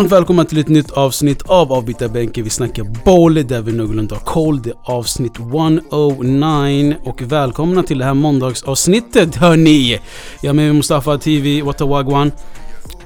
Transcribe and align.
Varmt 0.00 0.12
välkomna 0.12 0.44
till 0.44 0.58
ett 0.58 0.68
nytt 0.68 0.90
avsnitt 0.90 1.42
av 1.42 1.72
Avbytarbänken. 1.72 2.44
Vi 2.44 2.50
snackar 2.50 2.84
boll 3.04 3.34
där 3.34 3.62
vi 3.62 3.72
någorlunda 3.72 4.14
har 4.14 4.22
koll. 4.22 4.62
Det 4.62 4.70
är 4.70 4.76
avsnitt 4.82 5.38
109 5.38 6.96
och 7.04 7.22
välkomna 7.22 7.82
till 7.82 7.98
det 7.98 8.04
här 8.04 8.14
måndagsavsnittet 8.14 9.36
hörni! 9.36 10.00
Jag 10.42 10.50
är 10.50 10.54
med 10.54 10.74
Mustafa 10.74 11.18
TV, 11.18 11.62
What 11.62 11.80
a 11.80 11.86
Wagwan. 11.86 12.32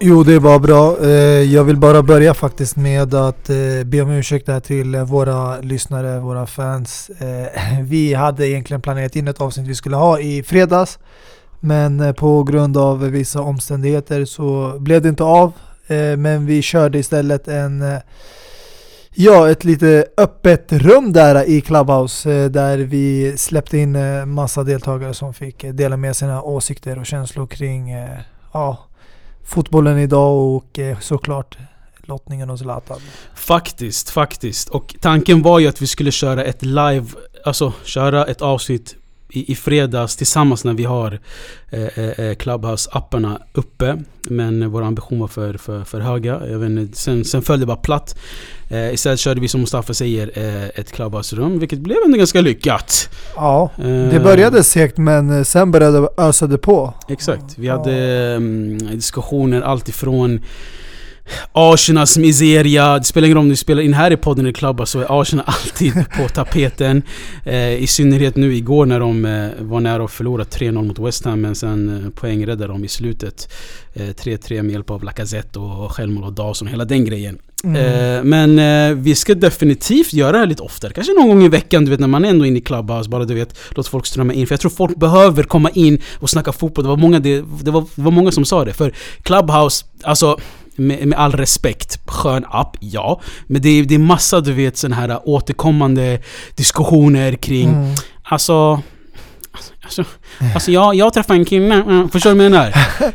Jo, 0.01 0.23
det 0.23 0.33
är 0.33 0.41
bara 0.41 0.59
bra. 0.59 0.99
Eh, 1.03 1.09
jag 1.43 1.65
vill 1.65 1.77
bara 1.77 2.03
börja 2.03 2.35
faktiskt 2.35 2.77
med 2.77 3.15
att 3.15 3.51
eh, 3.51 3.57
be 3.85 4.03
om 4.03 4.11
ursäkt 4.11 4.49
här 4.49 4.61
till 4.61 4.95
eh, 4.95 5.05
våra 5.05 5.61
lyssnare, 5.61 6.21
våra 6.21 6.47
fans. 6.47 7.11
Vi 7.83 8.15
hade 8.15 8.49
egentligen 8.49 8.83
planerat 8.83 9.17
in 9.17 9.29
ett 9.29 9.41
avsnitt 9.41 9.69
vi 9.69 9.75
skulle 9.75 9.97
ha 9.97 10.21
i 10.21 10.43
fredags. 10.43 10.99
Men 11.61 12.15
på 12.15 12.43
grund 12.43 12.77
av 12.77 13.01
vissa 13.01 13.41
omständigheter 13.41 14.25
så 14.25 14.77
blev 14.79 15.03
det 15.03 15.09
inte 15.09 15.25
av. 15.25 15.53
Eh, 15.87 16.17
men 16.17 16.47
vi 16.47 16.63
körde 16.63 16.99
istället 16.99 17.49
en 17.49 17.83
eh, 17.83 17.99
Ja, 19.17 19.51
ett 19.51 19.65
lite 19.65 20.07
öppet 20.17 20.73
rum 20.73 21.13
där 21.13 21.49
i 21.49 21.61
Clubhouse 21.61 22.33
eh, 22.33 22.51
där 22.51 22.79
vi 22.79 23.35
släppte 23.37 23.79
in 23.79 23.99
massa 24.29 24.63
deltagare 24.63 25.15
som 25.15 25.35
fick 25.35 25.65
dela 25.73 25.97
med 25.97 26.17
sina 26.17 26.43
åsikter 26.43 26.99
och 26.99 27.07
känslor 27.07 27.47
kring 27.47 27.97
ja, 28.53 28.87
fotbollen 29.45 29.99
idag 29.99 30.57
och 30.57 30.79
såklart 31.01 31.59
lottningen 32.03 32.51
och 32.51 32.59
Zlatan. 32.59 33.01
Faktiskt, 33.35 34.11
faktiskt. 34.11 34.69
Och 34.69 34.95
tanken 35.01 35.43
var 35.43 35.59
ju 35.59 35.69
att 35.69 35.83
vi 35.83 35.87
skulle 35.87 36.11
köra 36.11 36.45
ett 36.45 36.63
live, 36.63 37.07
alltså 37.45 37.73
köra 37.85 38.25
ett 38.25 38.43
avsnitt 38.43 38.97
i, 39.37 39.53
i 39.53 39.55
fredags 39.55 40.17
tillsammans 40.17 40.65
när 40.65 40.75
vi 40.75 40.85
har 40.85 41.19
eh, 41.71 41.99
eh, 41.99 42.21
eh, 42.21 42.35
Clubhouse-apparna 42.35 43.39
uppe. 43.53 43.99
Men 44.29 44.71
vår 44.71 44.83
ambition 44.83 45.21
var 45.21 45.29
för, 45.29 45.55
för, 45.55 45.85
för 45.85 46.01
höga. 46.01 46.41
Jag 46.51 46.59
vet 46.59 46.71
inte, 46.71 46.99
sen, 46.99 47.25
sen 47.25 47.43
föll 47.43 47.61
det 47.61 47.67
bara 47.67 47.77
platt. 47.77 48.19
Eh, 48.71 48.95
istället 48.95 49.21
körde 49.21 49.41
vi 49.41 49.49
som 49.49 49.61
Mustafa 49.61 49.95
säger 49.95 50.31
eh, 50.35 50.65
ett 50.65 50.93
Clubhouse-rum, 50.93 51.59
vilket 51.59 51.79
blev 51.79 51.97
ändå 52.05 52.19
ganska 52.19 52.41
lyckat. 52.41 53.09
Ja, 53.37 53.71
det 54.11 54.21
började 54.25 54.63
segt 54.63 54.99
men 54.99 55.45
sen 55.45 55.71
började 55.71 56.01
det 56.01 56.09
ösa 56.17 56.47
det 56.47 56.59
på. 56.59 56.95
Exakt. 57.09 57.59
Vi 57.59 57.69
hade 57.69 58.35
um, 58.37 58.79
diskussioner 58.79 59.63
alltifrån 59.63 60.41
Arsenals 61.53 62.19
miseria, 62.19 62.99
det 62.99 63.05
spelar 63.05 63.27
ingen 63.27 63.37
roll 63.37 63.45
om 63.45 63.49
du 63.49 63.57
spelar 63.57 63.83
in 63.83 63.95
här 63.95 64.11
i 64.11 64.17
podden 64.17 64.45
eller 64.45 64.53
klubbar 64.53 64.85
så 64.85 65.01
är 65.01 65.21
Arsenal 65.21 65.45
alltid 65.49 65.93
på 66.17 66.29
tapeten. 66.29 67.03
Eh, 67.45 67.83
I 67.83 67.87
synnerhet 67.87 68.37
nu 68.37 68.55
igår 68.55 68.87
när 68.87 69.01
de 69.01 69.25
eh, 69.25 69.49
var 69.61 69.81
nära 69.81 70.05
att 70.05 70.11
förlora 70.11 70.45
3-0 70.45 70.83
mot 70.83 70.99
West 70.99 71.25
Ham 71.25 71.41
men 71.41 71.55
sen 71.55 72.05
eh, 72.05 72.11
poängräddade 72.11 72.73
de 72.73 72.85
i 72.85 72.89
slutet. 72.89 73.49
3-3 73.95 74.57
eh, 74.57 74.63
med 74.63 74.73
hjälp 74.73 74.91
av 74.91 75.05
Lacazette 75.05 75.59
och 75.59 75.93
självmål 75.93 76.25
och 76.25 76.33
Dawson, 76.33 76.69
hela 76.69 76.85
den 76.85 77.05
grejen. 77.05 77.39
Mm. 77.65 77.77
Eh, 77.77 78.25
men 78.25 78.59
eh, 78.59 78.97
vi 78.97 79.15
ska 79.15 79.35
definitivt 79.35 80.13
göra 80.13 80.33
det 80.33 80.39
här 80.39 80.47
lite 80.47 80.63
oftare. 80.63 80.93
Kanske 80.93 81.13
någon 81.13 81.29
gång 81.29 81.43
i 81.43 81.49
veckan, 81.49 81.85
du 81.85 81.91
vet 81.91 82.01
när 82.01 82.09
man 82.09 82.25
är 82.25 82.29
ändå 82.29 82.47
inne 82.47 82.59
i 82.59 82.61
Clubhouse. 82.61 83.11
Bara 83.11 83.25
du 83.25 83.35
vet, 83.35 83.59
låt 83.71 83.89
folk 83.89 84.07
strömma 84.07 84.33
in. 84.33 84.47
För 84.47 84.53
jag 84.53 84.61
tror 84.61 84.71
folk 84.71 84.97
behöver 84.97 85.43
komma 85.43 85.71
in 85.71 86.03
och 86.19 86.31
snacka 86.31 86.53
fotboll. 86.53 86.85
Det 86.85 86.89
var 86.89 86.97
många, 86.97 87.21
det, 87.21 87.45
det 87.63 87.71
var, 87.71 87.85
det 87.95 88.03
var 88.03 88.11
många 88.11 88.33
som 88.33 88.45
sa 88.45 88.65
det. 88.65 88.73
För 88.73 88.95
Clubhouse, 89.23 89.85
alltså 90.03 90.39
med, 90.77 91.09
med 91.09 91.19
all 91.19 91.33
respekt, 91.33 92.01
skön 92.07 92.45
app, 92.51 92.77
ja. 92.81 93.21
Men 93.47 93.63
det 93.63 93.69
är, 93.69 93.85
det 93.85 93.95
är 93.95 93.99
massa 93.99 94.41
du 94.41 94.53
vet 94.53 94.77
sådana 94.77 94.97
här 94.97 95.29
återkommande 95.29 96.19
diskussioner 96.57 97.33
kring, 97.33 97.69
mm. 97.69 97.95
alltså 98.23 98.83
Alltså, 99.85 100.05
alltså 100.55 100.71
jag, 100.71 100.95
jag 100.95 101.13
träffade 101.13 101.39
en 101.39 101.45
kille, 101.45 102.09
förstår 102.13 102.31
du 102.31 102.37
vad 102.37 102.45
jag 102.45 102.53
menar? 102.53 102.73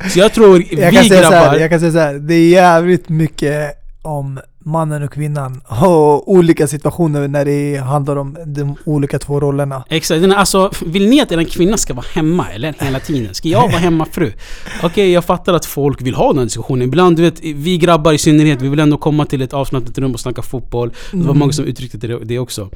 Så 0.09 0.19
jag 0.19 0.33
tror 0.33 0.63
jag 0.71 0.91
vi 0.91 1.09
grabbar... 1.09 1.31
Här, 1.31 1.59
jag 1.59 1.69
kan 1.69 1.79
säga 1.79 1.91
så 1.91 1.97
här, 1.97 2.13
det 2.13 2.34
är 2.34 2.50
jävligt 2.50 3.09
mycket 3.09 3.72
om 4.01 4.39
mannen 4.64 5.03
och 5.03 5.14
kvinnan 5.14 5.62
och 5.68 6.31
olika 6.31 6.68
situationer 6.68 7.28
när 7.28 7.46
det 7.46 7.78
handlar 7.78 8.16
om 8.16 8.38
de 8.46 8.75
olika 8.86 9.20
två 9.20 9.40
rollerna. 9.40 9.84
Exakt, 9.90 10.24
alltså 10.36 10.72
vill 10.86 11.09
ni 11.09 11.22
att 11.22 11.31
en 11.31 11.46
kvinna 11.46 11.78
ska 11.78 11.94
vara 11.94 12.06
hemma 12.14 12.50
eller 12.50 12.75
hela 12.80 13.00
tiden? 13.00 13.34
Ska 13.34 13.47
jag 13.47 13.62
vara 13.62 13.78
hemmafru? 13.78 14.28
Okej, 14.28 14.88
okay, 14.88 15.12
jag 15.12 15.25
fattar 15.25 15.53
att 15.53 15.66
folk 15.66 16.02
vill 16.02 16.16
ha 16.16 16.34
den 16.34 16.44
diskussionen. 16.44 16.88
Ibland, 16.88 17.18
du 17.18 17.24
vet, 17.24 17.44
vi 17.44 17.78
grabbar 17.78 18.14
i 18.14 18.18
synnerhet, 18.18 18.62
vi 18.62 18.70
vill 18.70 18.80
ändå 18.80 18.97
komma 18.97 19.25
till 19.25 19.42
ett 19.42 19.53
avslappnat 19.53 19.97
rum 19.97 20.14
och 20.14 20.20
snacka 20.20 20.42
fotboll. 20.42 20.90
Det 21.12 21.18
var 21.18 21.24
mm. 21.24 21.40
många 21.40 21.52
som 21.52 21.66
uttryckte 21.66 21.97
det, 21.97 22.40
också. 22.40 22.70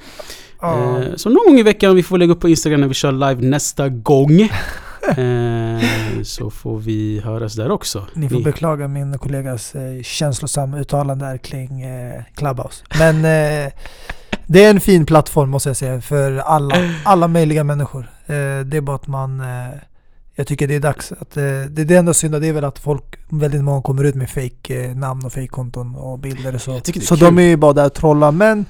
Ah. 0.60 1.02
så 1.16 1.30
någon 1.30 1.46
gång 1.48 1.60
i 1.60 1.64
veckan, 1.64 1.96
vi 1.96 2.04
får 2.04 2.18
lägga 2.18 2.32
upp 2.32 2.40
på 2.40 2.50
Instagram 2.50 2.82
när 2.82 2.88
vi 2.88 2.94
kör 2.94 3.12
live 3.12 3.48
nästa 3.50 3.90
gång. 3.90 4.50
Eh, 5.18 6.24
så 6.24 6.50
får 6.50 6.80
vi 6.80 7.20
höras 7.20 7.54
där 7.54 7.72
också. 7.72 8.08
Ni 8.14 8.30
får 8.30 8.38
Ni. 8.38 8.44
beklaga 8.44 8.88
min 8.88 9.18
kollegas 9.18 9.76
eh, 9.76 10.02
känslosamma 10.02 10.80
uttalande 10.80 11.26
där 11.26 11.38
kring 11.38 11.82
eh, 11.82 12.22
Clubhouse. 12.36 12.84
Men 13.00 13.16
eh, 13.16 13.72
det 14.46 14.64
är 14.64 14.70
en 14.70 14.80
fin 14.80 15.06
plattform 15.06 15.50
måste 15.50 15.70
jag 15.70 15.78
säga 15.78 16.02
för 16.02 16.38
alla, 16.38 16.76
alla 17.06 17.28
möjliga 17.28 17.64
människor. 17.64 18.10
Eh, 18.26 18.60
det 18.66 18.78
är 18.78 18.82
bara 18.82 18.96
att 18.96 19.08
man 19.08 19.40
eh, 19.40 19.76
jag 20.36 20.48
tycker 20.48 20.68
det 20.68 20.76
är 20.76 20.80
dags 20.80 21.12
att 21.12 21.32
det, 21.32 21.68
det 21.68 21.96
enda 21.96 22.14
synda 22.14 22.40
det 22.40 22.48
är 22.48 22.54
väl 22.54 22.64
att 22.64 22.80
folk, 22.80 23.04
väldigt 23.30 23.64
många 23.64 23.82
kommer 23.82 24.04
ut 24.04 24.16
med 24.16 24.30
fake 24.30 24.94
namn 24.96 25.26
och 25.26 25.34
fake 25.34 25.48
konton 25.48 25.96
och 25.96 26.20
bilder 26.20 26.56
och 26.56 26.62
så. 26.62 26.82
Så 27.02 27.16
de 27.16 27.40
är 27.40 27.44
ju 27.44 27.58
bara 27.58 27.74
där 27.74 27.86
och 27.86 27.94
trollar 27.94 28.32
men 28.32 28.66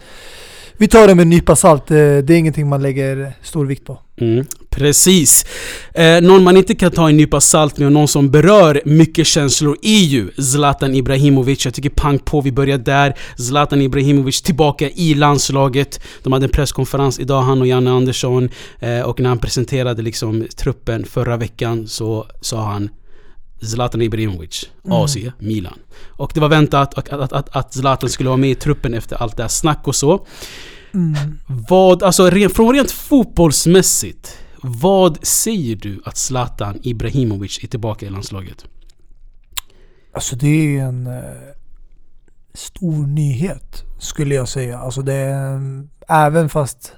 vi 0.78 0.88
tar 0.88 1.08
det 1.08 1.16
med 1.16 1.24
en 1.24 1.30
nypa 1.30 1.56
salt. 1.56 1.88
Det 1.88 2.30
är 2.30 2.32
ingenting 2.32 2.70
man 2.70 2.82
lägger 2.82 3.34
stor 3.42 3.66
vikt 3.66 3.86
på. 3.86 4.00
Mm, 4.18 4.46
precis. 4.76 5.46
Eh, 5.94 6.22
någon 6.22 6.44
man 6.44 6.58
inte 6.58 6.76
kan 6.76 6.92
ta 6.92 7.10
en 7.10 7.18
nypa 7.18 7.42
salt 7.42 7.78
med 7.78 7.86
och 7.86 7.92
någon 7.92 8.08
som 8.08 8.32
berör 8.32 8.82
mycket 8.86 9.28
känslor 9.28 9.78
är 9.82 10.04
ju 10.04 10.32
Zlatan 10.32 10.96
Ibrahimovic. 10.96 11.66
Jag 11.66 11.74
tycker 11.74 11.90
pang 11.90 12.20
på, 12.20 12.42
vi 12.42 12.52
börjar 12.52 12.78
där. 12.78 13.18
Zlatan 13.38 13.82
Ibrahimovic 13.82 14.42
tillbaka 14.42 14.90
i 14.90 15.14
landslaget. 15.14 16.00
De 16.24 16.34
hade 16.34 16.46
en 16.46 16.50
presskonferens 16.50 17.20
idag, 17.20 17.42
han 17.42 17.62
och 17.62 17.68
Janne 17.68 17.92
Andersson. 17.92 18.50
Eh, 18.80 19.02
och 19.02 19.20
när 19.20 19.30
han 19.30 19.40
presenterade 19.40 20.02
liksom 20.02 20.48
truppen 20.58 21.06
förra 21.06 21.38
veckan 21.38 21.88
så 21.88 22.28
sa 22.42 22.64
han 22.64 22.90
Zlatan 23.62 24.02
Ibrahimovic, 24.02 24.70
AC, 24.90 25.16
mm. 25.16 25.32
Milan. 25.40 25.80
Och 26.10 26.32
det 26.34 26.40
var 26.40 26.50
väntat 26.50 26.94
att, 26.94 27.10
att, 27.10 27.34
att, 27.34 27.56
att 27.56 27.74
Zlatan 27.74 28.10
skulle 28.10 28.30
vara 28.30 28.38
med 28.38 28.50
i 28.50 28.56
truppen 28.56 28.94
efter 28.94 29.16
allt 29.16 29.38
det 29.38 29.44
här 29.44 29.50
snack 29.50 29.88
och 29.88 29.96
så. 29.96 30.26
Mm. 30.94 31.40
Vad, 31.70 32.04
alltså 32.04 32.32
från 32.54 32.74
rent 32.74 32.92
fotbollsmässigt, 32.92 34.38
vad 34.66 35.26
säger 35.26 35.76
du 35.76 36.02
att 36.06 36.18
Zlatan 36.18 36.80
Ibrahimovic 36.84 37.64
är 37.64 37.68
tillbaka 37.68 38.06
i 38.06 38.10
landslaget? 38.10 38.66
Alltså 40.14 40.36
det 40.36 40.78
är 40.78 40.84
en 40.84 41.08
eh, 41.08 41.24
stor 42.54 43.08
nyhet 43.08 43.84
skulle 44.00 44.36
jag 44.36 44.48
säga. 44.48 44.80
Alltså 44.80 45.02
det 45.02 45.14
är, 45.14 45.84
även 46.08 46.50
fast 46.50 46.94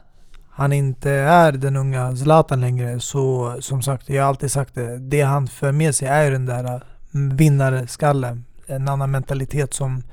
han 0.50 0.74
inte 0.74 1.12
är 1.12 1.52
den 1.52 1.76
unga 1.76 2.16
Zlatan 2.16 2.62
längre 2.62 3.00
så 3.00 3.56
som 3.60 3.82
sagt, 3.82 4.10
jag 4.10 4.24
har 4.24 4.30
alltid 4.30 4.52
sagt 4.52 4.76
det. 4.76 4.98
Det 4.98 5.22
han 5.22 5.48
för 5.48 5.72
med 5.72 5.96
sig 5.96 6.08
är 6.08 6.32
den 6.32 6.46
där 6.46 6.84
mm, 7.14 7.38
vinnarskallen. 7.38 8.46
En 8.68 8.88
annan 8.88 9.12
mentalitet 9.12 9.74
som 9.74 10.04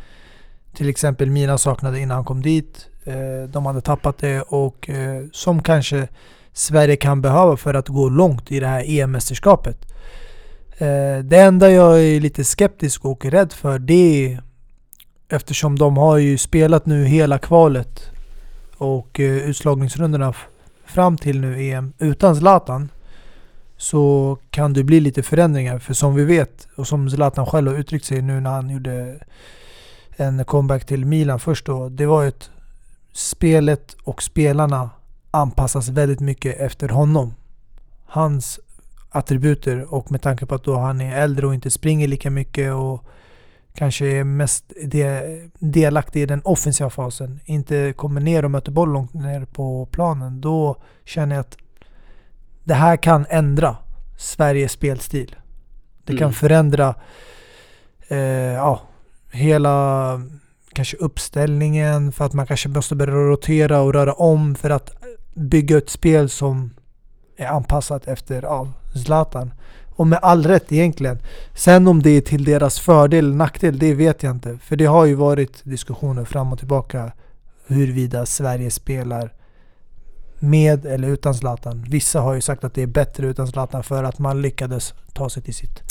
till 0.74 0.88
exempel 0.88 1.30
Mina 1.30 1.58
saknade 1.58 2.00
innan 2.00 2.14
han 2.14 2.24
kom 2.24 2.42
dit. 2.42 2.88
Eh, 3.04 3.48
de 3.48 3.66
hade 3.66 3.80
tappat 3.80 4.18
det 4.18 4.40
och 4.40 4.90
eh, 4.90 5.24
som 5.32 5.62
kanske 5.62 6.08
Sverige 6.52 6.96
kan 6.96 7.22
behöva 7.22 7.56
för 7.56 7.74
att 7.74 7.88
gå 7.88 8.08
långt 8.08 8.52
i 8.52 8.60
det 8.60 8.66
här 8.66 8.84
EM-mästerskapet. 8.86 9.76
Eh, 10.78 11.18
det 11.24 11.38
enda 11.38 11.70
jag 11.70 12.04
är 12.04 12.20
lite 12.20 12.44
skeptisk 12.44 13.04
och 13.04 13.24
rädd 13.24 13.52
för 13.52 13.78
det 13.78 14.26
är 14.26 14.42
eftersom 15.28 15.78
de 15.78 15.96
har 15.96 16.16
ju 16.16 16.38
spelat 16.38 16.86
nu 16.86 17.04
hela 17.04 17.38
kvalet 17.38 18.10
och 18.76 19.20
eh, 19.20 19.36
utslagningsrundorna 19.36 20.34
fram 20.86 21.16
till 21.16 21.40
nu 21.40 21.62
EM 21.62 21.92
utan 21.98 22.36
Zlatan 22.36 22.88
så 23.76 24.38
kan 24.50 24.72
det 24.72 24.84
bli 24.84 25.00
lite 25.00 25.22
förändringar. 25.22 25.78
För 25.78 25.94
som 25.94 26.14
vi 26.14 26.24
vet 26.24 26.68
och 26.76 26.88
som 26.88 27.10
Zlatan 27.10 27.46
själv 27.46 27.70
har 27.70 27.78
uttryckt 27.78 28.04
sig 28.04 28.22
nu 28.22 28.40
när 28.40 28.50
han 28.50 28.70
gjorde 28.70 29.18
en 30.16 30.44
comeback 30.44 30.86
till 30.86 31.04
Milan 31.06 31.40
först 31.40 31.66
då. 31.66 31.88
Det 31.88 32.06
var 32.06 32.22
ju 32.22 32.28
ett 32.28 32.50
spelet 33.12 33.96
och 34.04 34.22
spelarna 34.22 34.90
anpassas 35.32 35.88
väldigt 35.88 36.20
mycket 36.20 36.60
efter 36.60 36.88
honom. 36.88 37.34
Hans 38.06 38.60
attributer 39.10 39.94
och 39.94 40.10
med 40.10 40.22
tanke 40.22 40.46
på 40.46 40.54
att 40.54 40.64
då 40.64 40.76
han 40.76 41.00
är 41.00 41.16
äldre 41.22 41.46
och 41.46 41.54
inte 41.54 41.70
springer 41.70 42.08
lika 42.08 42.30
mycket 42.30 42.72
och 42.72 43.04
kanske 43.74 44.06
är 44.06 44.24
mest 44.24 44.64
delaktig 45.58 46.22
i 46.22 46.26
den 46.26 46.42
offensiva 46.44 46.90
fasen, 46.90 47.40
inte 47.44 47.92
kommer 47.96 48.20
ner 48.20 48.44
och 48.44 48.50
möter 48.50 48.72
boll 48.72 48.92
långt 48.92 49.14
ner 49.14 49.44
på 49.44 49.86
planen, 49.86 50.40
då 50.40 50.76
känner 51.04 51.34
jag 51.34 51.40
att 51.40 51.56
det 52.64 52.74
här 52.74 52.96
kan 52.96 53.26
ändra 53.30 53.76
Sveriges 54.18 54.72
spelstil. 54.72 55.36
Det 56.04 56.12
kan 56.12 56.22
mm. 56.22 56.32
förändra 56.32 56.94
eh, 58.08 58.18
ja, 58.52 58.80
hela 59.30 60.20
kanske 60.72 60.96
uppställningen 60.96 62.12
för 62.12 62.24
att 62.24 62.32
man 62.32 62.46
kanske 62.46 62.68
måste 62.68 62.94
börja 62.94 63.14
rotera 63.14 63.80
och 63.80 63.92
röra 63.92 64.12
om 64.12 64.54
för 64.54 64.70
att 64.70 65.01
bygga 65.34 65.78
ett 65.78 65.90
spel 65.90 66.28
som 66.28 66.70
är 67.36 67.46
anpassat 67.46 68.06
efter 68.08 68.42
ja, 68.42 68.68
Zlatan. 69.04 69.52
Och 69.94 70.06
med 70.06 70.18
all 70.22 70.46
rätt 70.46 70.72
egentligen. 70.72 71.18
Sen 71.54 71.86
om 71.88 72.02
det 72.02 72.10
är 72.10 72.20
till 72.20 72.44
deras 72.44 72.80
fördel 72.80 73.24
eller 73.24 73.36
nackdel, 73.36 73.78
det 73.78 73.94
vet 73.94 74.22
jag 74.22 74.30
inte. 74.34 74.58
För 74.62 74.76
det 74.76 74.84
har 74.84 75.04
ju 75.04 75.14
varit 75.14 75.64
diskussioner 75.64 76.24
fram 76.24 76.52
och 76.52 76.58
tillbaka 76.58 77.12
huruvida 77.66 78.26
Sverige 78.26 78.70
spelar 78.70 79.32
med 80.38 80.86
eller 80.86 81.08
utan 81.08 81.34
Zlatan. 81.34 81.84
Vissa 81.88 82.20
har 82.20 82.34
ju 82.34 82.40
sagt 82.40 82.64
att 82.64 82.74
det 82.74 82.82
är 82.82 82.86
bättre 82.86 83.26
utan 83.26 83.48
Zlatan 83.48 83.82
för 83.82 84.04
att 84.04 84.18
man 84.18 84.42
lyckades 84.42 84.94
ta 85.12 85.30
sig 85.30 85.42
till 85.42 85.54
sitt 85.54 85.82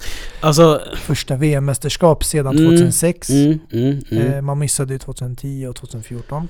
Alltså, 0.41 0.81
första 0.95 1.35
VM-mästerskap 1.35 2.23
sedan 2.23 2.57
Mm, 2.57 2.69
2006. 2.77 3.29
mm, 3.29 3.59
mm, 3.71 4.01
mm. 4.11 4.33
Eh, 4.33 4.41
man 4.41 4.59
missade 4.59 4.93
ju 4.93 4.99
2010 4.99 5.67
och 5.67 5.75
2014. 5.75 6.47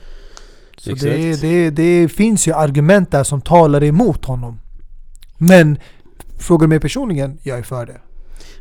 Så 0.81 0.91
det, 0.91 1.41
det, 1.41 1.69
det 1.69 2.09
finns 2.09 2.47
ju 2.47 2.53
argument 2.53 3.11
där 3.11 3.23
som 3.23 3.41
talar 3.41 3.83
emot 3.83 4.25
honom. 4.25 4.59
Men 5.37 5.77
frågar 6.39 6.67
du 6.67 6.69
mig 6.69 6.79
personligen, 6.79 7.37
jag 7.43 7.59
är 7.59 7.63
för 7.63 7.85
det. 7.85 8.01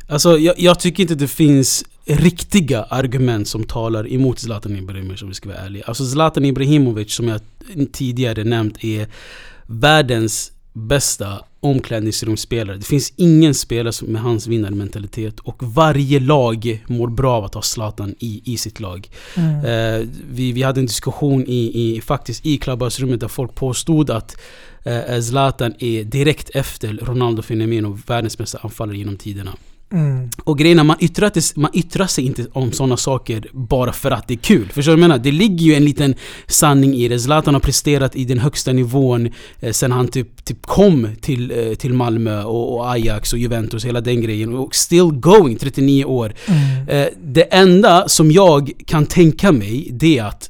Alltså 0.07 0.37
jag, 0.37 0.59
jag 0.59 0.79
tycker 0.79 1.03
inte 1.03 1.15
det 1.15 1.27
finns 1.27 1.85
riktiga 2.05 2.83
argument 2.83 3.47
som 3.47 3.63
talar 3.63 4.13
emot 4.13 4.39
Zlatan 4.39 4.75
Ibrahimovic 4.75 5.21
om 5.21 5.27
vi 5.27 5.33
ska 5.33 5.49
vara 5.49 5.59
ärliga. 5.59 5.83
Alltså 5.87 6.05
Zlatan 6.05 6.45
Ibrahimovic 6.45 7.13
som 7.13 7.27
jag 7.27 7.41
tidigare 7.91 8.43
nämnt 8.43 8.83
är 8.83 9.07
världens 9.65 10.51
bästa 10.73 11.45
omklädningsrumsspelare. 11.59 12.77
Det 12.77 12.85
finns 12.85 13.13
ingen 13.15 13.53
spelare 13.53 13.93
som 13.93 14.07
med 14.07 14.21
hans 14.21 14.47
vinnarmentalitet 14.47 15.39
och 15.39 15.63
varje 15.63 16.19
lag 16.19 16.83
mår 16.87 17.07
bra 17.07 17.37
av 17.37 17.43
att 17.43 17.53
ha 17.53 17.61
Zlatan 17.61 18.15
i, 18.19 18.41
i 18.45 18.57
sitt 18.57 18.79
lag. 18.79 19.09
Eh, 19.35 20.07
vi, 20.31 20.51
vi 20.51 20.63
hade 20.63 20.79
en 20.79 20.85
diskussion 20.85 21.45
i, 21.47 21.95
i, 21.97 22.01
faktiskt 22.01 22.45
i 22.45 22.57
klubbhusrummet 22.57 23.19
där 23.19 23.27
folk 23.27 23.55
påstod 23.55 24.09
att 24.09 24.37
eh, 24.83 25.21
Zlatan 25.21 25.73
är 25.79 26.03
direkt 26.03 26.49
efter 26.49 26.93
Ronaldo 27.01 27.41
Fenomeno 27.41 27.99
världens 28.07 28.37
bästa 28.37 28.57
anfallare 28.57 28.97
genom 28.97 29.17
tiderna. 29.17 29.51
Mm. 29.91 30.29
Och 30.43 30.57
grejen 30.57 30.79
är, 30.79 30.83
man 30.83 30.97
yttrar, 30.99 31.59
man 31.59 31.71
yttrar 31.73 32.07
sig 32.07 32.25
inte 32.25 32.45
om 32.53 32.71
sådana 32.71 32.97
saker 32.97 33.45
bara 33.51 33.93
för 33.93 34.11
att 34.11 34.27
det 34.27 34.33
är 34.33 34.37
kul. 34.37 34.69
Förstår 34.73 34.91
du 34.91 34.95
vad 34.95 35.03
jag 35.03 35.09
menar? 35.09 35.23
Det 35.23 35.31
ligger 35.31 35.65
ju 35.65 35.73
en 35.73 35.85
liten 35.85 36.15
sanning 36.47 36.95
i 36.95 37.07
det. 37.07 37.19
Zlatan 37.19 37.53
har 37.53 37.61
presterat 37.61 38.15
i 38.15 38.25
den 38.25 38.39
högsta 38.39 38.71
nivån 38.71 39.29
eh, 39.59 39.71
sen 39.71 39.91
han 39.91 40.07
typ, 40.07 40.45
typ 40.45 40.65
kom 40.65 41.07
till, 41.21 41.51
eh, 41.51 41.73
till 41.73 41.93
Malmö 41.93 42.43
och, 42.43 42.75
och 42.75 42.91
Ajax 42.91 43.33
och 43.33 43.39
Juventus, 43.39 43.85
hela 43.85 44.01
den 44.01 44.21
grejen. 44.21 44.53
Och 44.53 44.75
still 44.75 45.11
going, 45.11 45.55
39 45.55 46.05
år. 46.05 46.33
Mm. 46.45 46.87
Eh, 46.87 47.07
det 47.23 47.43
enda 47.43 48.09
som 48.09 48.31
jag 48.31 48.71
kan 48.85 49.05
tänka 49.05 49.51
mig, 49.51 49.87
det 49.91 50.17
är 50.17 50.23
att 50.23 50.49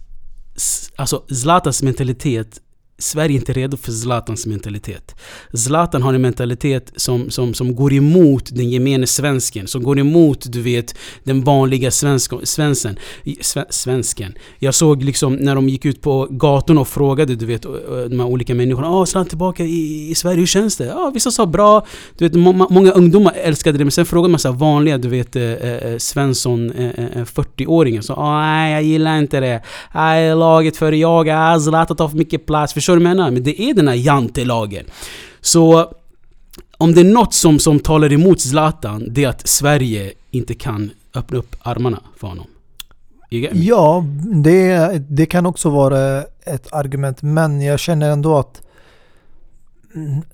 alltså 0.95 1.23
Zlatans 1.29 1.83
mentalitet 1.83 2.59
Sverige 3.01 3.35
är 3.35 3.39
inte 3.39 3.53
redo 3.53 3.77
för 3.77 3.91
Zlatans 3.91 4.45
mentalitet. 4.45 5.15
Zlatan 5.53 6.01
har 6.01 6.13
en 6.13 6.21
mentalitet 6.21 6.91
som, 6.95 7.29
som, 7.29 7.53
som 7.53 7.75
går 7.75 7.93
emot 7.93 8.49
den 8.55 8.69
gemene 8.69 9.07
svensken. 9.07 9.67
Som 9.67 9.83
går 9.83 9.99
emot, 9.99 10.45
du 10.51 10.61
vet, 10.61 10.95
den 11.23 11.43
vanliga 11.43 11.91
svensk, 11.91 12.33
svensken. 12.43 12.97
Sve, 13.41 13.65
svensken. 13.69 14.33
Jag 14.59 14.73
såg 14.73 15.03
liksom 15.03 15.33
när 15.33 15.55
de 15.55 15.69
gick 15.69 15.85
ut 15.85 16.01
på 16.01 16.27
gatorna 16.29 16.81
och 16.81 16.87
frågade, 16.87 17.35
du 17.35 17.45
vet, 17.45 17.61
de 18.09 18.19
här 18.19 18.27
olika 18.27 18.55
människorna. 18.55 18.87
Ja, 18.87 19.05
Zlatan 19.05 19.29
tillbaka 19.29 19.63
i, 19.63 20.09
i 20.11 20.15
Sverige, 20.15 20.39
hur 20.39 20.45
känns 20.45 20.77
det? 20.77 20.85
Ja, 20.85 21.11
vissa 21.13 21.31
sa 21.31 21.45
bra. 21.45 21.85
Du 22.17 22.25
vet, 22.25 22.33
må, 22.33 22.53
många 22.53 22.91
ungdomar 22.91 23.33
älskade 23.35 23.77
det, 23.77 23.85
men 23.85 23.91
sen 23.91 24.05
frågade 24.05 24.31
man 24.31 24.39
så 24.39 24.51
här 24.51 24.55
vanliga, 24.55 24.97
du 24.97 25.09
vet, 25.09 25.35
eh, 25.35 25.43
eh, 25.43 25.93
eh 25.93 25.97
Svensson, 25.97 26.71
eh, 26.71 26.85
eh, 26.85 27.17
eh 27.17 27.25
40-åringar 27.25 28.01
Så 28.01 28.13
ah, 28.13 28.41
nej, 28.41 28.73
jag 28.73 28.83
gillar 28.83 29.17
inte 29.17 29.39
det. 29.39 29.61
Nej, 29.95 30.35
laget 30.35 30.77
före 30.77 30.97
jag. 30.97 31.29
Ah, 31.29 31.59
Zlatan 31.59 31.97
tar 31.97 32.07
för 32.07 32.17
mycket 32.17 32.45
plats. 32.45 32.73
Förstår 32.73 32.90
Förstår 32.91 32.99
du 32.99 33.03
vad 33.03 33.11
jag 33.11 33.17
menar? 33.17 33.31
Men 33.31 33.43
det 33.43 33.61
är 33.61 33.73
den 33.73 33.87
här 33.87 33.95
jantelagen. 33.95 34.85
Så 35.41 35.91
om 36.77 36.93
det 36.93 37.01
är 37.01 37.05
något 37.13 37.33
som, 37.33 37.59
som 37.59 37.79
talar 37.79 38.13
emot 38.13 38.41
Zlatan, 38.41 39.07
det 39.09 39.23
är 39.23 39.29
att 39.29 39.47
Sverige 39.47 40.13
inte 40.31 40.53
kan 40.53 40.91
öppna 41.15 41.37
upp 41.37 41.55
armarna 41.61 42.01
för 42.17 42.27
honom. 42.27 42.45
Ja, 43.53 44.05
det, 44.43 44.97
det 45.09 45.25
kan 45.25 45.45
också 45.45 45.69
vara 45.69 46.23
ett 46.45 46.73
argument. 46.73 47.21
Men 47.21 47.61
jag 47.61 47.79
känner 47.79 48.11
ändå 48.11 48.37
att 48.37 48.61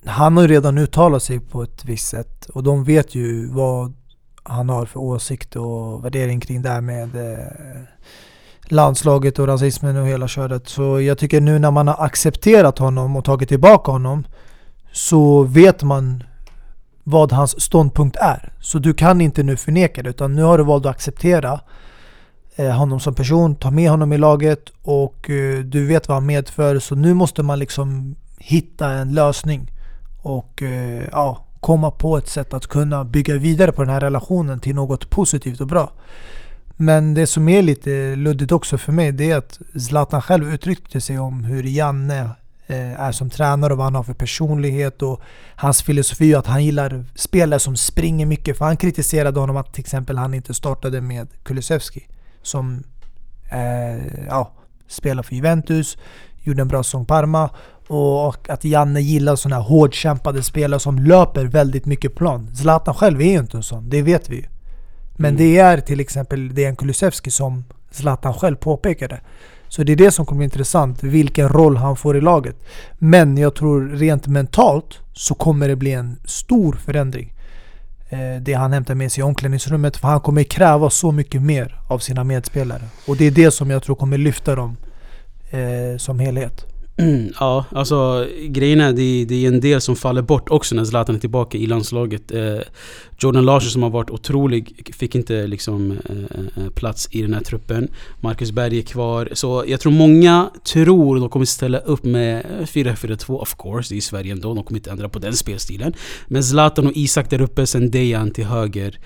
han 0.05 0.37
har 0.37 0.43
ju 0.43 0.49
redan 0.49 0.77
uttalat 0.77 1.23
sig 1.23 1.39
på 1.39 1.63
ett 1.63 1.85
visst 1.85 2.07
sätt. 2.07 2.49
Och 2.49 2.63
de 2.63 2.83
vet 2.83 3.15
ju 3.15 3.47
vad 3.47 3.93
han 4.43 4.69
har 4.69 4.85
för 4.85 4.99
åsikt 4.99 5.55
och 5.55 6.05
värdering 6.05 6.39
kring 6.39 6.61
det 6.61 6.69
här 6.69 6.81
med 6.81 7.15
eh, 7.15 7.83
landslaget 8.71 9.39
och 9.39 9.47
rasismen 9.47 9.97
och 9.97 10.07
hela 10.07 10.27
köret. 10.27 10.67
Så 10.67 11.01
jag 11.01 11.17
tycker 11.17 11.41
nu 11.41 11.59
när 11.59 11.71
man 11.71 11.87
har 11.87 12.05
accepterat 12.05 12.79
honom 12.79 13.15
och 13.15 13.25
tagit 13.25 13.49
tillbaka 13.49 13.91
honom 13.91 14.23
så 14.91 15.43
vet 15.43 15.83
man 15.83 16.23
vad 17.03 17.31
hans 17.31 17.61
ståndpunkt 17.61 18.15
är. 18.15 18.53
Så 18.59 18.79
du 18.79 18.93
kan 18.93 19.21
inte 19.21 19.43
nu 19.43 19.57
förneka 19.57 20.03
det 20.03 20.09
utan 20.09 20.35
nu 20.35 20.43
har 20.43 20.57
du 20.57 20.63
valt 20.63 20.85
att 20.85 20.91
acceptera 20.91 21.59
eh, 22.55 22.71
honom 22.71 22.99
som 22.99 23.15
person, 23.15 23.55
ta 23.55 23.71
med 23.71 23.89
honom 23.89 24.13
i 24.13 24.17
laget 24.17 24.63
och 24.81 25.29
eh, 25.29 25.59
du 25.59 25.85
vet 25.85 26.07
vad 26.07 26.15
han 26.17 26.25
medför. 26.25 26.79
Så 26.79 26.95
nu 26.95 27.13
måste 27.13 27.43
man 27.43 27.59
liksom 27.59 28.15
hitta 28.37 28.89
en 28.89 29.13
lösning 29.13 29.71
och 30.21 30.61
eh, 30.61 31.03
ja, 31.11 31.45
komma 31.59 31.91
på 31.91 32.17
ett 32.17 32.27
sätt 32.27 32.53
att 32.53 32.67
kunna 32.67 33.03
bygga 33.03 33.35
vidare 33.35 33.71
på 33.71 33.83
den 33.83 33.93
här 33.93 33.99
relationen 33.99 34.59
till 34.59 34.75
något 34.75 35.09
positivt 35.09 35.61
och 35.61 35.67
bra. 35.67 35.91
Men 36.79 37.13
det 37.13 37.27
som 37.27 37.49
är 37.49 37.61
lite 37.61 38.15
luddigt 38.15 38.51
också 38.51 38.77
för 38.77 38.91
mig 38.91 39.11
det 39.11 39.31
är 39.31 39.37
att 39.37 39.59
Zlatan 39.79 40.21
själv 40.21 40.53
uttryckte 40.53 41.01
sig 41.01 41.19
om 41.19 41.43
hur 41.43 41.63
Janne 41.63 42.29
eh, 42.67 43.01
är 43.01 43.11
som 43.11 43.29
tränare 43.29 43.73
och 43.73 43.77
vad 43.77 43.85
han 43.85 43.95
har 43.95 44.03
för 44.03 44.13
personlighet 44.13 45.01
och 45.01 45.21
hans 45.55 45.81
filosofi 45.83 46.35
och 46.35 46.39
att 46.39 46.47
han 46.47 46.65
gillar 46.65 47.05
spelare 47.15 47.59
som 47.59 47.77
springer 47.77 48.25
mycket. 48.25 48.57
För 48.57 48.65
han 48.65 48.77
kritiserade 48.77 49.39
honom 49.39 49.57
att 49.57 49.73
till 49.73 49.81
exempel 49.81 50.17
han 50.17 50.33
inte 50.33 50.53
startade 50.53 51.01
med 51.01 51.27
Kulusevski 51.43 52.07
som 52.41 52.83
eh, 53.51 54.25
ja, 54.27 54.51
spelar 54.87 55.23
för 55.23 55.35
Juventus, 55.35 55.97
gjorde 56.43 56.61
en 56.61 56.67
bra 56.67 56.83
säsong 56.83 57.05
Parma 57.05 57.49
och 57.87 58.49
att 58.49 58.63
Janne 58.63 59.01
gillar 59.01 59.35
sådana 59.35 59.61
här 59.61 59.69
hårdkämpade 59.69 60.43
spelare 60.43 60.79
som 60.79 60.99
löper 60.99 61.45
väldigt 61.45 61.85
mycket 61.85 62.15
plan. 62.15 62.55
Zlatan 62.55 62.93
själv 62.93 63.21
är 63.21 63.31
ju 63.31 63.39
inte 63.39 63.57
en 63.57 63.63
sån, 63.63 63.89
det 63.89 64.01
vet 64.01 64.29
vi 64.29 64.35
ju. 64.35 64.43
Men 65.17 65.35
Mm. 65.35 65.37
det 65.37 65.57
är 65.59 65.77
till 65.77 65.99
exempel 65.99 66.55
Dejan 66.55 66.75
Kulusevski 66.75 67.31
som 67.31 67.63
Zlatan 67.91 68.33
själv 68.33 68.55
påpekade. 68.55 69.21
Så 69.69 69.83
det 69.83 69.91
är 69.91 69.95
det 69.95 70.11
som 70.11 70.25
kommer 70.25 70.37
bli 70.39 70.43
intressant, 70.43 71.03
vilken 71.03 71.49
roll 71.49 71.77
han 71.77 71.95
får 71.95 72.17
i 72.17 72.21
laget. 72.21 72.55
Men 72.97 73.37
jag 73.37 73.55
tror 73.55 73.89
rent 73.89 74.27
mentalt 74.27 74.99
så 75.13 75.33
kommer 75.35 75.67
det 75.67 75.75
bli 75.75 75.91
en 75.93 76.17
stor 76.25 76.73
förändring. 76.73 77.33
Eh, 78.09 78.41
det 78.41 78.53
han 78.53 78.73
hämtar 78.73 78.95
med 78.95 79.11
sig 79.11 79.21
i 79.21 79.23
omklädningsrummet, 79.23 79.97
för 79.97 80.07
han 80.07 80.19
kommer 80.21 80.43
kräva 80.43 80.89
så 80.89 81.11
mycket 81.11 81.41
mer 81.41 81.79
av 81.87 81.99
sina 81.99 82.23
medspelare. 82.23 82.81
Och 83.07 83.17
det 83.17 83.25
är 83.27 83.31
det 83.31 83.51
som 83.51 83.69
jag 83.69 83.83
tror 83.83 83.95
kommer 83.95 84.17
lyfta 84.17 84.55
dem 84.55 84.77
eh, 85.51 85.97
som 85.97 86.19
helhet. 86.19 86.65
Mm, 86.99 87.33
ja, 87.39 87.65
alltså 87.71 88.27
grejen 88.47 88.81
är 88.81 88.93
det, 88.93 89.25
det 89.25 89.45
är 89.45 89.47
en 89.47 89.59
del 89.59 89.81
som 89.81 89.95
faller 89.95 90.21
bort 90.21 90.49
också 90.49 90.75
när 90.75 90.85
Zlatan 90.85 91.15
är 91.15 91.19
tillbaka 91.19 91.57
i 91.57 91.65
landslaget. 91.65 92.31
Eh, 92.31 92.59
Jordan 93.19 93.45
Larsson 93.45 93.69
som 93.69 93.83
har 93.83 93.89
varit 93.89 94.09
otrolig 94.09 94.93
fick 94.95 95.15
inte 95.15 95.47
liksom 95.47 95.91
eh, 95.91 96.63
eh, 96.63 96.69
plats 96.69 97.07
i 97.11 97.21
den 97.21 97.33
här 97.33 97.41
truppen. 97.41 97.87
Marcus 98.19 98.51
Berg 98.51 98.77
är 98.77 98.81
kvar. 98.81 99.29
Så 99.33 99.63
jag 99.67 99.79
tror 99.79 99.91
många 99.91 100.49
tror 100.63 101.19
de 101.19 101.29
kommer 101.29 101.45
ställa 101.45 101.77
upp 101.77 102.03
med 102.03 102.45
4-4-2 102.45 103.37
of 103.39 103.55
course. 103.57 103.93
Det 103.93 103.97
är 103.97 104.01
Sverige 104.01 104.31
ändå, 104.31 104.53
de 104.53 104.63
kommer 104.63 104.79
inte 104.79 104.91
ändra 104.91 105.09
på 105.09 105.19
den 105.19 105.33
spelstilen. 105.33 105.93
Men 106.27 106.43
Zlatan 106.43 106.87
och 106.87 106.93
Isak 106.95 107.29
där 107.29 107.41
uppe, 107.41 107.67
sen 107.67 107.91
Dejan 107.91 108.31
till 108.31 108.45
höger. 108.45 108.99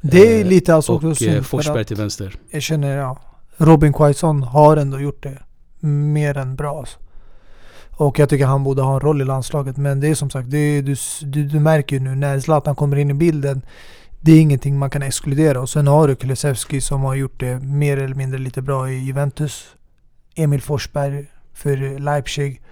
Det 0.00 0.34
är 0.34 0.40
Eh, 0.40 0.46
lite 0.46 0.74
alltså 0.74 0.92
Och 0.92 0.96
också 0.96 1.08
eh, 1.08 1.14
synd 1.14 1.34
för 1.34 1.42
Forsberg 1.42 1.84
till 1.84 1.96
vänster. 1.96 2.34
jag 2.50 2.62
känner, 2.62 2.96
ja, 2.96 3.18
Robin 3.56 3.92
Quaison 3.92 4.42
har 4.42 4.76
ändå 4.76 5.00
gjort 5.00 5.22
det 5.22 5.38
mer 5.86 6.36
än 6.36 6.56
bra. 6.56 6.78
Alltså. 6.78 6.98
Och 8.00 8.18
jag 8.18 8.28
tycker 8.28 8.46
han 8.46 8.64
borde 8.64 8.82
ha 8.82 8.94
en 8.94 9.00
roll 9.00 9.20
i 9.20 9.24
landslaget. 9.24 9.76
Men 9.76 10.00
det 10.00 10.08
är 10.08 10.14
som 10.14 10.30
sagt, 10.30 10.54
är, 10.54 10.82
du, 10.82 10.94
du, 11.22 11.44
du 11.44 11.60
märker 11.60 11.96
ju 11.96 12.02
nu 12.02 12.14
när 12.14 12.40
Zlatan 12.40 12.76
kommer 12.76 12.96
in 12.96 13.10
i 13.10 13.14
bilden. 13.14 13.62
Det 14.20 14.32
är 14.32 14.40
ingenting 14.40 14.78
man 14.78 14.90
kan 14.90 15.02
exkludera. 15.02 15.60
Och 15.60 15.68
sen 15.68 15.86
har 15.86 16.08
du 16.08 16.14
Kulusevski 16.14 16.80
som 16.80 17.02
har 17.02 17.14
gjort 17.14 17.40
det 17.40 17.58
mer 17.60 17.96
eller 17.96 18.14
mindre 18.14 18.38
lite 18.38 18.62
bra 18.62 18.90
i 18.90 18.98
Juventus. 18.98 19.66
Emil 20.34 20.62
Forsberg 20.62 21.26
för 21.54 21.98
Leipzig. 21.98 22.62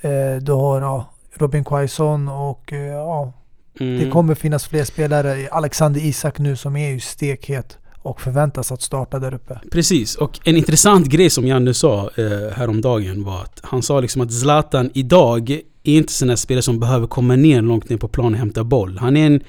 Eh, 0.00 0.36
du 0.40 0.52
har 0.52 0.80
ja, 0.80 1.10
Robin 1.34 1.64
Quaison 1.64 2.28
och 2.28 2.72
eh, 2.72 2.78
ja, 2.86 3.32
Mm. 3.80 3.98
det 4.04 4.10
kommer 4.10 4.34
finnas 4.34 4.66
fler 4.66 4.84
spelare. 4.84 5.48
Alexander 5.50 6.00
Isak 6.00 6.38
nu 6.38 6.56
som 6.56 6.76
är 6.76 6.88
ju 6.88 7.00
stekhet 7.00 7.78
och 8.06 8.20
förväntas 8.20 8.72
att 8.72 8.82
starta 8.82 9.18
där 9.18 9.34
uppe. 9.34 9.60
Precis, 9.72 10.14
och 10.14 10.40
en 10.44 10.56
intressant 10.56 11.06
grej 11.06 11.30
som 11.30 11.46
Janne 11.46 11.74
sa 11.74 12.10
eh, 12.16 12.24
häromdagen 12.56 13.24
var 13.24 13.40
att 13.42 13.60
han 13.62 13.82
sa 13.82 14.00
liksom 14.00 14.22
att 14.22 14.32
Zlatan 14.32 14.90
idag 14.94 15.50
är 15.50 15.60
inte 15.96 16.12
sån 16.12 16.28
här 16.28 16.36
spelare 16.36 16.62
som 16.62 16.80
behöver 16.80 17.06
komma 17.06 17.36
ner 17.36 17.62
långt 17.62 17.88
ner 17.88 17.96
på 17.96 18.08
plan 18.08 18.32
och 18.32 18.38
hämta 18.38 18.64
boll. 18.64 18.98
Han 18.98 19.16
är 19.16 19.26
en, 19.26 19.40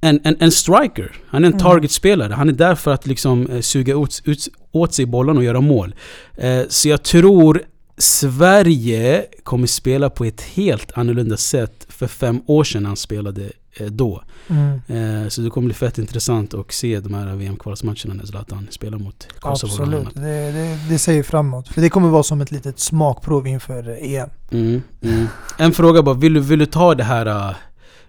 en, 0.00 0.20
en, 0.24 0.36
en 0.40 0.50
striker. 0.52 1.12
Han 1.28 1.44
är 1.44 1.46
en 1.46 1.52
Mm. 1.52 1.64
targetspelare. 1.64 2.32
Han 2.32 2.48
är 2.48 2.52
där 2.52 2.74
för 2.74 2.90
att 2.90 3.06
liksom 3.06 3.46
eh, 3.46 3.60
suga 3.60 3.94
ut, 3.94 4.22
ut, 4.24 4.48
åt 4.72 4.94
sig 4.94 5.06
bollen 5.06 5.36
och 5.36 5.44
göra 5.44 5.60
mål. 5.60 5.94
Eh, 6.36 6.62
så 6.68 6.88
jag 6.88 7.02
tror 7.02 7.62
Sverige 7.98 9.26
kommer 9.42 9.66
spela 9.66 10.10
på 10.10 10.24
ett 10.24 10.40
helt 10.40 10.92
annorlunda 10.98 11.36
sätt 11.36 11.86
för 11.88 12.06
fem 12.06 12.40
år 12.46 12.64
sedan 12.64 12.82
när 12.82 12.88
han 12.88 12.96
spelade 12.96 13.50
då. 13.88 14.22
Mm. 14.48 15.22
Eh, 15.22 15.28
så 15.28 15.40
det 15.40 15.50
kommer 15.50 15.66
bli 15.66 15.74
fett 15.74 15.98
intressant 15.98 16.54
att 16.54 16.72
se 16.72 17.00
de 17.00 17.14
här 17.14 17.34
VM-kvalsmatcherna 17.34 18.14
när 18.14 18.24
Zlatan 18.24 18.66
spelar 18.70 18.98
mot 18.98 19.28
Kosovo. 19.40 19.72
Absolut, 19.72 20.14
det, 20.14 20.52
det, 20.52 20.78
det 20.88 20.98
säger 20.98 21.22
framåt. 21.22 21.68
För 21.68 21.80
det 21.80 21.90
kommer 21.90 22.08
vara 22.08 22.22
som 22.22 22.40
ett 22.40 22.50
litet 22.50 22.78
smakprov 22.78 23.46
inför 23.46 23.98
EM. 24.02 24.30
Mm, 24.50 24.82
mm. 25.02 25.26
En 25.58 25.72
fråga 25.72 26.02
bara, 26.02 26.14
vill 26.14 26.34
du, 26.34 26.40
vill 26.40 26.58
du 26.58 26.66
ta 26.66 26.94
det 26.94 27.04
här... 27.04 27.26
äh, 27.26 27.56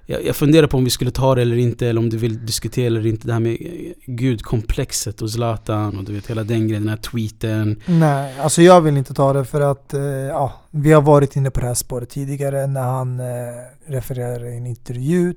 jag, 0.06 0.26
jag 0.26 0.36
funderar 0.36 0.68
på 0.68 0.78
om 0.78 0.84
vi 0.84 0.90
skulle 0.90 1.12
ta 1.12 1.36
det 1.36 1.42
eller 1.42 1.58
inte, 1.58 1.88
eller 1.88 2.02
om 2.02 2.10
du 2.10 2.18
vill 2.18 2.46
diskutera 2.46 2.88
eller 2.88 3.08
inte. 3.08 3.28
Det 3.28 3.34
här 3.34 3.40
med 3.40 3.52
eh, 3.62 3.92
gudkomplexet 4.06 5.22
och 5.22 5.32
Zlatan 5.32 5.98
och 5.98 6.04
du 6.04 6.14
vet 6.14 6.28
hela 6.28 6.44
den 6.44 6.68
grejen, 6.68 6.84
den 6.84 6.90
här 6.90 6.98
tweeten. 6.98 7.82
Nej, 7.86 8.40
alltså 8.40 8.62
jag 8.62 8.82
vill 8.82 8.98
inte 8.98 9.14
ta 9.14 9.34
det 9.34 9.46
för 9.46 9.62
att 9.62 9.94
eh, 9.94 10.02
ja, 10.02 10.54
vi 10.72 10.92
har 10.92 11.02
varit 11.02 11.36
inne 11.36 11.52
på 11.52 11.60
det 11.60 11.66
här 11.66 11.74
spåret 11.74 12.10
tidigare 12.10 12.68
när 12.68 12.82
han 12.82 13.20
eh, 13.20 13.26
refererar 13.88 14.46
i 14.46 14.58
en 14.58 14.68
intervju 14.68 15.34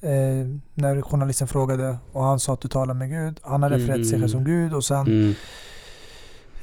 eh, 0.00 0.46
när 0.74 1.02
journalisten 1.02 1.48
frågade 1.48 1.96
och 2.12 2.22
han 2.24 2.40
sa 2.40 2.52
att 2.52 2.60
du 2.60 2.68
talar 2.68 2.94
med 2.94 3.10
Gud. 3.10 3.40
Han 3.42 3.62
har 3.62 3.70
refererat 3.70 4.06
sig 4.06 4.18
själv 4.20 4.28
som 4.28 4.44
Gud 4.44 4.74
och 4.74 4.84
sen 4.84 5.06
Mm. 5.06 5.34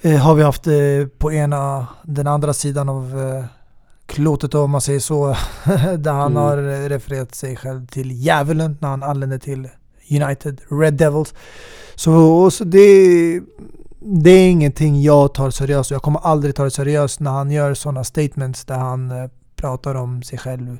eh, 0.01 0.17
har 0.21 0.35
vi 0.35 0.43
haft 0.43 0.67
eh, 0.67 0.73
på 1.17 1.31
ena, 1.33 1.87
den 2.03 2.27
andra 2.27 2.53
sidan 2.53 2.89
av 2.89 3.19
eh, 3.21 3.45
klotet 4.05 4.53
om 4.55 4.71
man 4.71 4.81
säger 4.81 4.99
så, 4.99 5.27
där 5.97 6.11
han 6.11 6.31
Mm. 6.31 6.43
har 6.43 6.57
refererat 6.89 7.35
sig 7.35 7.55
själv 7.55 7.87
till 7.87 8.11
djävulen 8.11 8.77
när 8.81 8.89
han 8.89 9.03
anlände 9.03 9.39
till 9.39 9.69
United 10.11 10.61
Red 10.71 10.93
Devils. 10.93 11.33
Så, 11.95 12.51
så 12.51 12.63
det, 12.63 13.41
det 13.99 14.29
är 14.29 14.49
ingenting 14.49 15.01
jag 15.01 15.33
tar 15.33 15.49
seriöst 15.49 15.91
och 15.91 15.95
jag 15.95 16.01
kommer 16.01 16.19
aldrig 16.19 16.55
ta 16.55 16.63
det 16.63 16.71
seriöst 16.71 17.19
när 17.19 17.31
han 17.31 17.51
gör 17.51 17.73
sådana 17.73 18.03
statements 18.03 18.65
där 18.65 18.75
han 18.77 19.11
eh, 19.11 19.29
pratar 19.55 19.95
om 19.95 20.23
sig 20.23 20.39
själv 20.39 20.77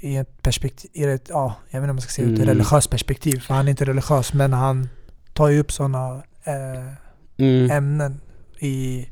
i 0.00 0.16
ett 0.16 0.42
perspektiv, 0.42 0.90
i 0.94 1.04
ett, 1.04 1.26
ja, 1.28 1.54
jag 1.70 1.80
vet 1.80 1.84
inte 1.84 1.90
om 1.90 1.96
man 1.96 2.00
ska 2.02 2.10
säga 2.10 2.26
ut 2.28 2.32
ett 2.34 2.38
Mm. 2.42 2.48
religiöst 2.54 2.90
perspektiv, 2.90 3.40
för 3.40 3.54
han 3.54 3.66
är 3.66 3.70
inte 3.70 3.84
religiös, 3.84 4.32
men 4.32 4.52
han 4.52 4.88
tar 5.32 5.48
ju 5.48 5.60
upp 5.60 5.72
sådana 5.72 6.22
eh, 6.44 6.92
Mm. 7.38 7.70
ämnen 7.70 8.20
i 8.58 9.06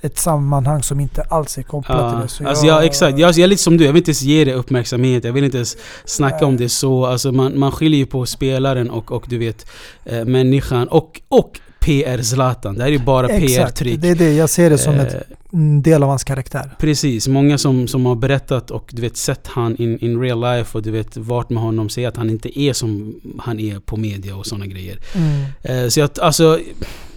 ett 0.00 0.18
sammanhang 0.18 0.82
som 0.82 1.00
inte 1.00 1.22
alls 1.22 1.58
är 1.58 1.62
kopplat 1.62 2.10
till 2.10 2.18
Ja, 2.18 2.22
det. 2.22 2.28
Så 2.28 2.48
alltså 2.48 2.66
jag, 2.66 2.84
exakt, 2.84 3.18
jag, 3.18 3.30
jag 3.30 3.38
är 3.38 3.46
lite 3.46 3.62
som 3.62 3.76
du, 3.76 3.84
jag 3.84 3.92
vill 3.92 4.00
inte 4.00 4.08
ens 4.10 4.22
ge 4.22 4.44
det 4.44 4.54
uppmärksamhet, 4.54 5.24
jag 5.24 5.32
vill 5.32 5.44
inte 5.44 5.56
ens 5.56 5.76
snacka 6.04 6.46
om 6.46 6.56
det 6.56 6.68
så. 6.68 7.06
Alltså 7.06 7.32
man, 7.32 7.58
man 7.58 7.72
skiljer 7.72 7.98
ju 7.98 8.06
på 8.06 8.26
spelaren 8.26 8.90
och, 8.90 9.12
och 9.12 9.24
du 9.28 9.38
vet 9.38 9.66
eh, 10.04 10.24
människan 10.24 10.88
och, 10.88 11.20
och 11.28 11.60
PR 11.86 12.22
Zlatan. 12.22 12.74
Det 12.74 12.80
här 12.82 12.88
är 12.88 12.92
ju 12.92 12.98
bara 12.98 13.28
PR-trick. 13.28 14.00
det 14.00 14.08
är 14.08 14.14
det. 14.14 14.32
Jag 14.32 14.50
ser 14.50 14.70
det 14.70 14.78
som 14.78 14.94
Eh, 14.94 15.06
en 15.52 15.82
del 15.82 16.02
av 16.02 16.08
hans 16.08 16.24
karaktär. 16.24 16.70
Precis, 16.78 17.28
många 17.28 17.58
som, 17.58 17.88
som 17.88 18.06
har 18.06 18.14
berättat 18.14 18.70
och 18.70 18.90
du 18.92 19.02
vet 19.02 19.16
sett 19.16 19.46
han 19.46 19.76
in, 19.76 19.98
in 19.98 20.20
real 20.20 20.40
life 20.40 20.78
och 20.78 20.82
du 20.82 20.90
vet 20.90 21.16
varit 21.16 21.50
med 21.50 21.62
honom 21.62 21.88
säger 21.88 22.08
att 22.08 22.16
han 22.16 22.30
inte 22.30 22.60
är 22.60 22.72
som 22.72 23.14
han 23.38 23.60
är 23.60 23.80
på 23.80 23.96
media 23.96 24.36
och 24.36 24.46
sådana 24.46 24.66
grejer. 24.66 24.98
Mm. 25.14 25.84
Eh, 25.84 25.88
så 25.88 26.00
jag, 26.00 26.10
alltså, 26.20 26.60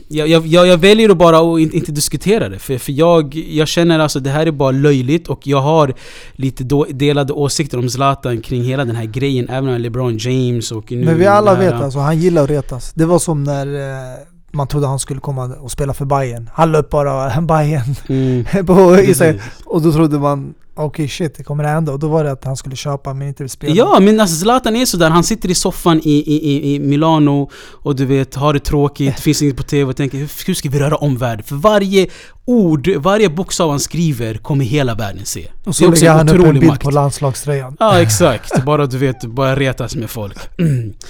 jag, 0.08 0.28
jag, 0.28 0.68
jag 0.68 0.78
väljer 0.78 1.10
att 1.10 1.18
bara 1.18 1.60
in, 1.60 1.72
inte 1.74 1.92
diskutera 1.92 2.50
det. 2.50 2.60
För, 2.60 2.78
för 2.78 2.92
jag, 2.92 3.36
jag 3.36 3.68
känner 3.68 4.00
alltså 4.00 4.20
det 4.20 4.30
här 4.30 4.46
är 4.46 4.52
bara 4.52 4.72
löjligt 4.72 5.28
och 5.28 5.48
jag 5.48 5.62
har 5.62 5.94
lite 6.32 6.64
då, 6.64 6.86
delade 6.90 7.34
åsikter 7.34 7.78
om 7.78 7.90
Zlatan 7.90 8.42
kring 8.42 8.64
hela 8.64 8.86
den 8.86 8.96
här 8.96 9.06
grejen. 9.06 9.50
Även 9.50 9.66
med 9.66 9.82
LeBron 9.82 10.18
James 10.18 10.72
och 10.72 10.92
nu... 10.92 11.06
Men 11.06 11.20
vi 11.20 11.26
alla 11.26 11.56
vet 11.56 11.74
alltså, 11.74 12.00
han 12.00 12.20
gillar 12.20 12.44
att 12.44 12.50
retas. 12.50 12.94
Det 12.94 13.06
var 13.06 13.20
som 13.20 13.44
när 13.44 13.68
eh, 13.68 14.18
man 14.52 14.68
trodde 14.68 14.88
han 14.88 15.00
skulle 15.00 15.20
komma 15.20 15.46
och 15.46 15.72
spela 15.72 15.94
för 15.94 16.06
Bayern. 16.06 16.50
Han 16.54 16.76
upp 16.76 16.90
bara 16.90 17.42
Bayern 17.48 17.96
Mm, 18.10 18.46
på. 18.66 18.98
Instagram. 19.00 19.40
Och 19.66 19.82
då 19.82 19.92
trodde 19.92 20.20
man, 20.20 20.54
okej 20.86 21.08
shit, 21.08 21.36
det 21.38 21.44
kommer 21.44 21.64
det 21.64 21.70
hända. 21.70 21.92
Och 21.92 22.00
då 22.00 22.08
var 22.08 22.24
det 22.24 22.32
att 22.32 22.46
han 22.46 22.58
skulle 22.58 22.76
köpa 22.76 23.14
men 23.14 23.28
inte 23.28 23.44
vill 23.44 23.50
spela. 23.50 23.76
Ja, 23.76 24.00
men 24.00 24.20
alltså 24.20 24.36
Zlatan 24.36 24.76
är 24.76 24.86
sådär. 24.86 25.10
Han 25.10 25.24
sitter 25.24 25.50
i 25.50 25.56
soffan 25.56 26.02
i, 26.04 26.12
i, 26.12 26.76
i, 26.76 26.80
Milano 26.80 27.50
och 27.56 27.96
du 27.96 28.06
vet, 28.06 28.36
har 28.36 28.54
det 28.54 28.60
tråkigt, 28.60 29.20
finns 29.20 29.42
inget 29.42 29.58
på 29.58 29.64
TV 29.64 29.90
och 29.90 29.98
tänker 29.98 30.18
hur, 30.18 30.32
hur 30.48 30.54
ska 30.54 30.70
vi 30.70 30.80
röra 30.80 30.96
om 30.96 31.18
världen? 31.18 31.44
För 31.44 31.56
varje 31.56 32.08
ord, 32.46 32.88
varje 32.98 33.30
bokstav 33.30 33.70
han 33.70 33.80
skriver 33.80 34.36
kommer 34.36 34.66
hela 34.66 34.96
världen 34.96 35.26
se. 35.26 35.48
och 35.66 35.76
så 35.76 35.92
lägger 35.92 36.12
han 36.12 36.30
upp 36.30 36.46
en 36.46 36.54
bild 36.54 36.66
makt. 36.66 36.84
på 36.84 36.92
landslagströjan. 36.92 37.78
Ja, 37.80 38.02
exakt. 38.02 38.66
Bara 38.66 38.86
du 38.86 38.98
vet, 38.98 39.26
bara 39.26 39.56
retas 39.56 39.96
med 39.96 40.10
folk. 40.10 40.38
Mm. 40.60 40.94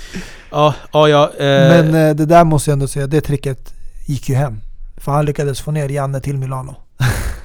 Ja, 0.51 0.75
ja, 0.93 1.09
ja. 1.09 1.31
Eh, 1.37 1.45
Men 1.45 1.95
eh, 1.95 2.15
det 2.15 2.25
där 2.25 2.43
måste 2.43 2.69
jag 2.69 2.73
ändå 2.73 2.87
säga, 2.87 3.07
det 3.07 3.21
tricket 3.21 3.73
gick 4.07 4.29
ju 4.29 4.35
hem. 4.35 4.61
För 4.97 5.11
han 5.11 5.25
lyckades 5.25 5.61
få 5.61 5.71
ner 5.71 5.89
Janne 5.89 6.19
till 6.19 6.37
Milano. 6.37 6.75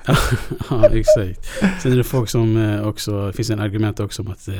ja, 0.70 0.86
exakt. 0.86 1.46
Sen 1.82 1.92
är 1.92 1.96
det 1.96 2.04
folk 2.04 2.28
som 2.28 2.56
eh, 2.56 2.88
också, 2.88 3.26
det 3.26 3.32
finns 3.32 3.50
en 3.50 3.60
argument 3.60 4.00
också 4.00 4.22
om 4.22 4.28
att 4.28 4.48
eh, 4.48 4.54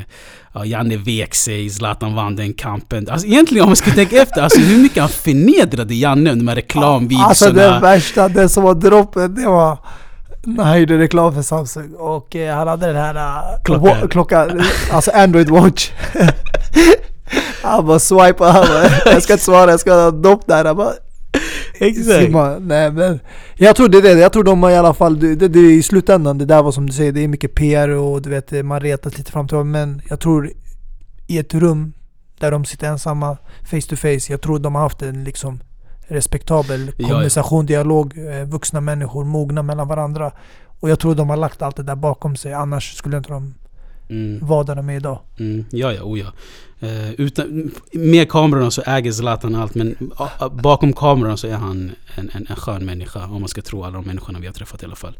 ja, 0.52 0.64
Janne 0.64 0.96
vek 0.96 1.34
sig, 1.34 1.70
Zlatan 1.70 2.14
vann 2.14 2.36
den 2.36 2.54
kampen. 2.54 3.08
Alltså 3.10 3.26
egentligen 3.26 3.62
om 3.62 3.68
man 3.68 3.76
ska 3.76 3.90
tänka 3.90 4.22
efter, 4.22 4.42
alltså 4.42 4.60
hur 4.60 4.82
mycket 4.82 5.00
han 5.00 5.08
förnedrade 5.08 5.94
Janne 5.94 6.30
under 6.32 6.44
de 6.44 6.48
här 6.48 6.56
reklamvideorna. 6.56 7.28
Alltså 7.28 7.50
det 7.50 7.78
värsta, 7.82 8.28
det 8.28 8.48
som 8.48 8.62
var 8.62 8.74
droppen, 8.74 9.34
det 9.34 9.46
var 9.46 9.78
när 10.46 10.64
han 10.64 10.80
gjorde 10.80 10.98
reklam 10.98 11.34
för 11.34 11.42
Samsung 11.42 11.94
och 11.94 12.36
eh, 12.36 12.56
han 12.56 12.68
hade 12.68 12.86
den 12.86 12.96
här 12.96 13.42
Klockan. 13.64 14.08
klockan, 14.08 14.62
alltså 14.92 15.10
Android 15.10 15.50
watch. 15.50 15.90
han 17.62 17.86
bara 17.86 17.98
swipade, 17.98 18.52
han 18.52 18.66
bara, 18.66 19.12
jag 19.12 19.22
ska 19.22 19.32
inte 19.32 19.44
svara, 19.44 19.70
jag 19.70 19.80
ska 19.80 19.94
ha 19.94 20.10
dopp 20.10 20.46
där. 20.46 20.64
Han 20.64 20.76
bara, 20.76 20.92
Exakt. 21.80 22.24
simma. 22.24 22.58
Nej 22.58 22.90
men, 22.90 23.20
jag 23.54 23.76
tror 23.76 23.88
det 23.88 24.12
jag 24.12 24.32
tror 24.32 24.44
de 24.44 24.62
har 24.62 24.70
i 24.70 24.76
alla 24.76 24.94
fall, 24.94 25.20
det, 25.20 25.34
det, 25.48 25.58
i 25.58 25.82
slutändan, 25.82 26.38
det 26.38 26.44
där 26.44 26.62
var 26.62 26.72
som 26.72 26.86
du 26.86 26.92
säger, 26.92 27.12
det 27.12 27.20
är 27.24 27.28
mycket 27.28 27.54
PR 27.54 27.88
och 27.88 28.22
du 28.22 28.30
vet, 28.30 28.64
man 28.64 28.80
retas 28.80 29.18
lite 29.18 29.32
fram 29.32 29.48
till 29.48 29.58
men 29.58 30.02
jag 30.08 30.20
tror 30.20 30.50
i 31.26 31.38
ett 31.38 31.54
rum 31.54 31.92
där 32.38 32.50
de 32.50 32.64
sitter 32.64 32.88
ensamma, 32.88 33.36
face 33.64 33.88
to 33.88 33.96
face, 33.96 34.32
jag 34.32 34.40
tror 34.40 34.58
de 34.58 34.74
har 34.74 34.82
haft 34.82 35.02
en 35.02 35.24
liksom 35.24 35.60
respektabel 36.08 36.92
ja. 36.96 37.08
kommunikation, 37.08 37.66
dialog, 37.66 38.18
eh, 38.18 38.44
vuxna 38.44 38.80
människor, 38.80 39.24
mogna 39.24 39.62
mellan 39.62 39.88
varandra. 39.88 40.32
Och 40.80 40.90
jag 40.90 40.98
tror 40.98 41.14
de 41.14 41.30
har 41.30 41.36
lagt 41.36 41.62
allt 41.62 41.76
det 41.76 41.82
där 41.82 41.96
bakom 41.96 42.36
sig, 42.36 42.52
annars 42.52 42.96
skulle 42.96 43.16
inte 43.16 43.28
de 43.28 43.54
Mm, 44.10 44.38
där 44.66 44.74
de 44.74 44.90
är 44.90 44.96
idag. 44.96 45.20
mm, 45.38 45.64
ja, 45.70 45.92
ja, 45.92 46.02
oh 46.02 46.18
ja. 46.18 46.32
Eh, 46.80 47.12
utan, 47.12 47.70
med 47.92 48.28
kamerorna 48.28 48.70
så 48.70 48.82
äger 48.82 49.12
Zlatan 49.12 49.54
allt 49.54 49.74
men 49.74 49.96
bakom 50.62 50.92
kameran 50.92 51.38
så 51.38 51.46
är 51.46 51.54
han 51.54 51.92
en, 52.14 52.30
en, 52.34 52.46
en 52.48 52.56
skön 52.56 52.84
människa. 52.84 53.26
Om 53.26 53.40
man 53.40 53.48
ska 53.48 53.62
tro 53.62 53.84
alla 53.84 53.94
de 53.94 54.04
människorna 54.04 54.38
vi 54.38 54.46
har 54.46 54.54
träffat 54.54 54.82
i 54.82 54.86
alla 54.86 54.96
fall. 54.96 55.18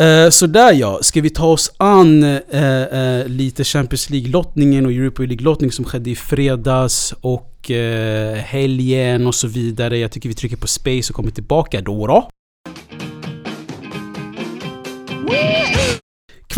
Uh, 0.00 0.30
så 0.30 0.46
där 0.46 0.72
ja, 0.72 0.98
ska 1.02 1.20
vi 1.20 1.30
ta 1.30 1.46
oss 1.46 1.72
an 1.76 2.22
eh, 2.22 2.82
eh, 2.82 3.26
lite 3.26 3.64
Champions 3.64 4.10
League-lottningen 4.10 4.86
och 4.86 4.92
Europa 4.92 5.22
League-lottning 5.22 5.72
som 5.72 5.84
skedde 5.84 6.10
i 6.10 6.16
fredags 6.16 7.14
och 7.20 7.70
eh, 7.70 8.36
helgen 8.36 9.26
och 9.26 9.34
så 9.34 9.48
vidare. 9.48 9.98
Jag 9.98 10.12
tycker 10.12 10.28
vi 10.28 10.34
trycker 10.34 10.56
på 10.56 10.66
space 10.66 11.10
och 11.12 11.16
kommer 11.16 11.30
tillbaka 11.30 11.80
då. 11.80 12.06
då. 12.06 12.30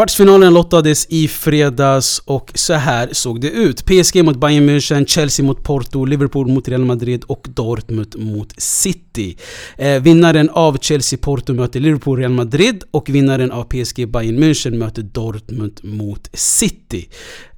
Kvartsfinalen 0.01 0.55
lottades 0.55 1.07
i 1.09 1.29
fredags 1.29 2.23
och 2.25 2.51
så 2.55 2.75
här 2.75 3.09
såg 3.13 3.41
det 3.41 3.51
ut. 3.51 3.85
PSG 3.85 4.25
mot 4.25 4.37
Bayern 4.37 4.69
München, 4.69 5.07
Chelsea 5.07 5.47
mot 5.47 5.65
Porto, 5.65 6.05
Liverpool 6.05 6.49
mot 6.49 6.69
Real 6.69 6.85
Madrid 6.85 7.25
och 7.25 7.47
Dortmund 7.55 8.15
mot 8.19 8.61
City. 8.61 9.37
Eh, 9.77 10.03
vinnaren 10.03 10.51
av 10.51 10.79
Chelsea-Porto 10.79 11.53
möter 11.53 11.81
Liverpool 11.81 12.19
Real 12.19 12.33
Madrid 12.33 12.85
och 12.91 13.09
vinnaren 13.09 13.53
av 13.53 13.65
PSG 13.65 14.09
Bayern 14.09 14.43
München 14.43 14.77
möter 14.77 15.03
Dortmund 15.03 15.81
mot 15.83 16.29
City. 16.33 17.09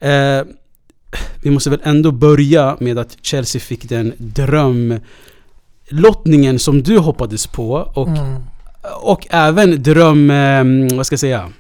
Eh, 0.01 0.41
vi 1.43 1.51
måste 1.51 1.71
väl 1.71 1.81
ändå 1.83 2.11
börja 2.11 2.77
med 2.81 2.99
att 2.99 3.17
Chelsea 3.23 3.61
fick 3.61 3.89
den 3.89 4.13
drömlottningen 4.19 6.59
som 6.59 6.83
du 6.83 6.99
hoppades 6.99 7.47
på 7.47 7.73
och 7.95 8.09
Mm. 8.09 8.43
och 9.03 9.27
även 9.31 9.83
dröm... 9.83 10.31
Eh, 10.31 10.65
vad 10.97 11.07
ska 11.07 11.13
jag 11.13 11.21
säga? 11.21 11.53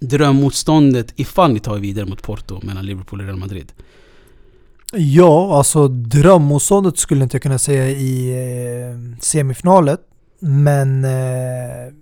Drömmotståndet 0.00 1.12
ifall 1.16 1.52
ni 1.52 1.60
tar 1.60 1.76
er 1.76 1.80
vidare 1.80 2.06
mot 2.06 2.22
Porto 2.22 2.60
mellan 2.62 2.86
Liverpool 2.86 3.20
och 3.20 3.26
Real 3.26 3.38
Madrid. 3.38 3.72
Ja, 4.92 5.56
alltså 5.56 5.88
drömmotståndet 5.88 6.98
skulle 6.98 7.22
inte 7.22 7.34
jag 7.34 7.42
kunna 7.42 7.58
säga 7.58 7.88
i 7.88 8.30
eh, 8.30 9.18
semifinalet. 9.20 10.00
Men 10.38 11.04
eh, 11.04 11.92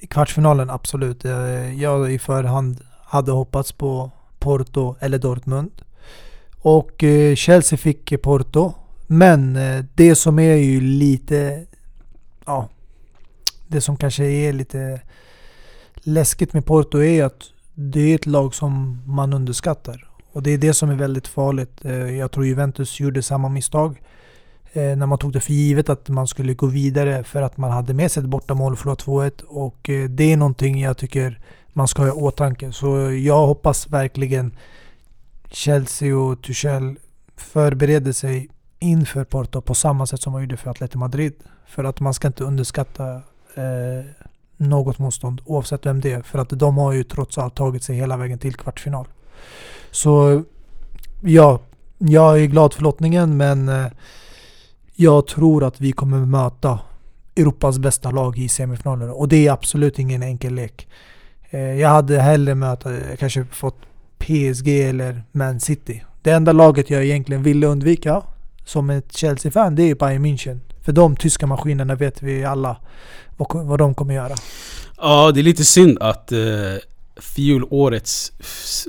i 0.00 0.06
kvartsfinalen 0.06 0.70
absolut. 0.70 1.24
Eh, 1.24 1.82
jag 1.82 2.12
i 2.12 2.18
förhand 2.18 2.80
hade 3.04 3.32
hoppats 3.32 3.72
på 3.72 4.10
Porto 4.38 4.96
eller 5.00 5.18
Dortmund. 5.18 5.70
Och 6.58 7.04
eh, 7.04 7.34
Chelsea 7.34 7.78
fick 7.78 8.22
Porto. 8.22 8.74
Men 9.06 9.56
eh, 9.56 9.84
det 9.94 10.14
som 10.14 10.38
är 10.38 10.54
ju 10.54 10.80
lite... 10.80 11.66
Ja. 12.46 12.68
Det 13.68 13.80
som 13.80 13.96
kanske 13.96 14.24
är 14.24 14.52
lite 14.52 15.00
läskigt 16.02 16.52
med 16.52 16.66
Porto 16.66 17.02
är 17.02 17.24
att 17.24 17.42
det 17.74 18.00
är 18.00 18.14
ett 18.14 18.26
lag 18.26 18.54
som 18.54 19.02
man 19.06 19.32
underskattar. 19.32 20.08
Och 20.32 20.42
det 20.42 20.50
är 20.50 20.58
det 20.58 20.74
som 20.74 20.90
är 20.90 20.94
väldigt 20.94 21.28
farligt. 21.28 21.84
Eh, 21.84 21.92
jag 21.92 22.30
tror 22.30 22.46
Juventus 22.46 23.00
gjorde 23.00 23.22
samma 23.22 23.48
misstag. 23.48 24.02
Eh, 24.72 24.96
när 24.96 25.06
man 25.06 25.18
tog 25.18 25.32
det 25.32 25.40
för 25.40 25.52
givet 25.52 25.88
att 25.88 26.08
man 26.08 26.26
skulle 26.26 26.54
gå 26.54 26.66
vidare 26.66 27.24
för 27.24 27.42
att 27.42 27.56
man 27.56 27.70
hade 27.70 27.94
med 27.94 28.12
sig 28.12 28.22
ett 28.22 28.28
bortamål 28.28 28.72
och 28.72 28.78
förlora 28.78 28.96
2-1. 28.96 29.42
Och 29.42 29.90
eh, 29.90 30.08
det 30.08 30.32
är 30.32 30.36
någonting 30.36 30.80
jag 30.80 30.96
tycker 30.96 31.40
man 31.72 31.88
ska 31.88 32.02
ha 32.02 32.08
i 32.08 32.12
åtanke. 32.12 32.72
Så 32.72 33.10
jag 33.10 33.46
hoppas 33.46 33.88
verkligen 33.88 34.56
Chelsea 35.50 36.16
och 36.16 36.42
Tuchel 36.42 36.96
förbereder 37.36 38.12
sig 38.12 38.48
inför 38.78 39.24
Porto 39.24 39.60
på 39.60 39.74
samma 39.74 40.06
sätt 40.06 40.22
som 40.22 40.32
man 40.32 40.42
gjorde 40.42 40.56
för 40.56 40.70
Atletico 40.70 40.98
Madrid. 40.98 41.34
För 41.66 41.84
att 41.84 42.00
man 42.00 42.14
ska 42.14 42.26
inte 42.26 42.44
underskatta 42.44 43.14
eh, 43.54 44.04
något 44.62 44.98
motstånd 44.98 45.40
oavsett 45.44 45.86
vem 45.86 46.00
det 46.00 46.12
är. 46.12 46.22
För 46.22 46.38
att 46.38 46.48
de 46.50 46.76
har 46.76 46.92
ju 46.92 47.04
trots 47.04 47.38
allt 47.38 47.54
tagit 47.54 47.82
sig 47.82 47.96
hela 47.96 48.16
vägen 48.16 48.38
till 48.38 48.54
kvartsfinal. 48.54 49.08
Så 49.90 50.42
ja, 51.20 51.60
jag 51.98 52.42
är 52.42 52.46
glad 52.46 52.74
för 52.74 52.82
lottningen 52.82 53.36
men 53.36 53.68
eh, 53.68 53.86
jag 54.94 55.26
tror 55.26 55.64
att 55.64 55.80
vi 55.80 55.92
kommer 55.92 56.18
möta 56.18 56.78
Europas 57.36 57.78
bästa 57.78 58.10
lag 58.10 58.38
i 58.38 58.48
semifinalen. 58.48 59.10
Och 59.10 59.28
det 59.28 59.46
är 59.46 59.52
absolut 59.52 59.98
ingen 59.98 60.22
enkel 60.22 60.54
lek. 60.54 60.88
Eh, 61.50 61.60
jag 61.60 61.88
hade 61.88 62.20
hellre 62.20 62.54
mött, 62.54 62.86
kanske 63.18 63.44
fått 63.44 63.78
PSG 64.18 64.68
eller 64.68 65.22
Man 65.32 65.60
City. 65.60 66.02
Det 66.22 66.30
enda 66.30 66.52
laget 66.52 66.90
jag 66.90 67.04
egentligen 67.04 67.42
ville 67.42 67.66
undvika 67.66 68.22
som 68.64 68.90
ett 68.90 69.12
Chelsea-fan, 69.12 69.74
det 69.74 69.82
är 69.82 69.94
Bayern 69.94 70.26
München. 70.26 70.60
För 70.84 70.92
de 70.92 71.16
tyska 71.16 71.46
maskinerna 71.46 71.94
vet 71.94 72.22
vi 72.22 72.44
alla 72.44 72.76
vad, 73.36 73.66
vad 73.66 73.78
de 73.78 73.94
kommer 73.94 74.14
göra. 74.14 74.34
Ja, 74.96 75.32
det 75.34 75.40
är 75.40 75.44
lite 75.44 75.64
synd 75.64 75.98
att 76.00 76.32
uh, 76.32 76.38
fjolårets 77.16 78.32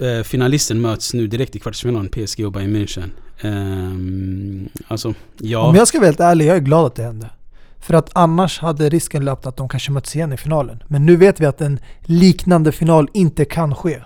uh, 0.02 0.24
finalisten 0.24 0.82
möts 0.82 1.14
nu 1.14 1.28
direkt 1.28 1.56
i 1.56 1.60
kvartsfinalen, 1.60 2.10
PSG 2.10 2.46
och 2.46 2.52
Bayern 2.52 2.76
München. 2.76 3.10
Um, 3.44 4.70
alltså, 4.88 5.14
ja. 5.38 5.60
Om 5.60 5.76
jag 5.76 5.88
ska 5.88 6.00
vara 6.00 6.08
helt 6.08 6.20
ärlig, 6.20 6.46
jag 6.46 6.56
är 6.58 6.62
glad 6.62 6.86
att 6.86 6.96
det 6.96 7.04
hände. 7.04 7.30
För 7.80 7.94
att 7.94 8.10
annars 8.14 8.60
hade 8.60 8.90
risken 8.90 9.26
löpt 9.26 9.46
att 9.46 9.58
de 9.58 9.70
kanske 9.70 9.92
möts 9.92 10.16
igen 10.16 10.34
i 10.34 10.38
finalen. 10.38 10.84
Men 10.88 11.06
nu 11.06 11.16
vet 11.16 11.40
vi 11.40 11.46
att 11.46 11.62
en 11.62 11.80
liknande 12.02 12.72
final 12.72 13.10
inte 13.14 13.46
kan 13.46 13.76
ske. 13.76 14.02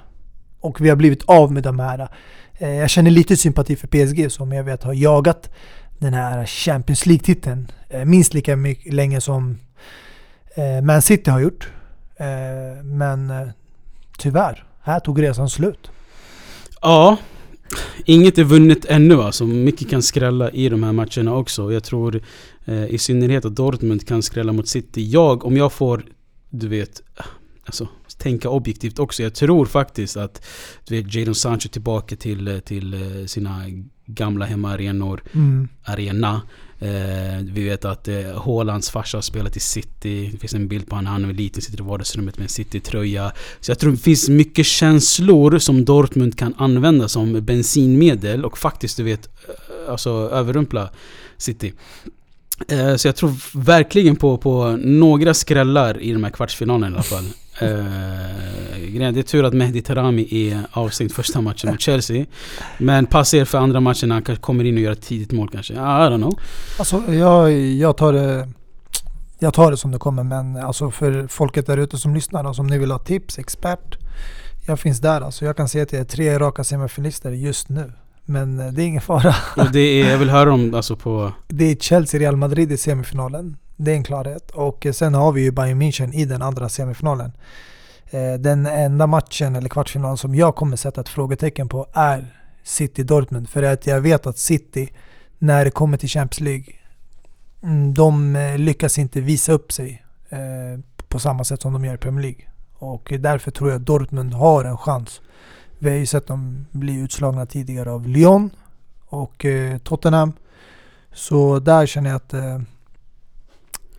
Och 0.59 0.81
vi 0.81 0.89
har 0.89 0.95
blivit 0.95 1.23
av 1.25 1.51
med 1.51 1.63
de 1.63 1.79
här. 1.79 2.09
Eh, 2.57 2.69
jag 2.69 2.89
känner 2.89 3.11
lite 3.11 3.37
sympati 3.37 3.75
för 3.75 3.87
PSG 3.87 4.31
som 4.31 4.51
jag 4.51 4.63
vet 4.63 4.83
har 4.83 4.93
jagat 4.93 5.49
den 5.99 6.13
här 6.13 6.45
Champions 6.45 7.05
League-titeln 7.05 7.71
eh, 7.89 8.05
minst 8.05 8.33
lika 8.33 8.55
mycket 8.55 8.93
länge 8.93 9.21
som 9.21 9.57
eh, 10.55 10.81
Man 10.83 11.01
City 11.01 11.31
har 11.31 11.39
gjort. 11.39 11.69
Eh, 12.15 12.83
men 12.83 13.51
tyvärr, 14.17 14.63
här 14.81 14.99
tog 14.99 15.21
resan 15.21 15.49
slut. 15.49 15.91
Ja, 16.81 17.17
Inget 18.05 18.37
är 18.37 18.43
vunnet 18.43 18.85
ännu 18.85 19.21
alltså. 19.21 19.45
Mycket 19.45 19.89
kan 19.89 20.01
skrälla 20.01 20.51
i 20.51 20.69
de 20.69 20.83
här 20.83 20.91
matcherna 20.91 21.35
också. 21.35 21.73
Jag 21.73 21.83
tror 21.83 22.21
eh, 22.65 22.85
i 22.85 22.97
synnerhet 22.97 23.45
att 23.45 23.55
Dortmund 23.55 24.07
kan 24.07 24.23
skrälla 24.23 24.53
mot 24.53 24.67
City. 24.67 25.09
Jag, 25.09 25.45
om 25.45 25.57
jag 25.57 25.73
får, 25.73 26.05
du 26.49 26.67
vet, 26.67 27.01
alltså, 27.65 27.87
tänka 28.17 28.49
objektivt 28.49 28.99
också. 28.99 29.23
Jag 29.23 29.33
tror 29.33 29.65
faktiskt 29.65 30.17
att 30.17 30.45
du 30.87 31.01
vet, 31.01 31.15
Jadon 31.15 31.35
Sancho 31.35 31.69
tillbaka 31.69 32.15
till, 32.15 32.61
till 32.65 32.95
sina 33.27 33.61
gamla 34.07 34.45
hemmaarenor. 34.45 35.23
Mm. 35.33 35.67
Arena. 35.83 36.41
Eh, 36.79 37.43
vi 37.43 37.63
vet 37.63 37.85
att 37.85 38.07
eh, 38.07 38.43
Haalands 38.45 38.89
farsa 38.89 39.17
har 39.17 39.21
spelat 39.21 39.57
i 39.57 39.59
City. 39.59 40.29
Det 40.31 40.37
finns 40.37 40.53
en 40.53 40.67
bild 40.67 40.89
på 40.89 40.95
honom 40.95 41.03
när 41.03 41.11
han 41.11 41.29
är 41.29 41.33
liten, 41.33 41.61
sitter 41.61 41.79
i 41.79 41.83
vardagsrummet 41.83 42.37
med 42.37 42.43
en 42.43 42.49
City-tröja. 42.49 43.31
Så 43.59 43.71
jag 43.71 43.79
tror 43.79 43.91
det 43.91 43.97
finns 43.97 44.29
mycket 44.29 44.65
känslor 44.65 45.59
som 45.59 45.85
Dortmund 45.85 46.37
kan 46.37 46.53
använda 46.57 47.07
som 47.07 47.45
bensinmedel 47.45 48.45
och 48.45 48.57
faktiskt 48.57 48.97
du 48.97 49.03
vet, 49.03 49.25
eh, 49.25 49.91
alltså 49.91 50.09
överrumpla 50.09 50.89
City. 51.37 51.73
Eh, 52.67 52.95
så 52.95 53.07
jag 53.07 53.15
tror 53.15 53.59
verkligen 53.63 54.15
på, 54.15 54.37
på 54.37 54.77
några 54.81 55.33
skrällar 55.33 56.01
i 56.01 56.13
de 56.13 56.23
här 56.23 56.31
kvartsfinalerna 56.31 56.87
i 56.87 56.93
alla 56.93 57.03
fall. 57.03 57.25
Uh, 57.61 59.11
det 59.11 59.19
är 59.19 59.23
tur 59.23 59.43
att 59.43 59.53
Mehdi 59.53 59.81
Tarami 59.81 60.27
är 60.31 60.61
avstängd 60.71 61.11
första 61.11 61.41
matchen 61.41 61.71
mot 61.71 61.81
Chelsea. 61.81 62.25
Men 62.77 63.05
passa 63.05 63.37
er 63.37 63.45
för 63.45 63.57
andra 63.57 63.79
matchen, 63.79 64.11
han 64.11 64.21
kommer 64.21 64.63
in 64.63 64.75
och 64.75 64.81
gör 64.81 64.91
ett 64.91 65.01
tidigt 65.01 65.31
mål 65.31 65.49
kanske. 65.49 65.73
I 65.73 65.77
don't 65.77 66.17
know. 66.17 66.39
Alltså 66.79 67.13
jag, 67.13 67.51
jag 67.51 67.97
tar 67.97 68.13
det... 68.13 68.49
Jag 69.39 69.53
tar 69.53 69.71
det 69.71 69.77
som 69.77 69.91
det 69.91 69.97
kommer 69.97 70.23
men 70.23 70.57
alltså 70.57 70.91
för 70.91 71.27
folket 71.27 71.65
där 71.65 71.77
ute 71.77 71.97
som 71.97 72.15
lyssnar, 72.15 72.43
alltså 72.43 72.61
om 72.61 72.67
ni 72.67 72.77
vill 72.77 72.91
ha 72.91 72.99
tips, 72.99 73.39
expert. 73.39 73.97
Jag 74.67 74.79
finns 74.79 74.99
där 74.99 75.21
alltså. 75.21 75.45
Jag 75.45 75.57
kan 75.57 75.69
säga 75.69 75.83
att 75.83 75.91
jag 75.91 76.01
är 76.01 76.05
tre 76.05 76.39
raka 76.39 76.63
semifinalister 76.63 77.31
just 77.31 77.69
nu. 77.69 77.91
Men 78.25 78.59
eh, 78.59 78.67
det 78.67 78.83
är 78.83 78.85
ingen 78.85 79.01
fara. 79.01 79.35
Och 79.57 79.71
det 79.71 79.79
är, 79.79 80.11
jag 80.11 80.17
vill 80.17 80.29
höra 80.29 80.53
om 80.53 80.73
alltså 80.73 80.95
på... 80.95 81.31
Det 81.47 81.71
är 81.71 81.75
Chelsea-Real 81.75 82.35
Madrid 82.35 82.71
i 82.71 82.77
semifinalen. 82.77 83.57
Det 83.77 83.91
är 83.91 83.95
en 83.95 84.03
klarhet. 84.03 84.51
Och 84.51 84.87
sen 84.93 85.13
har 85.13 85.31
vi 85.31 85.41
ju 85.41 85.51
Bayern 85.51 85.81
München 85.81 86.13
i 86.13 86.25
den 86.25 86.41
andra 86.41 86.69
semifinalen. 86.69 87.31
Eh, 88.09 88.33
den 88.33 88.65
enda 88.65 89.07
matchen 89.07 89.55
eller 89.55 89.69
kvartsfinalen 89.69 90.17
som 90.17 90.35
jag 90.35 90.55
kommer 90.55 90.77
sätta 90.77 91.01
ett 91.01 91.09
frågetecken 91.09 91.69
på 91.69 91.87
är 91.93 92.35
City-Dortmund. 92.63 93.49
För 93.49 93.63
att 93.63 93.87
jag 93.87 94.01
vet 94.01 94.27
att 94.27 94.37
City, 94.37 94.89
när 95.37 95.65
det 95.65 95.71
kommer 95.71 95.97
till 95.97 96.09
Champions 96.09 96.39
League, 96.39 96.65
mm, 97.63 97.93
de 97.93 98.35
eh, 98.35 98.57
lyckas 98.57 98.97
inte 98.97 99.21
visa 99.21 99.51
upp 99.51 99.71
sig 99.71 100.03
eh, 100.29 100.79
på 101.07 101.19
samma 101.19 101.43
sätt 101.43 101.61
som 101.61 101.73
de 101.73 101.85
gör 101.85 101.93
i 101.93 101.97
Premier 101.97 102.21
League. 102.21 102.45
Och 102.73 103.13
därför 103.19 103.51
tror 103.51 103.69
jag 103.69 103.79
att 103.79 103.85
Dortmund 103.85 104.33
har 104.33 104.65
en 104.65 104.77
chans. 104.77 105.21
Vi 105.79 105.89
har 105.89 105.97
ju 105.97 106.05
sett 106.05 106.27
dem 106.27 106.65
bli 106.71 106.95
utslagna 106.95 107.45
tidigare 107.45 107.91
av 107.91 108.07
Lyon 108.07 108.49
och 109.05 109.45
Tottenham. 109.83 110.33
Så 111.13 111.59
där 111.59 111.85
känner 111.85 112.09
jag 112.09 112.15
att 112.15 112.33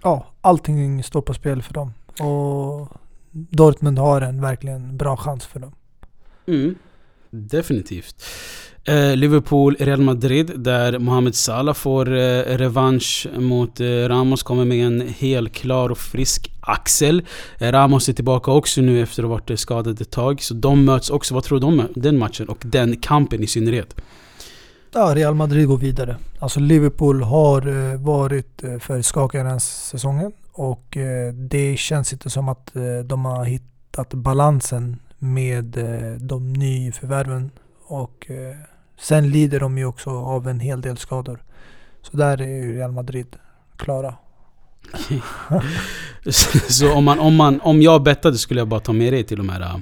ja, 0.03 0.27
allting 0.41 1.03
står 1.03 1.23
på 1.23 1.35
spel 1.35 1.63
för 1.63 1.75
dem. 1.75 1.93
Och 2.21 2.89
Dortmund 3.31 3.99
har 3.99 4.21
en 4.21 4.41
verkligen 4.41 4.97
bra 4.97 5.17
chans 5.17 5.47
för 5.47 5.61
dem. 5.61 5.73
Mm, 6.47 6.75
definitivt. 7.31 8.25
Eh, 8.85 9.17
Liverpool, 9.17 9.77
Real 9.79 10.01
Madrid 10.01 10.53
där 10.57 10.99
Mohamed 10.99 11.35
Salah 11.35 11.75
får 11.75 12.17
eh, 12.17 12.43
revansch 12.43 13.27
mot 13.39 13.81
eh, 13.81 13.87
Ramos. 13.87 14.43
Kommer 14.43 14.65
med 14.65 14.87
en 14.87 15.09
helt 15.09 15.53
klar 15.53 15.91
och 15.91 15.99
frisk 15.99 16.53
axel. 16.61 17.23
Eh, 17.59 17.73
Ramos 17.73 18.09
är 18.09 18.13
tillbaka 18.13 18.51
också 18.51 18.81
nu 18.81 19.03
efter 19.03 19.23
att 19.23 19.29
ha 19.29 19.35
varit 19.35 19.61
skadad 19.61 20.01
ett 20.01 20.11
tag. 20.11 20.43
Så 20.43 20.55
de 20.55 20.85
möts 20.85 21.11
också. 21.11 21.35
Vad 21.35 21.45
tror 21.45 21.61
du 21.61 21.67
om 21.67 21.83
den 21.95 22.19
matchen 22.19 22.49
och 22.49 22.59
den 22.65 22.97
kampen 22.97 23.43
i 23.43 23.47
synnerhet? 23.47 23.97
Ja, 24.93 25.15
Real 25.15 25.35
Madrid 25.35 25.69
går 25.69 25.79
vidare. 25.79 26.17
Alltså 26.39 26.61
Liverpool 26.61 27.23
har 27.23 27.93
eh, 27.93 28.01
varit 28.01 28.65
eh, 28.65 28.79
för 28.79 29.03
skakiga 29.03 29.45
den 29.45 29.61
säsongen 29.61 30.33
och 30.53 30.97
eh, 30.97 31.33
det 31.33 31.77
känns 31.77 32.13
inte 32.13 32.31
som 32.31 32.49
att 32.49 32.71
de 33.05 33.25
har 33.25 33.45
hittat 33.45 34.15
balansen 34.15 34.97
med 35.19 35.79
de 36.21 36.53
nyförvärven 36.53 37.51
och 37.87 38.31
sen 39.01 39.31
lider 39.31 39.61
de 39.61 39.79
ju 39.79 39.85
också 39.85 40.11
av 40.11 40.49
en 40.49 40.61
hel 40.61 40.81
del 40.81 40.97
skador. 40.97 41.43
Så 42.03 42.17
där 42.17 42.41
är 42.41 42.47
ju 42.47 42.77
Real 42.77 42.93
Madrid 42.93 43.37
klara. 43.77 44.15
så 46.69 46.93
om, 46.93 47.05
man, 47.05 47.19
om, 47.19 47.35
man, 47.35 47.61
om 47.61 47.83
jag 47.83 48.03
bettade 48.03 48.39
skulle 48.39 48.61
jag 48.61 48.69
bara 48.69 48.81
ta 48.81 48.93
med 48.93 49.13
dig 49.13 49.25
till 49.25 49.37
de 49.37 49.49
här 49.49 49.61
uh, 49.61 49.77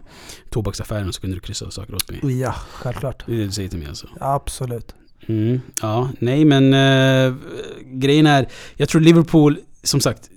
tobaksaffärerna 0.51 1.12
så 1.12 1.21
kunde 1.21 1.37
du 1.37 1.40
kryssa 1.40 1.71
saker 1.71 1.95
åt 1.95 2.11
mig? 2.11 2.40
Ja, 2.40 2.55
självklart. 2.71 3.23
Det 3.27 3.33
är 3.33 3.37
det 3.37 3.45
du 3.45 3.53
säger 3.53 3.69
till 3.69 3.79
mig 3.79 3.88
alltså? 3.88 4.07
Absolut. 4.21 4.95
Mm, 5.29 5.61
ja, 5.83 6.11
nej 6.19 6.45
men 6.45 6.75
uh, 6.75 7.37
grejen 7.85 8.27
är, 8.27 8.49
jag 8.77 8.88
tror 8.88 9.01
Liverpool, 9.01 9.59
som 9.83 10.01
sagt, 10.01 10.31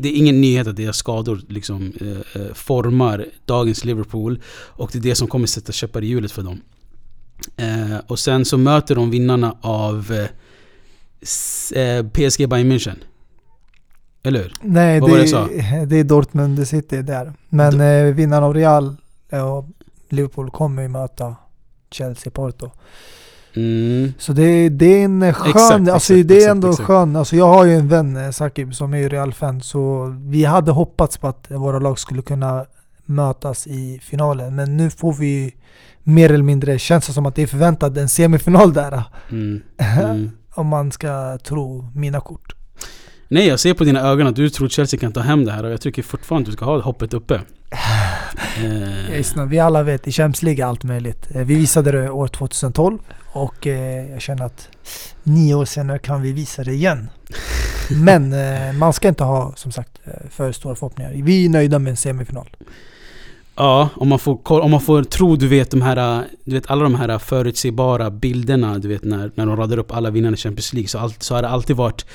det 0.00 0.08
är 0.08 0.16
ingen 0.16 0.40
nyhet 0.40 0.66
att 0.66 0.76
deras 0.76 0.96
skador 0.96 1.40
liksom 1.48 1.92
uh, 2.02 2.52
formar 2.54 3.26
dagens 3.44 3.84
Liverpool. 3.84 4.42
Och 4.52 4.90
det 4.92 4.98
är 4.98 5.02
det 5.02 5.14
som 5.14 5.28
kommer 5.28 5.46
sätta 5.46 5.72
käppar 5.72 6.04
i 6.04 6.06
hjulet 6.06 6.32
för 6.32 6.42
dem. 6.42 6.60
Uh, 7.60 7.98
och 8.06 8.18
sen 8.18 8.44
så 8.44 8.58
möter 8.58 8.94
de 8.94 9.10
vinnarna 9.10 9.56
av 9.60 10.26
PSG 12.12 12.48
Bayern 12.48 12.72
München. 12.72 12.96
Eller 14.22 14.38
hur? 14.42 14.54
Nej, 14.62 15.00
Vad 15.00 15.10
det, 15.10 15.32
var 15.32 15.48
det, 15.48 15.86
det 15.86 15.96
är 15.96 16.04
Dortmund 16.04 16.68
City 16.68 17.02
där. 17.02 17.32
Men 17.48 17.78
Do 17.78 17.84
eh, 17.84 18.14
vinnaren 18.14 18.44
av 18.44 18.54
Real 18.54 18.96
och 19.30 19.66
Liverpool 20.08 20.50
kommer 20.50 20.82
ju 20.82 20.88
möta 20.88 21.36
Chelsea 21.90 22.30
Porto. 22.30 22.70
Mm. 23.56 24.12
Så 24.18 24.32
det, 24.32 24.68
det 24.68 24.86
är 24.86 25.04
en 25.04 25.34
skön, 25.34 25.50
exakt, 25.50 25.88
alltså 25.88 26.14
exakt, 26.14 26.28
det 26.28 26.34
är 26.34 26.38
exakt, 26.38 26.50
ändå 26.50 26.72
skön, 26.72 27.16
alltså 27.16 27.36
jag 27.36 27.48
har 27.48 27.64
ju 27.64 27.74
en 27.74 27.88
vän 27.88 28.16
eh, 28.16 28.30
Sakib 28.30 28.74
som 28.74 28.94
är 28.94 29.08
Real-fan 29.08 29.60
så 29.60 30.14
vi 30.20 30.44
hade 30.44 30.70
hoppats 30.70 31.18
på 31.18 31.28
att 31.28 31.46
våra 31.50 31.78
lag 31.78 31.98
skulle 31.98 32.22
kunna 32.22 32.66
mötas 33.04 33.66
i 33.66 34.00
finalen. 34.02 34.54
Men 34.54 34.76
nu 34.76 34.90
får 34.90 35.12
vi 35.12 35.54
mer 36.02 36.32
eller 36.32 36.44
mindre, 36.44 36.78
känns 36.78 37.06
det 37.06 37.12
som 37.12 37.26
att 37.26 37.34
det 37.34 37.42
är 37.42 37.46
förväntat 37.46 37.96
en 37.96 38.08
semifinal 38.08 38.72
där. 38.72 39.02
Mm. 39.30 39.62
Mm. 39.78 40.30
Om 40.54 40.66
man 40.66 40.92
ska 40.92 41.38
tro 41.38 41.90
mina 41.94 42.20
kort. 42.20 42.54
Nej, 43.32 43.46
jag 43.46 43.60
ser 43.60 43.74
på 43.74 43.84
dina 43.84 44.00
ögon 44.00 44.26
att 44.26 44.36
du 44.36 44.50
tror 44.50 44.68
Chelsea 44.68 45.00
kan 45.00 45.12
ta 45.12 45.20
hem 45.20 45.44
det 45.44 45.52
här 45.52 45.64
och 45.64 45.70
jag 45.72 45.80
tycker 45.80 46.02
fortfarande 46.02 46.46
att 46.46 46.52
du 46.52 46.56
ska 46.56 46.64
ha 46.64 46.80
hoppet 46.80 47.14
uppe. 47.14 47.40
Eh, 48.64 49.46
vi 49.46 49.58
alla 49.58 49.82
vet, 49.82 50.08
i 50.08 50.12
Champions 50.12 50.42
League 50.42 50.64
är 50.64 50.68
allt 50.68 50.82
möjligt. 50.82 51.28
Eh, 51.34 51.42
Vi 51.42 51.54
visade 51.54 51.92
det 51.92 52.10
år 52.10 52.28
2012 52.28 52.98
och 53.32 53.66
eh, 53.66 54.10
jag 54.10 54.20
känner 54.20 54.44
att 54.44 54.68
nio 55.22 55.54
år 55.54 55.64
senare 55.64 55.98
kan 55.98 56.22
vi 56.22 56.32
visa 56.32 56.64
det 56.64 56.72
igen. 56.72 57.10
Men 57.90 58.34
man 58.78 58.92
ska 58.92 59.08
inte 59.08 59.24
ha, 59.24 59.52
som 59.56 59.72
sagt, 59.72 60.00
för 60.30 60.52
stora 60.52 60.74
förhoppningar. 60.74 61.12
Vi 61.14 61.44
är 61.44 61.48
nöjda 61.48 61.78
med 61.78 61.90
en 61.90 61.96
semifinal. 61.96 62.48
Ja, 63.56 63.88
om 63.94 64.08
man, 64.08 64.18
får, 64.18 64.50
om 64.50 64.70
man 64.70 64.80
får 64.80 65.02
tro 65.04 65.36
du 65.36 65.48
vet 65.48 65.70
de 65.70 65.82
här, 65.82 66.24
du 66.44 66.54
vet 66.54 66.70
alla 66.70 66.82
de 66.82 66.94
här 66.94 67.18
förutsägbara 67.18 68.10
bilderna, 68.10 68.78
du 68.78 68.88
vet 68.88 69.04
när, 69.04 69.30
när 69.34 69.46
de 69.46 69.56
radar 69.56 69.78
upp 69.78 69.92
alla 69.92 70.10
vinnande 70.10 70.36
i 70.38 70.40
Champions 70.40 70.72
League, 70.72 70.88
så, 70.88 70.98
allt, 70.98 71.22
så 71.22 71.34
har 71.34 71.42
det 71.42 71.48
alltid 71.48 71.76
varit 71.76 72.06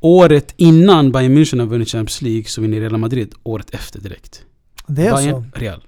Året 0.00 0.54
innan 0.56 1.12
Bayern 1.12 1.38
München 1.38 1.58
har 1.60 1.66
vunnit 1.66 1.88
Champions 1.88 2.22
League 2.22 2.44
så 2.44 2.60
vinner 2.60 2.80
Real 2.80 2.98
Madrid 2.98 3.34
året 3.42 3.70
efter 3.70 4.00
direkt. 4.00 4.42
Det 4.86 5.06
är 5.06 5.16
Bayern, 5.16 5.44
så. 5.52 5.58
Real. 5.58 5.80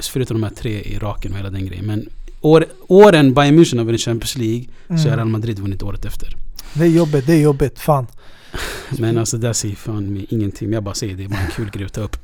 Förutom 0.00 0.40
de 0.40 0.46
här 0.46 0.54
tre 0.54 0.80
i 0.80 0.98
raken 0.98 1.32
och 1.32 1.38
hela 1.38 1.50
den 1.50 1.66
grejen. 1.66 1.86
Men 1.86 2.08
år, 2.40 2.66
åren 2.86 3.34
Bayern 3.34 3.58
München 3.58 3.78
har 3.78 3.84
vunnit 3.84 4.00
Champions 4.00 4.36
League 4.36 4.64
så 4.88 4.94
har 4.94 5.16
Real 5.16 5.18
Mm. 5.20 5.32
Madrid 5.32 5.58
vunnit 5.58 5.82
året 5.82 6.04
efter. 6.04 6.36
Det 6.74 6.84
är 6.84 6.88
jobbigt, 6.88 7.26
det 7.26 7.32
är 7.32 7.40
jobbigt. 7.40 7.78
Fan. 7.80 8.06
Men 8.98 9.18
alltså 9.18 9.36
det 9.38 9.54
säger 9.54 9.76
fan 9.76 10.12
mig 10.12 10.26
ingenting. 10.30 10.72
Jag 10.72 10.82
bara 10.82 10.94
säger 10.94 11.16
det, 11.16 11.24
är 11.24 11.28
bara 11.28 11.40
en 11.40 11.50
kul 11.50 11.70
grej 11.70 11.86
att 11.86 11.92
ta 11.92 12.00
upp. 12.00 12.16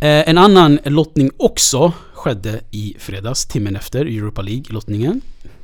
Eh, 0.00 0.28
en 0.28 0.38
annan 0.38 0.78
lottning 0.84 1.30
också 1.36 1.92
skedde 2.12 2.60
i 2.70 2.96
fredags, 2.98 3.46
timmen 3.46 3.76
efter 3.76 4.00
Europa 4.06 4.42
League-lottningen. 4.42 5.20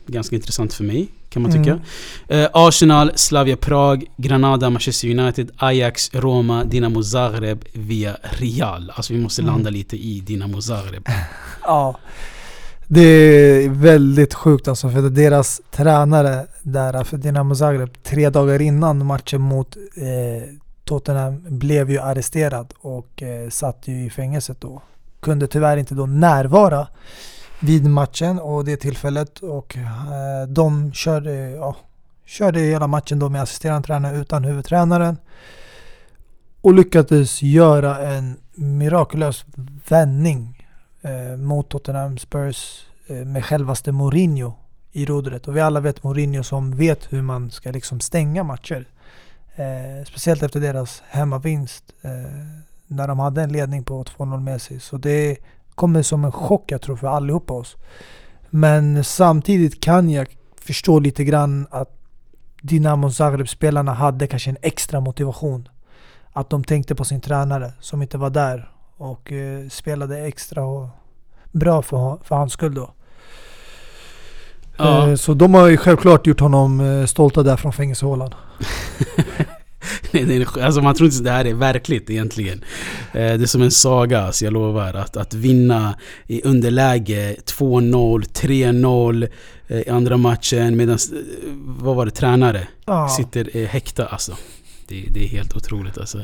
Ganska 0.06 0.36
intressant 0.36 0.74
för 0.74 0.84
mig, 0.84 1.08
kan 1.32 1.42
man 1.42 1.52
tycka. 1.52 1.70
Mm. 1.70 1.80
Eh, 2.28 2.48
Arsenal, 2.52 3.12
Slavia 3.14 3.56
Prag, 3.56 4.04
Granada, 4.16 4.70
Manchester 4.70 5.08
United, 5.18 5.50
Ajax, 5.56 6.10
Roma, 6.14 6.64
Dinamo 6.64 7.02
Zagreb 7.02 7.64
via 7.72 8.16
Real. 8.22 8.92
Alltså 8.94 9.12
vi 9.12 9.20
måste 9.20 9.42
Mm. 9.42 9.54
landa 9.54 9.70
lite 9.70 9.96
i 9.96 10.20
Dinamo 10.20 10.60
Zagreb. 10.62 11.08
Ja. 11.64 11.98
Det 12.86 13.00
är 13.02 13.68
väldigt 13.68 14.34
sjukt 14.34 14.68
alltså 14.68 14.90
för 14.90 15.02
deras 15.10 15.60
tränare 15.70 16.46
där 16.62 17.04
för 17.04 17.16
Dinamo 17.16 17.54
Zagreb 17.54 18.02
tre 18.02 18.30
dagar 18.30 18.62
innan 18.62 19.06
matchen 19.06 19.40
mot 19.40 19.76
eh, 19.96 20.48
Tottenham 20.84 21.42
blev 21.58 21.90
ju 21.90 21.98
arresterad 21.98 22.72
och 22.80 23.22
eh, 23.22 23.48
satt 23.50 23.88
ju 23.88 24.04
i 24.06 24.10
fängelset 24.10 24.60
då. 24.60 24.82
Kunde 25.20 25.46
tyvärr 25.46 25.76
inte 25.76 25.94
då 25.94 26.06
närvara 26.06 26.86
vid 27.62 27.86
matchen 27.86 28.38
och 28.38 28.64
det 28.64 28.76
tillfället 28.76 29.38
och 29.38 29.76
eh, 29.76 30.48
de 30.48 30.92
körde, 30.92 31.32
eh, 31.32 31.50
ja, 31.50 31.76
körde 32.26 32.60
hela 32.60 32.86
matchen 32.86 33.18
då 33.18 33.28
med 33.28 33.42
assisterande 33.42 33.86
tränare 33.86 34.16
utan 34.16 34.44
huvudtränaren 34.44 35.16
och 36.60 36.74
lyckades 36.74 37.42
göra 37.42 37.98
en 37.98 38.36
mirakulös 38.54 39.44
vändning 39.88 40.68
eh, 41.02 41.36
mot 41.36 41.68
Tottenham 41.68 42.18
Spurs 42.18 42.86
eh, 43.06 43.16
med 43.16 43.44
självaste 43.44 43.92
Mourinho 43.92 44.52
i 44.92 45.06
rodret. 45.06 45.48
Och 45.48 45.56
vi 45.56 45.60
alla 45.60 45.80
vet 45.80 46.02
Mourinho 46.02 46.42
som 46.42 46.76
vet 46.76 47.12
hur 47.12 47.22
man 47.22 47.50
ska 47.50 47.70
liksom 47.70 48.00
stänga 48.00 48.44
matcher. 48.44 48.86
Eh, 49.56 50.04
speciellt 50.06 50.42
efter 50.42 50.60
deras 50.60 51.02
hemmavinst 51.08 51.84
eh, 52.02 52.10
när 52.86 53.08
de 53.08 53.18
hade 53.18 53.42
en 53.42 53.52
ledning 53.52 53.84
på 53.84 54.04
2-0 54.04 54.40
med 54.40 54.62
sig. 54.62 54.80
Så 54.80 54.96
det 54.96 55.38
kommer 55.74 56.02
som 56.02 56.24
en 56.24 56.32
chock 56.32 56.64
jag 56.66 56.80
tror 56.82 56.96
för 56.96 57.06
allihopa 57.06 57.54
oss. 57.54 57.76
Men 58.50 59.04
samtidigt 59.04 59.80
kan 59.80 60.10
jag 60.10 60.26
förstå 60.60 60.98
lite 60.98 61.24
grann 61.24 61.66
att 61.70 61.98
Dinamo 62.62 63.10
Zagreb-spelarna 63.10 63.92
hade 63.92 64.26
kanske 64.26 64.50
en 64.50 64.56
extra 64.62 65.00
motivation. 65.00 65.68
Att 66.32 66.50
de 66.50 66.64
tänkte 66.64 66.94
på 66.94 67.04
sin 67.04 67.20
tränare 67.20 67.72
som 67.80 68.02
inte 68.02 68.18
var 68.18 68.30
där 68.30 68.70
och 68.96 69.32
eh, 69.32 69.68
spelade 69.68 70.18
extra 70.18 70.64
och 70.64 70.88
bra 71.52 71.82
för, 71.82 72.18
för 72.24 72.36
hans 72.36 72.52
skull 72.52 72.74
då. 72.74 72.90
Ja. 74.76 75.08
Eh, 75.08 75.14
så 75.14 75.34
de 75.34 75.54
har 75.54 75.68
ju 75.68 75.76
självklart 75.76 76.26
gjort 76.26 76.40
honom 76.40 76.80
eh, 76.80 77.06
stolta 77.06 77.42
där 77.42 77.56
från 77.56 77.72
fängelsehålan. 77.72 78.34
Nej, 80.10 80.24
det 80.24 80.36
är, 80.36 80.62
alltså 80.62 80.80
man 80.82 80.94
tror 80.94 81.06
inte 81.06 81.18
att 81.18 81.24
det 81.24 81.30
här 81.30 81.44
är 81.44 81.54
verkligt 81.54 82.10
egentligen. 82.10 82.64
Eh, 83.12 83.18
det 83.20 83.22
är 83.42 83.46
som 83.46 83.62
en 83.62 83.70
saga, 83.70 84.32
så 84.32 84.44
jag 84.44 84.52
lovar. 84.52 84.94
Att, 84.94 85.16
att 85.16 85.34
vinna 85.34 85.94
i 86.26 86.42
underläge 86.44 87.36
2-0, 87.46 88.22
3-0 88.24 89.28
eh, 89.68 89.76
i 89.80 89.88
andra 89.88 90.16
matchen 90.16 90.76
medan, 90.76 90.98
vad 91.64 91.96
var 91.96 92.04
det, 92.06 92.10
tränare 92.12 92.66
Ja. 92.86 93.08
sitter 93.08 93.56
eh, 93.56 93.68
häktad. 93.68 94.06
Alltså, 94.06 94.36
det, 94.88 95.04
det 95.10 95.24
är 95.24 95.28
helt 95.28 95.56
otroligt 95.56 95.98
alltså. 95.98 96.18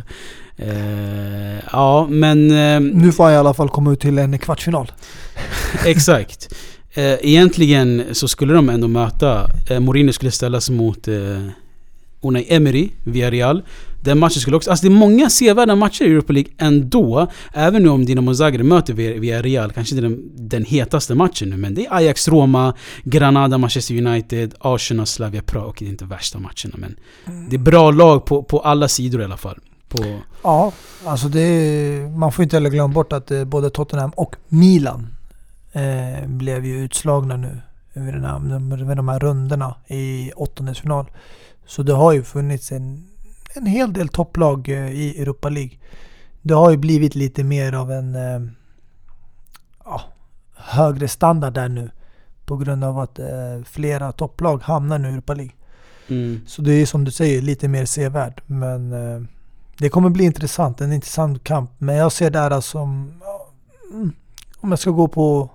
Eh, 0.56 1.58
ja, 1.72 2.06
men... 2.10 2.50
Eh, 2.50 2.80
Nu 2.80 3.12
får 3.12 3.24
han 3.24 3.32
i 3.32 3.36
alla 3.36 3.54
fall 3.54 3.68
komma 3.68 3.92
ut 3.92 4.00
till 4.00 4.18
en 4.18 4.38
kvartsfinal. 4.38 4.92
Exakt. 5.86 6.54
Eh, 6.94 7.04
egentligen 7.20 8.02
så 8.12 8.28
skulle 8.28 8.54
de 8.54 8.68
ändå 8.68 8.88
möta, 8.88 9.46
eh, 9.70 9.80
Mourinho 9.80 10.12
skulle 10.12 10.30
ställas 10.30 10.70
mot 10.70 11.08
eh, 11.08 11.14
Unai 12.20 12.46
Emery 12.48 12.90
via 13.04 13.30
Real. 13.30 13.62
Den 14.00 14.18
matchen 14.18 14.40
skulle 14.40 14.56
också, 14.56 14.70
alltså 14.70 14.86
det 14.86 14.92
är 14.92 14.98
många 14.98 15.30
sevärda 15.30 15.76
matcher 15.76 16.04
i 16.04 16.10
Europa 16.10 16.32
League 16.32 16.52
ändå. 16.58 17.26
Även 17.52 17.82
nu 17.82 17.88
om 17.88 18.04
Dinamo 18.04 18.34
Zagreb 18.34 18.66
möter 18.66 18.94
via, 18.94 19.42
Real, 19.42 19.72
kanske 19.72 19.94
inte 19.94 20.08
den, 20.08 20.48
den 20.48 20.64
hetaste 20.64 21.14
matchen 21.14 21.50
nu. 21.50 21.56
Men 21.56 21.74
det 21.74 21.86
är 21.86 21.94
Ajax, 21.94 22.28
Roma, 22.28 22.74
Granada, 23.04 23.58
Manchester 23.58 24.06
United, 24.06 24.54
Arsenal, 24.60 25.06
Slavia 25.06 25.42
Prag. 25.42 25.68
Och 25.68 25.76
det 25.78 25.84
är 25.84 25.88
inte 25.88 26.04
värsta 26.04 26.38
matcherna 26.38 26.74
men 26.76 26.96
det 27.50 27.56
är 27.56 27.60
bra 27.60 27.90
lag 27.90 28.24
på, 28.24 28.42
på 28.42 28.60
alla 28.60 28.88
sidor 28.88 29.20
i 29.20 29.24
alla 29.24 29.36
fall. 29.36 29.58
På, 29.88 30.20
Ja, 30.42 30.72
alltså 31.04 31.28
det 31.28 31.40
är, 31.40 32.08
man 32.08 32.32
får 32.32 32.42
inte 32.42 32.56
heller 32.56 32.70
glömma 32.70 32.94
bort 32.94 33.12
att 33.12 33.30
eh, 33.30 33.44
både 33.44 33.70
Tottenham 33.70 34.10
och 34.10 34.36
Milan 34.48 35.06
eh, 35.72 36.26
blev 36.26 36.66
ju 36.66 36.84
utslagna 36.84 37.36
nu 37.36 37.60
över 37.94 38.12
den 38.12 38.24
här, 38.24 38.38
med 38.84 38.96
de 38.96 39.08
här 39.08 39.18
rundorna 39.18 39.74
i 39.86 40.32
åttondelsfinal. 40.36 41.06
Så 41.68 41.82
det 41.82 41.92
har 41.92 42.12
ju 42.12 42.22
funnits 42.22 42.72
en, 42.72 43.06
en 43.54 43.66
hel 43.66 43.92
del 43.92 44.08
topplag 44.08 44.68
eh, 44.68 44.90
i 44.90 45.22
Europa 45.22 45.48
League. 45.48 45.78
Det 46.42 46.54
har 46.54 46.70
ju 46.70 46.76
blivit 46.76 47.14
lite 47.14 47.44
mer 47.44 47.72
av 47.72 47.92
en 47.92 48.14
eh, 48.14 48.50
ja, 49.84 50.02
högre 50.54 51.08
standard 51.08 51.52
där 51.52 51.68
nu. 51.68 51.90
På 52.44 52.56
grund 52.56 52.84
av 52.84 52.98
att 52.98 53.18
eh, 53.18 53.62
flera 53.64 54.12
topplag 54.12 54.62
hamnar 54.62 54.98
nu 54.98 55.08
i 55.08 55.12
Europa 55.12 55.34
League. 55.34 55.52
mm. 56.08 56.40
Så 56.46 56.62
det 56.62 56.72
är 56.72 56.86
som 56.86 57.04
du 57.04 57.10
säger 57.10 57.42
lite 57.42 57.68
mer 57.68 57.84
sevärd. 57.84 58.42
Men 58.46 58.94
det 59.78 59.88
kommer 59.88 60.10
bli 60.10 60.24
intressant. 60.24 60.80
En 60.80 60.92
intressant 60.92 61.44
kamp. 61.44 61.70
Men 61.78 61.96
jag 61.96 62.12
ser 62.12 62.30
det 62.30 62.38
här 62.38 62.60
som... 62.60 63.12
mm, 63.92 64.12
Om 64.60 64.70
jag 64.70 64.78
ska 64.78 64.90
gå 64.90 65.08
på 65.08 65.50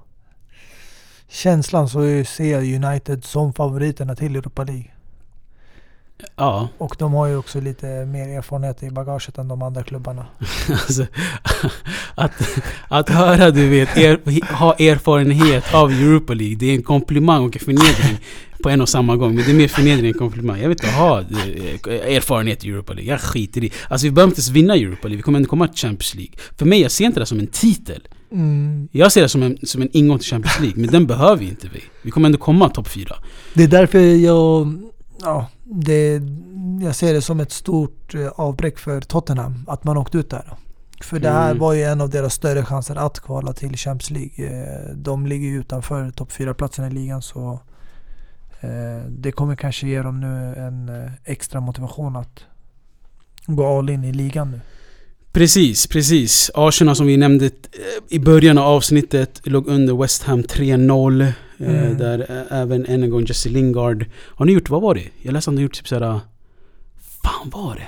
känslan 1.27 1.89
så 1.89 1.99
ser 2.25 2.51
jag 2.51 2.85
United 2.85 3.23
som 3.23 3.53
favoriterna 3.53 4.15
till 4.15 4.35
Europa 4.35 4.63
League. 4.63 4.92
Ja, 6.35 6.69
Och 6.77 6.95
de 6.99 7.13
har 7.13 7.27
ju 7.27 7.37
också 7.37 7.61
lite 7.61 8.05
mer 8.05 8.37
erfarenhet 8.37 8.83
i 8.83 8.89
bagaget 8.89 9.37
än 9.37 9.47
de 9.47 9.61
andra 9.61 9.83
klubbarna. 9.83 10.25
Alltså, 10.69 11.05
att, 12.15 12.31
att 12.87 13.09
höra 13.09 13.51
du 13.51 13.69
vet, 13.69 13.97
er, 13.97 14.19
ha 14.53 14.73
erfarenhet 14.73 15.73
av 15.73 15.91
Europa 15.91 16.33
League, 16.33 16.55
det 16.55 16.65
är 16.65 16.75
en 16.75 16.83
komplimang 16.83 17.47
och 17.47 17.55
en 17.55 17.59
förnedring 17.59 18.17
på 18.63 18.69
en 18.69 18.81
och 18.81 18.89
samma 18.89 19.15
gång. 19.15 19.35
Men 19.35 19.45
det 19.45 19.51
är 19.51 19.55
mer 19.55 19.67
förnedring 19.67 20.07
än 20.07 20.13
komplimang. 20.13 20.61
Jag 20.61 20.69
vill 20.69 20.77
inte 20.81 20.91
ha 20.91 21.19
eh, 21.19 22.15
erfarenhet 22.15 22.65
i 22.65 22.69
Europa 22.69 22.93
League. 22.93 23.11
Jag 23.11 23.21
skiter 23.21 23.63
i 23.63 23.71
Alltså 23.87 24.07
vi 24.07 24.11
behöver 24.11 24.29
inte 24.29 24.39
ens 24.39 24.49
vinna 24.49 24.75
Europa 24.75 25.07
League. 25.07 25.17
Vi 25.17 25.21
kommer 25.21 25.39
ändå 25.39 25.49
komma 25.49 25.67
till 25.67 25.77
Champions 25.77 26.15
League. 26.15 26.33
För 26.57 26.65
mig, 26.65 26.81
jag 26.81 26.91
ser 26.91 27.05
inte 27.05 27.19
det 27.19 27.25
som 27.25 27.39
en 27.39 27.47
titel. 27.47 28.07
Mm. 28.31 28.87
Jag 28.91 29.11
ser 29.11 29.21
det 29.21 29.29
som 29.29 29.43
en, 29.43 29.57
som 29.63 29.81
en 29.81 29.89
ingång 29.93 30.19
till 30.19 30.27
Champions 30.27 30.59
League. 30.59 30.81
Men 30.81 30.91
den 30.91 31.07
behöver 31.07 31.35
vi 31.35 31.47
inte 31.47 31.67
vi. 31.73 31.83
Vi 32.01 32.11
kommer 32.11 32.27
ändå 32.27 32.37
komma 32.37 32.69
topp 32.69 32.87
fyra. 32.87 33.15
Det 33.53 33.63
är 33.63 33.67
därför 33.67 33.99
jag... 33.99 34.73
Ja, 35.21 35.47
det, 35.63 36.21
jag 36.81 36.95
ser 36.95 37.13
det 37.13 37.21
som 37.21 37.39
ett 37.39 37.51
stort 37.51 38.15
eh, 38.15 38.27
avbräck 38.27 38.77
för 38.79 39.01
Tottenham 39.01 39.65
att 39.67 39.83
man 39.83 39.97
åkte 39.97 40.17
ut 40.17 40.29
där. 40.29 40.53
För 41.01 41.19
det 41.19 41.29
här 41.29 41.45
Mm. 41.51 41.59
var 41.59 41.73
ju 41.73 41.83
en 41.83 42.01
av 42.01 42.09
deras 42.09 42.33
större 42.33 42.65
chanser 42.65 42.95
att 42.95 43.19
kvala 43.19 43.53
till 43.53 43.77
Champions 43.77 44.09
League. 44.11 44.63
Eh, 44.63 44.95
De 44.95 45.27
ligger 45.27 45.47
ju 45.47 45.59
utanför 45.59 46.11
topp 46.11 46.31
4-platsen 46.31 46.85
i 46.85 46.91
ligan 46.93 47.21
så 47.21 47.59
eh, 48.61 49.05
det 49.09 49.31
kommer 49.31 49.55
kanske 49.55 49.87
ge 49.87 50.01
dem 50.01 50.19
nu 50.19 50.55
en 50.57 50.91
extra 51.23 51.59
motivation 51.59 52.15
att 52.15 52.43
gå 53.45 53.77
all 53.77 53.89
in 53.89 54.03
i 54.03 54.13
ligan 54.13 54.51
nu. 54.51 54.59
Precis, 55.31 55.87
precis. 55.87 56.51
Arsenal 56.53 56.95
som 56.95 57.07
vi 57.07 57.17
nämnde 57.17 57.49
i 58.09 58.19
början 58.19 58.57
av 58.57 58.63
avsnittet 58.67 59.41
låg 59.43 59.67
under 59.67 59.93
West 60.01 60.23
Ham 60.23 60.41
3-0. 60.43 61.31
Eh, 61.63 61.83
Mm. 61.83 61.97
Där 61.97 62.19
eh, 62.19 62.59
även 62.59 62.85
än 62.85 63.03
en 63.03 63.09
gång 63.09 63.25
Jesse 63.25 63.49
Lingard. 63.49 64.05
Har 64.15 64.45
ni 64.45 64.51
gjort, 64.51 64.69
vad 64.69 64.81
var 64.81 64.95
det? 64.95 65.07
Jag 65.21 65.33
läste 65.33 65.49
att 65.49 65.55
han 65.55 65.63
gjort 65.63 65.73
typ 65.73 65.87
såhär... 65.87 66.19
Fan 67.23 67.49
var 67.49 67.75
det? 67.75 67.87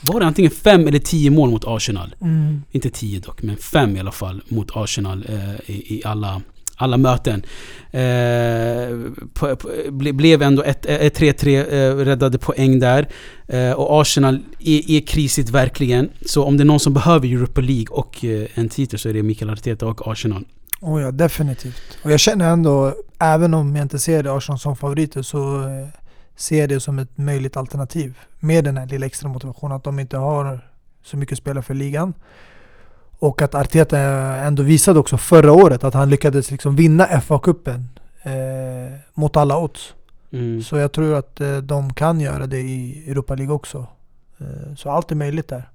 Var 0.00 0.20
det 0.20 0.26
antingen 0.26 0.50
fem 0.50 0.88
eller 0.88 0.98
tio 0.98 1.30
mål 1.30 1.50
mot 1.50 1.64
Arsenal? 1.66 2.14
Mm. 2.20 2.62
Inte 2.70 2.90
tio 2.90 3.20
dock, 3.20 3.42
men 3.42 3.56
fem 3.56 3.96
i 3.96 4.00
alla 4.00 4.12
fall 4.12 4.42
mot 4.48 4.70
Arsenal 4.74 5.24
eh, 5.28 5.70
i, 5.70 5.96
i 5.96 6.02
alla, 6.04 6.42
alla 6.76 6.96
möten. 6.96 7.42
Eh, 7.90 9.12
på, 9.34 9.56
på, 9.56 9.70
ble, 9.90 10.12
blev 10.12 10.42
ändå 10.42 10.62
ett, 10.62 10.86
ett 10.86 11.20
3-3 11.20 11.72
eh, 11.72 11.96
räddade 11.96 12.38
poäng 12.38 12.78
där. 12.78 13.08
Eh, 13.46 13.72
och 13.72 14.00
Arsenal 14.00 14.38
är, 14.58 14.90
är 14.90 15.00
krisigt 15.00 15.50
verkligen. 15.50 16.08
Så 16.26 16.44
om 16.44 16.56
det 16.56 16.62
är 16.62 16.66
någon 16.66 16.80
som 16.80 16.94
behöver 16.94 17.28
Europa 17.28 17.60
League 17.60 17.88
och 17.90 18.24
eh, 18.24 18.46
en 18.54 18.68
titel 18.68 18.98
så 18.98 19.08
är 19.08 19.12
det 19.12 19.22
Mikael 19.22 19.50
Arteta 19.50 19.86
och 19.86 20.12
Arsenal. 20.12 20.44
Oh 20.80 21.02
ja, 21.02 21.10
definitivt. 21.10 21.98
Och 22.02 22.10
jag 22.10 22.20
känner 22.20 22.52
ändå, 22.52 22.94
även 23.18 23.54
om 23.54 23.76
jag 23.76 23.84
inte 23.84 23.98
ser 23.98 24.36
Arsenal 24.36 24.58
som 24.58 24.76
favoriter 24.76 25.22
så 25.22 25.62
eh, 25.62 25.88
ser 26.36 26.60
jag 26.60 26.68
det 26.68 26.80
som 26.80 26.98
ett 26.98 27.18
möjligt 27.18 27.56
alternativ. 27.56 28.18
Med 28.40 28.64
den 28.64 28.76
här 28.76 28.86
lilla 28.86 29.06
extra 29.06 29.28
motivationen 29.28 29.76
att 29.76 29.84
de 29.84 29.98
inte 29.98 30.16
har 30.16 30.60
så 31.04 31.16
mycket 31.16 31.38
spelare 31.38 31.62
för 31.62 31.74
ligan. 31.74 32.14
Och 33.18 33.42
att 33.42 33.54
Arteta 33.54 33.98
ändå 33.98 34.62
visade 34.62 34.98
också 34.98 35.16
förra 35.16 35.52
året 35.52 35.84
att 35.84 35.94
han 35.94 36.10
lyckades 36.10 36.50
liksom 36.50 36.76
vinna 36.76 37.06
FA-cupen 37.06 37.84
eh, 38.22 38.98
mot 39.14 39.36
alla 39.36 39.58
odds. 39.58 39.94
Mm. 40.32 40.62
Så 40.62 40.76
jag 40.76 40.92
tror 40.92 41.14
att 41.14 41.40
eh, 41.40 41.56
de 41.56 41.94
kan 41.94 42.20
göra 42.20 42.46
det 42.46 42.60
i 42.60 43.10
Europa 43.10 43.34
League 43.34 43.54
också. 43.54 43.86
Eh, 44.40 44.74
så 44.76 44.90
allt 44.90 45.10
är 45.10 45.14
möjligt 45.16 45.48
där. 45.48 45.68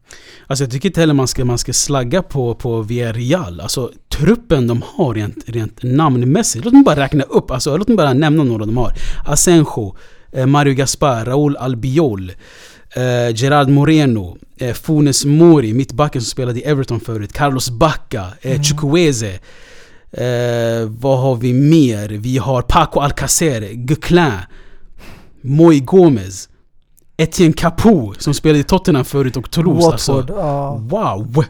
Alltså 0.47 0.63
jag 0.63 0.71
tycker 0.71 0.89
inte 0.89 0.99
heller 0.99 1.13
man 1.13 1.27
ska, 1.27 1.45
man 1.45 1.57
ska 1.57 1.73
slagga 1.73 2.21
på, 2.21 2.55
på 2.55 2.81
Villarreal. 2.81 3.59
Alltså 3.61 3.91
truppen 4.09 4.67
de 4.67 4.83
har 4.95 5.13
rent, 5.13 5.37
rent 5.49 5.83
namnmässigt. 5.83 6.65
Låt 6.65 6.73
mig 6.73 6.83
bara 6.83 6.95
räkna 6.99 7.23
upp, 7.23 7.51
alltså 7.51 7.77
låt 7.77 7.87
mig 7.87 7.97
bara 7.97 8.13
nämna 8.13 8.43
några 8.43 8.65
de 8.65 8.77
har. 8.77 8.93
Asenjo, 9.25 9.95
eh, 10.31 10.45
Mario 10.45 10.73
Gaspar, 10.73 11.25
Raúl 11.25 11.57
Albiol, 11.57 12.31
eh, 12.95 13.35
Gerard 13.35 13.69
Moreno, 13.69 14.37
eh, 14.57 14.73
Funes 14.73 15.25
Mori, 15.25 15.73
mittbacken 15.73 16.21
som 16.21 16.29
spelade 16.29 16.59
i 16.59 16.63
Everton 16.63 16.99
förut, 16.99 17.33
Carlos 17.33 17.69
Bacca, 17.69 18.27
eh, 18.41 18.51
Mm. 18.51 18.63
Chukwueze. 18.63 19.39
Eh, 20.11 20.89
vad 20.89 21.19
har 21.19 21.35
vi 21.35 21.53
mer? 21.53 22.09
Vi 22.09 22.37
har 22.37 22.61
Paco 22.61 22.99
Alcacer, 22.99 23.73
Guclin, 23.73 24.31
Moi 25.41 25.79
Gomez, 25.79 26.49
Etienne 27.17 27.53
Capoue 27.53 28.15
som 28.19 28.33
spelade 28.33 28.59
i 28.59 28.63
Tottenham 28.63 29.05
förut 29.05 29.37
och 29.37 29.51
Toulouse. 29.51 29.85
Watford, 29.85 30.19
Alltså, 30.19 30.35
ja. 30.37 30.77
wow! 30.81 31.45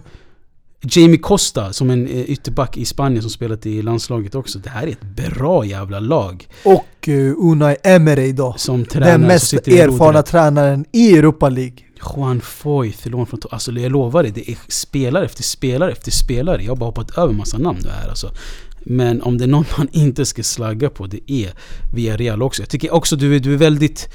Jamie 0.86 1.18
Costa 1.18 1.74
som 1.74 1.90
en 1.90 2.08
eh, 2.08 2.22
ytterback 2.22 2.78
i 2.78 2.86
Spanien 2.86 3.22
som 3.22 3.32
spelat 3.32 3.66
i 3.66 3.82
landslaget 3.82 4.36
också. 4.36 4.60
Det 4.60 4.70
här 4.70 4.88
är 4.88 4.92
ett 4.92 5.32
bra 5.34 5.66
jävla 5.66 6.00
lag. 6.00 6.48
Och 6.66 7.08
uh, 7.08 7.34
Unai 7.38 7.76
Emery 7.84 8.32
då. 8.32 8.54
Som 8.58 8.86
tränare 8.86 9.12
Den 9.12 9.22
mest 9.22 9.54
erfarna 9.54 10.22
tränaren 10.22 10.86
i 10.92 11.18
Europa 11.18 11.50
League. 11.50 11.78
Juan 12.16 12.42
Foyth, 12.42 13.08
lån 13.08 13.26
från... 13.26 13.40
Alltså 13.52 13.72
jag 13.72 13.92
lovar 13.92 14.24
dig, 14.24 14.32
det 14.32 14.52
är 14.52 14.58
spelare 14.68 15.26
efter 15.26 15.44
spelare 15.44 15.92
efter 15.92 16.12
spelare. 16.12 16.64
Jag 16.64 16.72
har 16.72 16.76
bara 16.76 16.86
hoppat 16.86 17.18
över 17.18 17.34
massa 17.34 17.58
namn 17.58 17.80
nu 17.84 17.90
här 17.90 18.10
alltså. 18.10 18.32
Men 18.80 19.22
om 19.22 19.38
det 19.38 19.44
är 19.44 19.48
någon 19.48 19.66
man 19.78 19.88
inte 19.92 20.26
ska 20.26 20.44
slagga 20.44 20.90
på, 20.90 21.08
det 21.08 21.32
är 21.32 21.54
Villarreal 21.94 22.44
också. 22.44 22.62
Jag 22.62 22.70
tycker 22.70 22.94
också 22.94 23.16
du 23.16 23.36
är, 23.36 23.40
du 23.40 23.54
är 23.54 23.58
väldigt... 23.58 24.10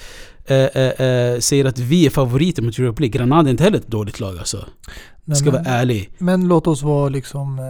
Eh, 0.48 0.82
eh, 0.82 1.06
eh, 1.06 1.38
säger 1.38 1.64
att 1.64 1.78
vi 1.78 2.06
är 2.06 2.11
favoriter 2.11 2.62
mot 2.62 2.78
Europa 2.78 3.00
League. 3.00 3.18
Granada 3.18 3.48
är 3.48 3.50
inte 3.50 3.64
heller 3.64 3.78
ett 3.78 3.87
dåligt 3.87 4.20
lag 4.20 4.38
alltså. 4.38 4.64
Nej, 5.24 5.37
ska 5.37 5.50
men, 5.52 5.64
vara 5.64 5.74
ärlig. 5.74 6.11
men 6.18 6.48
låt 6.48 6.66
oss 6.66 6.82
vara 6.82 7.08
liksom... 7.08 7.58
eh, 7.58 7.64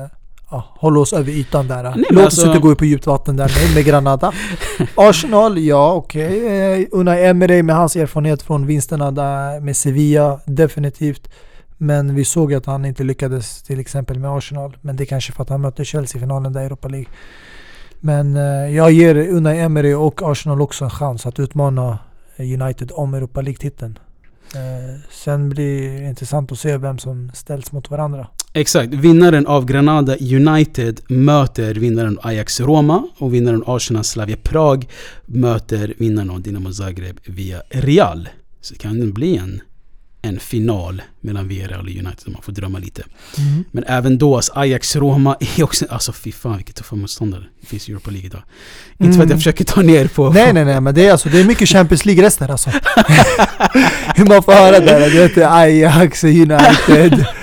Ja, 0.50 0.64
hålla 0.78 1.00
oss 1.00 1.12
över 1.12 1.32
ytan 1.32 1.68
där. 1.68 1.82
men 1.82 2.04
Låt 2.10 2.24
alltså- 2.24 2.40
oss 2.40 2.46
inte 2.46 2.58
gå 2.58 2.74
på 2.74 2.84
djupt 2.84 3.06
vatten 3.06 3.36
där 3.36 3.52
med, 3.66 3.74
med 3.74 3.84
Granada. 3.84 4.32
Arsenal, 4.94 5.58
ja 5.58 5.92
okej. 5.92 6.46
Eh, 6.80 6.86
Unai 6.92 7.24
Emery 7.26 7.62
med 7.62 7.76
hans 7.76 7.96
erfarenhet 7.96 8.42
från 8.42 8.66
vinsterna 8.66 9.10
där 9.10 9.60
med 9.60 9.76
Sevilla, 9.76 10.40
definitivt. 10.46 11.28
Men 11.76 12.14
vi 12.14 12.24
såg 12.24 12.54
att 12.54 12.66
han 12.66 12.84
inte 12.84 13.04
lyckades 13.04 13.62
till 13.62 13.80
exempel 13.80 14.18
med 14.18 14.30
Arsenal. 14.30 14.76
Men 14.80 14.96
det 14.96 15.04
är 15.04 15.06
kanske 15.06 15.32
för 15.32 15.42
att 15.42 15.48
han 15.48 15.60
mötte 15.60 15.84
Chelsea 15.84 16.18
i 16.18 16.20
finalen 16.20 16.52
där 16.52 16.60
i 16.60 16.64
Europa 16.64 16.88
League. 16.88 17.08
Men 18.00 18.36
jag 18.74 18.90
ger 18.92 19.16
Unai 19.16 19.58
Emery 19.60 19.94
och 19.94 20.22
Arsenal 20.22 20.60
också 20.62 20.84
en 20.84 20.90
chans 20.90 21.26
att 21.26 21.38
utmana 21.40 21.98
United 22.42 22.90
om 22.94 23.14
Europa 23.14 23.40
League-titeln. 23.40 23.98
Eh, 24.54 25.00
sen 25.10 25.48
blir 25.48 26.00
det 26.00 26.08
intressant 26.08 26.52
att 26.52 26.58
se 26.58 26.76
vem 26.76 26.98
som 26.98 27.30
ställs 27.34 27.72
mot 27.72 27.90
varandra. 27.90 28.28
Exakt. 28.52 28.94
Vinnaren 28.94 29.46
av 29.46 29.64
Granada 29.64 30.16
United 30.16 31.00
möter 31.08 31.74
vinnaren 31.74 32.18
av 32.18 32.26
Ajax 32.26 32.60
Roma 32.60 33.08
och 33.18 33.34
vinnaren 33.34 33.62
av 33.62 33.76
Arsenal 33.76 34.04
Slavia 34.04 34.36
Prag 34.42 34.88
möter 35.26 35.94
vinnaren 35.98 36.30
av 36.30 36.40
Dinamo 36.40 36.72
Zagreb 36.72 37.20
via 37.24 37.62
Real. 37.70 38.28
Så 38.60 38.74
det 38.74 38.80
kan 38.80 39.12
bli 39.12 39.36
en, 39.36 39.60
en 40.22 40.40
final 40.40 41.02
mellan 41.20 41.48
Villarreal 41.48 41.80
och 41.80 41.90
United 41.90 42.22
om 42.26 42.32
man 42.32 42.42
får 42.42 42.52
drömma 42.52 42.78
lite. 42.78 43.02
Men 43.70 43.84
även 43.86 44.18
då, 44.18 44.36
alltså 44.36 44.52
Ajax 44.56 44.96
Roma 44.96 45.36
är 45.56 45.62
också... 45.62 45.86
Alltså 45.90 46.12
fy 46.12 46.32
fan 46.32 46.56
vilka 46.56 46.72
tuffa 46.72 46.96
motståndare 46.96 47.42
det 47.60 47.66
finns 47.66 47.88
i 47.88 47.92
Europa 47.92 48.10
League 48.10 48.26
idag. 48.26 48.42
Inte 48.98 49.04
för 49.04 49.08
att 49.10 49.14
Mm. 49.16 49.30
jag 49.30 49.38
försöker 49.38 49.64
ta 49.64 49.80
ner 49.82 50.06
på... 50.08 50.30
Nej 50.30 50.52
nej 50.52 50.64
nej 50.64 50.80
men 50.80 50.94
det 50.94 51.06
är 51.06 51.12
alltså, 51.12 51.28
det 51.28 51.40
är 51.40 51.44
mycket 51.44 51.68
Champions 51.68 52.04
League-rester 52.04 52.50
alltså. 52.50 52.70
Hur 54.16 54.24
man 54.24 54.42
får 54.42 54.52
höra 54.52 54.80
det 54.80 55.08
heter 55.10 55.58
Ajax, 55.60 56.24
United. 56.24 57.24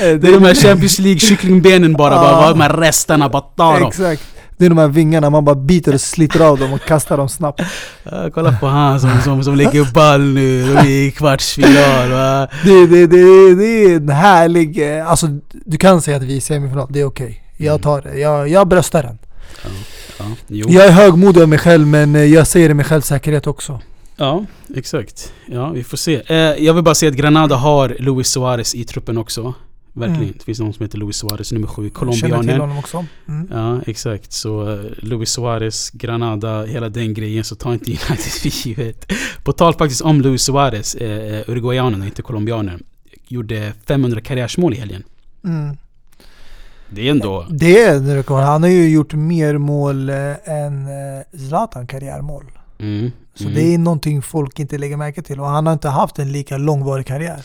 Det 0.00 0.28
är 0.28 0.32
de 0.32 0.44
här 0.44 0.54
Champions 0.54 0.98
League 0.98 1.18
kycklingbenen 1.20 1.92
bara, 1.92 2.14
bara 2.14 2.36
Ah. 2.46 2.50
de 2.50 2.60
här 2.60 2.76
resterna, 2.76 3.28
bara 3.28 3.42
ta 3.42 3.78
dem. 3.78 3.88
Exakt. 3.88 4.22
Det 4.56 4.64
är 4.64 4.68
de 4.68 4.78
här 4.78 4.88
vingarna, 4.88 5.30
man 5.30 5.44
bara 5.44 5.54
biter 5.54 5.94
och 5.94 6.00
sliter 6.00 6.40
av 6.40 6.58
dem 6.58 6.72
och 6.72 6.80
kastar 6.80 7.16
dem 7.16 7.28
snabbt. 7.28 7.60
Ja, 8.10 8.30
kolla 8.34 8.52
på 8.60 8.66
han 8.66 9.00
som, 9.00 9.10
som, 9.24 9.44
som 9.44 9.54
lägger 9.56 9.92
ball 9.94 10.20
nu, 10.20 10.66
de 10.66 10.76
är 10.76 10.86
i 10.86 11.10
kvartsfinal 11.10 12.10
va. 12.10 12.48
Det, 12.64 12.86
det, 12.86 13.06
det, 13.06 13.54
det 13.54 13.64
är 13.84 13.96
en 13.96 14.08
härlig, 14.08 14.98
eh, 14.98 15.10
alltså 15.10 15.26
du 15.52 15.76
kan 15.78 16.02
säga 16.02 16.16
att 16.16 16.22
vi 16.22 16.36
är 16.36 16.40
semifinal, 16.40 16.86
det 16.90 17.00
är 17.00 17.04
okej. 17.04 17.40
Jag 17.56 17.70
Mm. 17.74 17.82
tar 17.82 18.02
det, 18.02 18.18
jag, 18.18 18.48
jag 18.48 18.68
bröstar 18.68 19.02
den. 19.02 19.18
Ja, 20.18 20.24
jo. 20.46 20.66
Jag 20.70 20.86
är 20.86 20.90
högmodig 20.90 21.42
av 21.42 21.48
mig 21.48 21.58
själv 21.58 21.86
men 21.86 22.14
eh, 22.16 22.24
jag 22.24 22.46
säger 22.46 22.68
det 22.68 22.74
med 22.74 22.86
självsäkerhet 22.86 23.46
också. 23.46 23.80
Ja, 24.16 24.44
exakt. 24.76 25.32
Ja, 25.46 25.68
vi 25.70 25.84
får 25.84 25.96
se. 25.96 26.22
Eh, 26.26 26.36
jag 26.36 26.74
vill 26.74 26.84
bara 26.84 26.94
säga 26.94 27.10
att 27.10 27.16
Granada 27.16 27.56
har 27.56 27.96
Luis 27.98 28.28
Suarez 28.28 28.74
i 28.74 28.84
truppen 28.84 29.18
också. 29.18 29.54
Verkligen. 29.96 30.22
Mm. 30.22 30.34
Det 30.38 30.44
finns 30.44 30.60
någon 30.60 30.72
som 30.72 30.82
heter 30.84 30.98
Luis 30.98 31.16
Suarez, 31.16 31.52
nummer 31.52 31.66
sju, 31.66 31.82
Jag 31.82 31.92
Känner 31.92 32.12
till 32.12 32.22
colombianen. 32.30 32.60
honom 32.60 32.78
också. 32.78 33.04
Mm. 33.28 33.48
Ja, 33.50 33.80
exakt. 33.86 34.32
Så 34.32 34.68
uh, 34.68 34.84
Luis 34.98 35.30
Suarez, 35.30 35.90
Granada, 35.90 36.64
hela 36.64 36.88
den 36.88 37.14
grejen. 37.14 37.44
Så 37.44 37.54
ta 37.54 37.72
inte 37.72 37.90
United 37.90 38.18
för 38.18 38.66
givet. 38.68 39.12
På 39.44 39.52
tal 39.52 39.74
faktiskt 39.74 40.00
om 40.02 40.20
Luis 40.20 40.42
Suarez, 40.42 40.94
eh, 40.94 41.50
uruguayanen 41.50 42.00
och 42.00 42.06
inte 42.06 42.22
colombianen. 42.22 42.82
Gjorde 43.28 43.72
500 43.86 44.20
karriärsmål 44.20 44.72
i 44.74 44.76
helgen. 44.76 45.02
Mm. 45.44 45.76
Det 46.90 47.06
är 47.06 47.10
ändå... 47.10 47.46
Det 47.50 47.82
är 47.82 47.96
en 47.96 48.14
rekord. 48.16 48.40
Han 48.40 48.62
har 48.62 48.70
ju 48.70 48.88
gjort 48.88 49.14
mer 49.14 49.58
mål 49.58 50.10
eh, 50.10 50.16
än 50.44 50.86
eh, 50.86 51.38
Zlatan 51.48 51.86
karriärmål. 51.86 52.44
Mm, 52.78 53.10
Så 53.34 53.44
mm. 53.44 53.54
det 53.54 53.74
är 53.74 53.78
någonting 53.78 54.22
folk 54.22 54.58
inte 54.58 54.78
lägger 54.78 54.96
märke 54.96 55.22
till. 55.22 55.40
Och 55.40 55.46
han 55.46 55.66
har 55.66 55.72
inte 55.72 55.88
haft 55.88 56.18
en 56.18 56.32
lika 56.32 56.56
långvarig 56.56 57.06
karriär. 57.06 57.42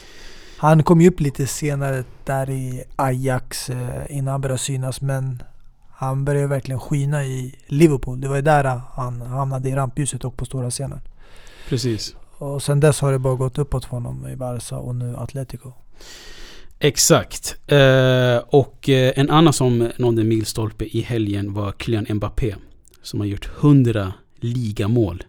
Han 0.60 0.84
kom 0.84 1.02
ju 1.02 1.10
upp 1.10 1.20
lite 1.20 1.48
senare 1.48 2.04
där 2.24 2.50
i 2.50 2.84
Ajax 2.96 3.70
eh, 3.70 4.06
innan 4.10 4.32
han 4.32 4.42
började 4.42 4.60
synas. 4.60 5.02
Men 5.02 5.44
han 5.92 6.26
började 6.26 6.48
verkligen 6.48 6.80
skina 6.80 7.26
i 7.26 7.56
Liverpool. 7.68 8.22
Det 8.22 8.28
var 8.28 8.36
ju 8.36 8.42
där 8.42 8.82
han 8.94 9.22
hamnade 9.22 9.70
i 9.70 9.76
rampljuset 9.76 10.26
och 10.26 10.38
på 10.38 10.46
stora 10.46 10.70
scenen. 10.70 11.00
Precis. 11.70 12.16
Och 12.38 12.64
sen 12.64 12.80
dess 12.80 13.00
har 13.00 13.12
det 13.12 13.20
bara 13.20 13.36
gått 13.36 13.58
uppåt 13.58 13.86
för 13.86 13.92
honom 13.92 14.28
i 14.28 14.36
Barca 14.36 14.78
och 14.78 14.96
nu 14.96 15.16
Atletico. 15.18 15.72
Exakt. 16.80 17.56
Eh, 17.68 18.38
och 18.38 18.90
eh, 18.90 19.14
en 19.16 19.30
annan 19.30 19.54
som 19.54 19.90
nådde 19.98 20.24
milstolpe 20.24 20.86
i 20.86 21.02
helgen 21.02 21.54
var 21.54 21.74
Kylian 21.80 22.06
Mbappé. 22.10 22.56
Som 23.02 23.20
har 23.20 23.28
gjort 23.28 23.50
100 23.60 24.14
ligamål. 24.36 25.24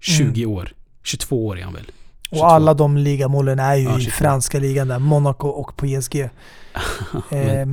20 0.00 0.46
år. 0.46 0.72
22 1.02 1.46
år 1.46 1.58
är 1.58 1.62
han 1.62 1.74
väl? 1.74 1.90
22. 2.30 2.40
Och 2.40 2.52
alla 2.52 2.74
de 2.74 2.96
ligamålen 2.96 3.58
är 3.58 3.74
ju 3.74 3.84
Ja, 3.84 3.98
i 3.98 4.00
22. 4.00 4.10
franska 4.16 4.58
ligan 4.58 4.88
där, 4.88 4.98
Monaco 4.98 5.48
och 5.48 5.76
PSG. 5.76 6.16
Eh, 7.30 7.66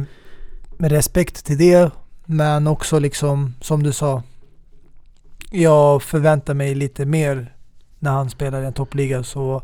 med 0.77 0.91
respekt 0.91 1.45
till 1.45 1.57
det, 1.57 1.91
men 2.25 2.67
också 2.67 2.99
liksom 2.99 3.53
som 3.61 3.83
du 3.83 3.91
sa. 3.91 4.23
Jag 5.51 6.03
förväntar 6.03 6.53
mig 6.53 6.75
lite 6.75 7.05
mer 7.05 7.53
när 7.99 8.11
han 8.11 8.29
spelar 8.29 8.61
i 8.61 8.65
en 8.65 8.73
toppliga. 8.73 9.23
Så 9.23 9.61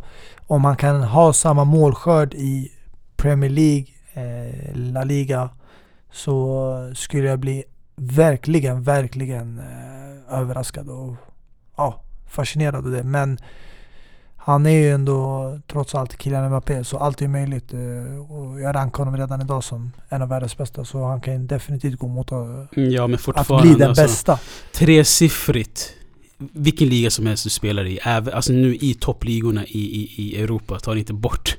om 0.48 0.66
han 0.66 0.76
kan 0.76 1.04
ha 1.04 1.34
samma 1.34 1.64
målskörd 1.64 2.34
i 2.34 2.72
Premier 3.16 3.50
League, 3.50 3.86
eh, 4.14 4.76
La 4.76 5.04
Liga, 5.04 5.50
så 6.12 6.92
skulle 6.96 7.28
jag 7.28 7.40
bli 7.40 7.64
verkligen, 7.96 8.84
verkligen 8.84 9.60
eh, 9.60 10.40
överraskad 10.40 10.90
och 10.90 11.16
ja, 11.78 12.04
fascinerad 12.28 12.76
av 12.76 12.92
det. 12.92 13.04
Men 13.04 13.40
han 14.42 14.66
är 14.66 14.70
ju 14.70 14.92
ändå 14.92 15.60
trots 15.68 15.96
allt 15.96 16.22
Kylian 16.22 16.48
Mbappé 16.48 16.84
så 16.84 16.98
allt 16.98 17.22
är 17.22 17.28
möjligt. 17.28 17.74
eh, 17.74 18.32
Och 18.32 18.62
jag 18.62 18.76
rankar 18.76 18.98
honom 18.98 19.18
redan 19.18 19.42
idag 19.42 19.64
som 19.64 19.92
en 20.10 20.22
av 20.22 20.30
världens 20.30 20.58
bästa. 20.58 20.86
Så 20.86 21.04
han 21.06 21.22
kan 21.22 21.48
definitivt 21.48 22.00
gå 22.00 22.08
mot 22.08 22.32
att, 22.32 22.68
ja 22.76 23.08
men 23.08 23.20
att 23.36 23.48
bli 23.62 23.74
den 23.76 23.90
alltså, 23.90 24.04
bästa. 24.04 24.40
Tresiffrigt. 24.74 25.94
Vilken 26.38 26.90
liga 26.90 27.10
som 27.12 27.26
helst 27.26 27.44
du 27.44 27.50
spelar 27.50 27.86
i. 27.88 28.00
Även, 28.04 28.34
alltså 28.34 28.54
nu 28.54 28.76
i 28.76 28.94
toppligorna 28.94 29.66
i, 29.66 29.80
i, 29.80 30.14
i 30.24 30.42
Europa. 30.42 30.80
Tar 30.80 30.96
inte 30.96 31.14
bort 31.14 31.58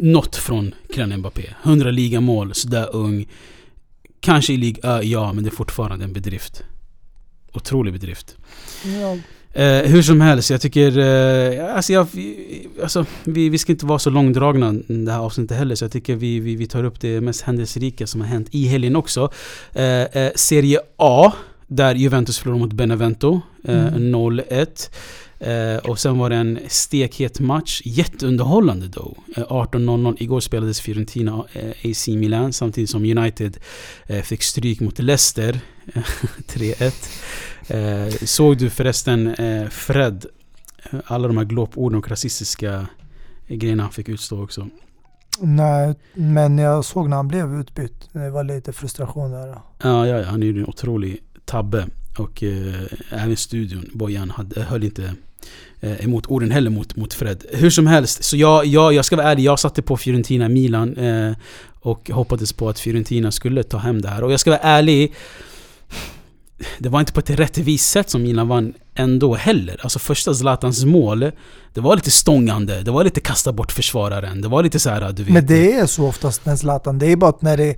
något 0.00 0.36
från 0.36 0.74
Kylian 0.94 1.18
Mbappé. 1.18 1.54
100 1.62 1.90
ligamål, 1.90 2.54
sådär 2.54 2.88
ung. 2.96 3.26
Kanske 4.20 4.52
i 4.52 4.56
Ligue 4.56 5.02
ja, 5.02 5.32
men 5.32 5.44
det 5.44 5.48
är 5.50 5.56
fortfarande 5.56 6.04
en 6.04 6.12
bedrift. 6.12 6.62
Otrolig 7.52 7.92
bedrift. 7.92 8.36
Ja. 9.00 9.16
Eh, 9.58 9.82
hur 9.82 10.02
som 10.02 10.20
helst, 10.20 10.50
jag 10.50 10.60
tycker... 10.60 10.98
Eh, 10.98 11.76
alltså 11.76 11.92
jag, 11.92 12.06
alltså, 12.82 13.06
vi, 13.24 13.48
vi 13.48 13.58
ska 13.58 13.72
inte 13.72 13.86
vara 13.86 13.98
så 13.98 14.10
långdragna 14.10 14.72
det 14.86 15.12
här 15.12 15.18
avsnittet 15.18 15.56
heller, 15.56 15.74
så 15.74 15.84
jag 15.84 15.92
tycker 15.92 16.16
vi, 16.16 16.40
vi, 16.40 16.56
vi 16.56 16.66
tar 16.66 16.84
upp 16.84 17.00
det 17.00 17.20
mest 17.20 17.40
händelserika 17.42 18.06
som 18.06 18.20
har 18.20 18.28
hänt 18.28 18.48
i 18.50 18.66
helgen 18.66 18.96
också. 18.96 19.32
Eh, 19.72 20.02
eh, 20.02 20.30
Serie 20.34 20.80
A, 20.96 21.32
där 21.66 21.94
Juventus 21.94 22.38
förlorade 22.38 22.64
mot 22.64 22.72
Benevento, 22.72 23.40
eh, 23.64 23.86
Mm. 23.86 24.14
0-1. 24.14 24.90
Eh, 25.40 25.76
och 25.90 25.98
sen 25.98 26.18
var 26.18 26.30
det 26.30 26.36
en 26.36 26.58
stekhet 26.68 27.40
match, 27.40 27.82
jätteunderhållande 27.84 28.88
då. 28.88 29.16
Eh, 29.36 29.42
18.00, 29.42 30.16
igår 30.18 30.40
spelades 30.40 30.80
Fiorentina 30.80 31.44
eh, 31.52 31.90
AC 31.90 32.08
Milan 32.08 32.52
samtidigt 32.52 32.90
som 32.90 33.04
United 33.04 33.56
eh, 34.06 34.22
fick 34.22 34.42
stryk 34.42 34.80
mot 34.80 34.98
Leicester, 34.98 35.60
eh, 35.94 36.02
3-1. 36.46 36.92
Eh, 37.68 38.08
såg 38.08 38.58
du 38.58 38.70
förresten 38.70 39.34
eh, 39.34 39.68
Fred, 39.68 40.26
eh, 40.90 40.98
alla 41.06 41.28
de 41.28 41.36
här 41.36 41.44
glåporden 41.44 41.98
och 41.98 42.08
rasistiska 42.08 42.86
grejerna 43.48 43.82
han 43.82 43.92
fick 43.92 44.08
utstå 44.08 44.42
också? 44.42 44.68
Nej, 45.40 45.94
men 46.14 46.58
jag 46.58 46.84
såg 46.84 47.08
när 47.08 47.16
han 47.16 47.28
blev 47.28 47.60
utbytt. 47.60 48.08
Det 48.12 48.30
var 48.30 48.44
lite 48.44 48.72
frustration 48.72 49.30
där. 49.30 49.46
Ja, 49.46 49.62
ja, 49.82 50.06
ja 50.06 50.24
han 50.24 50.42
är 50.42 50.46
ju 50.46 50.58
en 50.58 50.68
otrolig 50.68 51.22
tabbe. 51.44 51.86
Och 52.18 52.42
eh, 52.42 52.82
även 53.10 53.36
studion, 53.36 53.90
Bojan, 53.92 54.30
hade, 54.30 54.62
höll 54.62 54.84
inte 54.84 55.14
eh, 55.80 56.04
emot 56.04 56.26
orden 56.26 56.50
heller 56.50 56.70
mot, 56.70 56.96
mot 56.96 57.14
Fred. 57.14 57.44
Hur 57.52 57.70
som 57.70 57.86
helst, 57.86 58.24
så 58.24 58.36
jag, 58.36 58.66
jag, 58.66 58.92
jag 58.92 59.04
ska 59.04 59.16
vara 59.16 59.30
ärlig, 59.30 59.42
jag 59.42 59.58
satte 59.58 59.82
på 59.82 59.96
Fiorentina 59.96 60.48
Milan 60.48 60.96
eh, 60.96 61.32
och 61.80 62.10
hoppades 62.10 62.52
på 62.52 62.68
att 62.68 62.78
Fiorentina 62.78 63.32
skulle 63.32 63.62
ta 63.62 63.78
hem 63.78 64.02
det 64.02 64.08
här. 64.08 64.24
Och 64.24 64.32
jag 64.32 64.40
ska 64.40 64.50
vara 64.50 64.60
ärlig, 64.60 65.14
det 66.78 66.88
var 66.88 67.00
inte 67.00 67.12
på 67.12 67.20
ett 67.20 67.30
rättvist 67.30 67.90
sätt 67.90 68.10
som 68.10 68.22
Milan 68.22 68.48
vann 68.48 68.74
ändå 68.94 69.34
heller. 69.34 69.80
Alltså 69.82 69.98
första 69.98 70.34
Zlatans 70.34 70.84
mål, 70.84 71.30
det 71.74 71.80
var 71.80 71.96
lite 71.96 72.10
stångande, 72.10 72.82
det 72.82 72.90
var 72.90 73.04
lite 73.04 73.20
kasta 73.20 73.52
bort 73.52 73.72
försvararen, 73.72 74.40
det 74.40 74.48
var 74.48 74.62
lite 74.62 74.78
så 74.78 74.90
här, 74.90 75.12
du 75.12 75.22
vet. 75.22 75.32
Men 75.34 75.46
det 75.46 75.72
är 75.72 75.86
så 75.86 76.08
oftast 76.08 76.46
med 76.46 76.58
Zlatan. 76.58 76.98
Det 76.98 77.12
är 77.12 77.16
bara 77.16 77.30
att 77.30 77.42
när 77.42 77.56
det, 77.56 77.76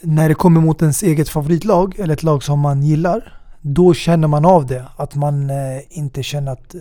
när 0.00 0.28
det 0.28 0.34
kommer 0.34 0.60
mot 0.60 0.82
ens 0.82 1.02
eget 1.02 1.28
favoritlag, 1.28 1.98
eller 1.98 2.14
ett 2.14 2.22
lag 2.22 2.42
som 2.42 2.60
man 2.60 2.82
gillar, 2.82 3.40
då 3.60 3.94
känner 3.94 4.28
man 4.28 4.44
av 4.44 4.66
det. 4.66 4.84
Att 4.96 5.14
man 5.14 5.50
eh, 5.50 5.56
inte 5.90 6.22
känner 6.22 6.52
att... 6.52 6.74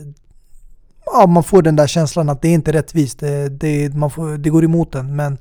Ja, 1.05 1.27
man 1.27 1.43
får 1.43 1.61
den 1.61 1.75
där 1.75 1.87
känslan 1.87 2.29
att 2.29 2.41
det 2.41 2.47
är 2.47 2.53
inte 2.53 2.73
rättvist. 2.73 3.19
Det, 3.19 3.49
det, 3.49 3.95
man 3.95 4.11
får, 4.11 4.37
det 4.37 4.49
går 4.49 4.63
emot 4.63 4.95
en. 4.95 5.15
Men 5.15 5.37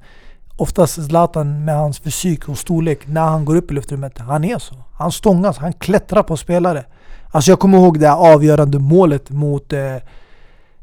oftast 0.57 1.07
Zlatan 1.07 1.65
med 1.65 1.77
hans 1.77 1.99
fysik 1.99 2.49
och 2.49 2.59
storlek, 2.59 3.07
när 3.07 3.21
han 3.25 3.45
går 3.45 3.57
upp 3.57 3.71
i 3.71 3.75
luftrummet, 3.75 4.19
han 4.19 4.45
är 4.45 4.59
så. 4.59 4.75
Han 4.93 5.13
stångas, 5.13 5.59
han 5.59 5.73
klättrar 5.73 6.23
på 6.23 6.37
spelare. 6.37 6.85
Alltså 7.31 7.51
jag 7.51 7.59
kommer 7.61 7.79
ihåg 7.79 8.01
det 8.01 8.13
avgörande 8.13 8.79
målet 8.79 9.31
mot 9.31 9.73
eh, 9.73 9.95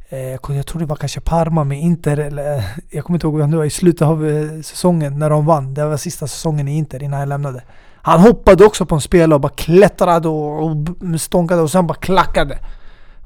eh, 0.10 0.38
jag 0.48 0.66
tror 0.68 0.80
det 0.80 0.86
var 0.86 0.96
kanske 0.96 1.20
Parma 1.22 1.64
med 1.64 1.80
Inter, 1.82 2.18
eller 2.18 2.58
eh, 2.58 2.64
jag 2.90 3.04
kommer 3.04 3.18
inte 3.18 3.28
ihåg 3.28 3.38
vem 3.38 3.52
det 3.52 3.58
var, 3.58 3.66
i 3.66 3.70
slutet 3.70 4.02
av 4.08 4.28
eh, 4.28 4.62
säsongen 4.62 5.20
när 5.20 5.30
de 5.30 5.46
vann. 5.46 5.74
Det 5.74 5.86
var 5.86 5.98
sista 5.98 6.28
säsongen 6.28 6.68
i 6.68 6.78
Inter 6.78 7.04
innan 7.04 7.20
jag 7.20 7.30
lämnade. 7.30 7.64
Han 8.02 8.20
hoppade 8.20 8.66
också 8.66 8.86
på 8.86 8.96
en 8.96 9.02
spelare 9.02 9.36
och 9.36 9.42
bara 9.42 9.54
klättrade 9.56 10.28
och, 10.30 10.64
och 10.64 10.76
stånkade 11.22 11.62
och 11.62 11.72
sen 11.72 11.88
bara 11.88 11.98
klackade. 11.98 12.58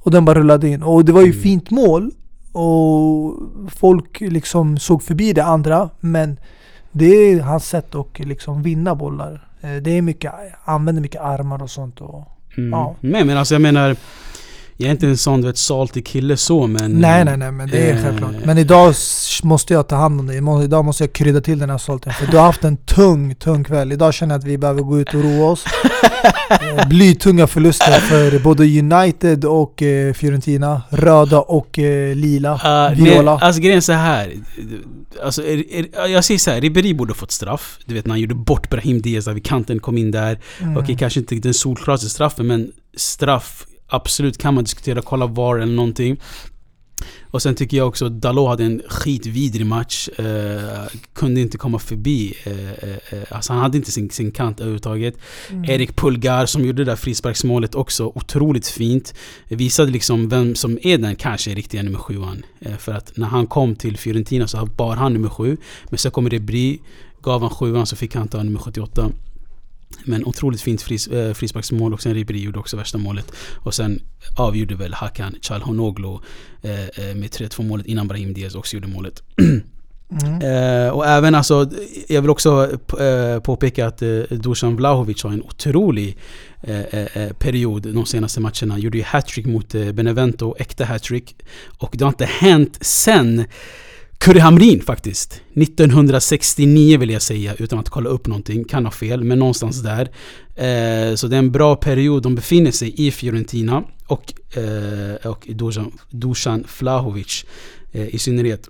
Och 0.01 0.11
den 0.11 0.25
bara 0.25 0.39
rullade 0.39 0.67
in. 0.69 0.83
Och 0.83 1.05
det 1.05 1.11
var 1.11 1.21
ju 1.21 1.31
Mm. 1.31 1.41
fint 1.43 1.71
mål. 1.71 2.11
Och 2.57 3.33
folk 3.71 4.21
liksom 4.21 4.77
såg 4.77 5.03
förbi 5.03 5.33
det 5.33 5.43
andra. 5.43 5.89
Men 5.99 6.39
det 6.91 7.05
är 7.05 7.41
hans 7.41 7.65
sätt 7.69 7.95
att 7.95 8.19
liksom 8.19 8.61
vinna 8.63 8.95
bollar. 8.95 9.47
Eh, 9.61 9.75
Det 9.75 9.91
är 9.91 10.01
mycket, 10.01 10.33
använder 10.65 11.01
mycket 11.01 11.21
armar 11.21 11.63
och 11.63 11.69
sånt. 11.69 12.01
Och, 12.01 12.23
Mm. 12.57 12.69
Ja. 12.69 12.95
Men, 12.99 13.27
men 13.27 13.37
alltså 13.37 13.55
jag 13.55 13.61
menar, 13.61 13.95
jag 14.77 14.87
är 14.87 14.91
inte 14.91 15.07
en 15.07 15.17
sån 15.17 15.41
du 15.41 15.47
vet, 15.47 15.57
salty 15.57 16.01
kille 16.01 16.37
så 16.37 16.67
men... 16.67 16.91
nej 16.91 17.25
nej 17.25 17.37
nej 17.37 17.51
men 17.51 17.69
det 17.69 17.89
är 17.89 17.95
eh, 17.95 18.03
självklart. 18.03 18.31
Men 18.45 18.57
idag 18.57 18.93
måste 19.43 19.73
jag 19.73 19.87
ta 19.87 19.95
hand 19.95 20.19
om 20.19 20.27
det. 20.27 20.41
Må- 20.41 20.63
Idag 20.63 20.85
måste 20.85 21.03
jag 21.03 21.13
krydda 21.13 21.41
till 21.41 21.59
den 21.59 21.69
här 21.69 21.77
salten. 21.77 22.13
För 22.13 22.27
du 22.27 22.37
har 22.37 22.43
haft 22.45 22.63
en 22.63 22.77
tung, 22.77 23.35
tung 23.35 23.63
kväll. 23.63 23.91
Idag 23.91 24.13
känner 24.13 24.35
jag 24.35 24.39
att 24.39 24.45
vi 24.45 24.57
behöver 24.57 24.81
gå 24.81 24.99
ut 24.99 25.13
och 25.13 25.23
roa 25.23 25.49
oss. 25.51 25.65
Eh, 26.49 26.87
Blytunga 26.87 27.47
förluster 27.47 27.99
för 27.99 28.39
både 28.39 28.63
United 28.63 29.45
och 29.45 29.81
eh, 29.81 30.13
Fiorentina. 30.13 30.81
Röda 30.89 31.39
och 31.41 31.79
eh, 31.79 32.15
lila. 32.15 32.53
Uh, 32.53 32.95
Viola. 33.03 33.35
nej, 33.35 33.43
alltså 33.43 33.61
grejen 33.61 33.77
är 33.77 33.81
så 33.81 33.93
här. 33.93 34.33
Alltså, 35.23 35.43
är, 35.43 35.63
är, 35.75 36.07
jag 36.07 36.23
säger 36.23 36.37
så 36.37 36.51
här, 36.51 36.61
Ribéry 36.61 36.93
borde 36.93 37.13
fått 37.13 37.31
straff. 37.31 37.77
Du 37.85 37.93
vet 37.95 38.05
när 38.05 38.11
han 38.11 38.19
gjorde 38.19 38.35
bort 38.35 38.69
Brahim 38.69 39.01
Diaz 39.01 39.27
vid 39.27 39.45
kanten, 39.45 39.79
kom 39.79 39.97
in 39.97 40.11
där. 40.11 40.39
Mm. 40.61 40.77
Okej, 40.77 40.95
kanske 40.99 41.19
inte 41.19 41.35
den 41.35 41.53
solklaraste 41.53 42.09
straffen, 42.09 42.47
men 42.47 42.71
straff, 42.97 43.65
absolut 43.87 44.37
kan 44.37 44.53
man 44.53 44.63
diskutera, 44.63 45.01
kolla 45.01 45.27
VAR 45.27 45.55
eller 45.55 45.73
någonting. 45.73 46.17
Och 47.31 47.41
sen 47.41 47.55
tycker 47.55 47.77
jag 47.77 47.87
också 47.87 48.05
att 48.05 48.21
Dalot 48.21 48.49
hade 48.49 48.63
en 48.63 48.81
skitvidrig 48.89 49.65
match. 49.65 50.09
Eh, 50.09 50.85
kunde 51.13 51.41
inte 51.41 51.57
komma 51.57 51.79
förbi. 51.79 52.33
Eh, 52.43 52.71
eh, 52.89 52.97
eh, 53.09 53.23
alltså 53.29 53.53
han 53.53 53.61
hade 53.61 53.77
inte 53.77 53.91
sin, 53.91 54.09
sin 54.09 54.31
kant 54.31 54.59
överhuvudtaget. 54.59 55.17
Mm. 55.49 55.65
Erik 55.65 55.95
Pulgar 55.95 56.45
som 56.45 56.65
gjorde 56.65 56.83
det 56.83 56.91
där 56.91 56.95
frisparksmålet 56.95 57.75
också, 57.75 58.05
otroligt 58.15 58.67
fint. 58.67 59.13
Visade 59.47 59.91
liksom 59.91 60.29
vem 60.29 60.55
som 60.55 60.79
är 60.81 60.97
den 60.97 61.15
kanske 61.15 61.55
riktiga 61.55 61.83
nummer 61.83 61.99
sjuan. 61.99 62.45
Eh, 62.59 62.77
För 62.77 62.91
att 62.91 63.17
när 63.17 63.27
han 63.27 63.47
kom 63.47 63.75
till 63.75 63.97
Fiorentina 63.97 64.47
så 64.47 64.65
bar 64.65 64.95
han 64.95 65.13
nummer 65.13 65.29
sju. 65.29 65.57
Men 65.89 65.97
så 65.97 66.09
kom 66.09 66.29
Rebri, 66.29 66.79
gav 67.21 67.41
han 67.41 67.49
sjuan 67.49 67.85
så 67.85 67.95
fick 67.95 68.15
han 68.15 68.27
ta 68.27 68.43
nummer 68.43 68.59
78. 68.59 69.11
Men 70.05 70.25
otroligt 70.25 70.61
fint 70.61 70.81
fris, 70.81 71.07
eh, 71.07 71.33
frisparksmål 71.33 71.93
och 71.93 72.01
sen 72.01 72.13
Ribéry 72.13 72.39
gjorde 72.39 72.59
också 72.59 72.77
värsta 72.77 72.97
målet. 72.97 73.31
Och 73.55 73.73
sen 73.73 74.01
avgjorde 74.37 74.75
väl 74.75 74.93
Hakan 74.93 75.35
Çalhanoğlu 75.41 76.19
eh, 76.61 76.83
eh, 76.83 77.15
med 77.15 77.29
3-2 77.29 77.63
målet 77.63 77.85
innan 77.85 78.07
Brahim 78.07 78.33
Diaz 78.33 78.55
också 78.55 78.75
gjorde 78.75 78.87
målet. 78.87 79.23
Mm. 80.11 80.41
Eh, 80.41 80.89
och 80.89 81.05
även 81.05 81.35
alltså, 81.35 81.69
jag 82.07 82.21
vill 82.21 82.29
också 82.29 82.77
eh, 82.99 83.39
påpeka 83.39 83.87
att 83.87 84.01
eh, 84.01 84.19
Dusan 84.29 84.75
Vlahovic 84.75 85.23
har 85.23 85.31
en 85.31 85.43
otrolig 85.43 86.17
eh, 86.61 86.79
eh, 86.79 87.33
period 87.33 87.93
de 87.93 88.05
senaste 88.05 88.39
matcherna. 88.39 88.79
Gjorde 88.79 88.97
ju 88.97 89.03
hattrick 89.03 89.45
mot 89.45 89.73
Benevento, 89.93 90.55
äkta 90.59 90.85
hattrick. 90.85 91.35
Och 91.77 91.95
det 91.97 92.03
har 92.03 92.09
inte 92.09 92.25
hänt 92.25 92.77
sen 92.81 93.45
Kurre 94.17 94.39
Hamrin 94.39 94.81
faktiskt. 94.81 95.41
1969 95.53 96.97
vill 96.97 97.09
jag 97.09 97.21
säga 97.21 97.55
utan 97.55 97.79
att 97.79 97.89
kolla 97.89 98.09
upp 98.09 98.27
någonting. 98.27 98.63
Kan 98.63 98.85
ha 98.85 98.91
fel, 98.91 99.23
men 99.23 99.39
någonstans 99.39 99.81
där. 99.83 100.09
Eh, 100.55 101.15
så 101.15 101.27
det 101.27 101.35
är 101.35 101.39
en 101.39 101.51
bra 101.51 101.75
period 101.75 102.23
de 102.23 102.35
befinner 102.35 102.71
sig 102.71 103.07
i 103.07 103.11
Fiorentina. 103.11 103.83
Och, 104.07 104.57
eh, 104.57 105.31
och 105.31 105.47
Dusan, 105.49 105.91
Dusan 106.09 106.63
Flahovic 106.67 107.45
eh, 107.91 108.15
i 108.15 108.19
synnerhet. 108.19 108.69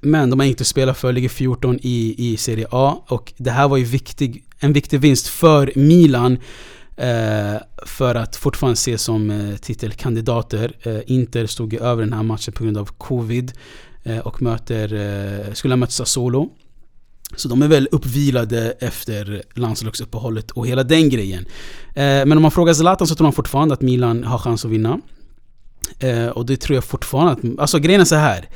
Men 0.00 0.30
de 0.30 0.40
har 0.40 0.46
inte 0.46 0.64
spelat 0.64 0.98
för, 0.98 1.12
ligger 1.12 1.28
14 1.28 1.78
i, 1.82 2.14
i 2.18 2.36
Serie 2.36 2.66
A 2.70 3.04
och 3.08 3.32
det 3.36 3.50
här 3.50 3.68
var 3.68 3.76
ju 3.76 3.84
viktig, 3.84 4.44
en 4.58 4.72
viktig 4.72 5.00
vinst 5.00 5.28
för 5.28 5.72
Milan 5.76 6.38
eh, 6.96 7.60
för 7.86 8.14
att 8.14 8.36
fortfarande 8.36 8.74
ses 8.74 9.02
som 9.02 9.30
eh, 9.30 9.56
titelkandidater. 9.56 10.72
Eh, 10.82 10.98
Inter 11.06 11.46
stod 11.46 11.72
ju 11.72 11.78
över 11.78 12.02
den 12.02 12.12
här 12.12 12.22
matchen 12.22 12.52
på 12.52 12.64
grund 12.64 12.78
av 12.78 12.84
Covid 12.98 13.52
Eh, 14.04 14.18
och 14.18 14.42
möter, 14.42 14.94
eh, 14.94 15.52
skulle 15.52 15.72
ha 15.72 15.76
mött 15.76 15.92
Sassuolo. 15.92 16.48
Så 17.36 17.48
de 17.48 17.62
är 17.62 17.68
väl 17.68 17.88
uppvilade 17.92 18.70
efter 18.80 19.42
landslagsuppehållet 19.54 20.50
och 20.50 20.66
hela 20.66 20.84
den 20.84 21.08
grejen. 21.08 21.46
Eh, 21.88 22.02
men 22.02 22.32
om 22.32 22.42
man 22.42 22.50
frågar 22.50 22.74
Zlatan 22.74 23.06
så 23.06 23.14
tror 23.14 23.26
han 23.26 23.32
fortfarande 23.32 23.74
att 23.74 23.80
Milan 23.80 24.24
har 24.24 24.38
chans 24.38 24.64
att 24.64 24.70
vinna. 24.70 25.00
Och 26.34 26.46
det 26.46 26.56
tror 26.56 26.74
jag 26.74 26.84
fortfarande 26.84 27.32
att... 27.32 27.60
Alltså 27.60 27.78
grejen 27.78 28.00
är 28.00 28.04
så 28.04 28.14
här. 28.14 28.48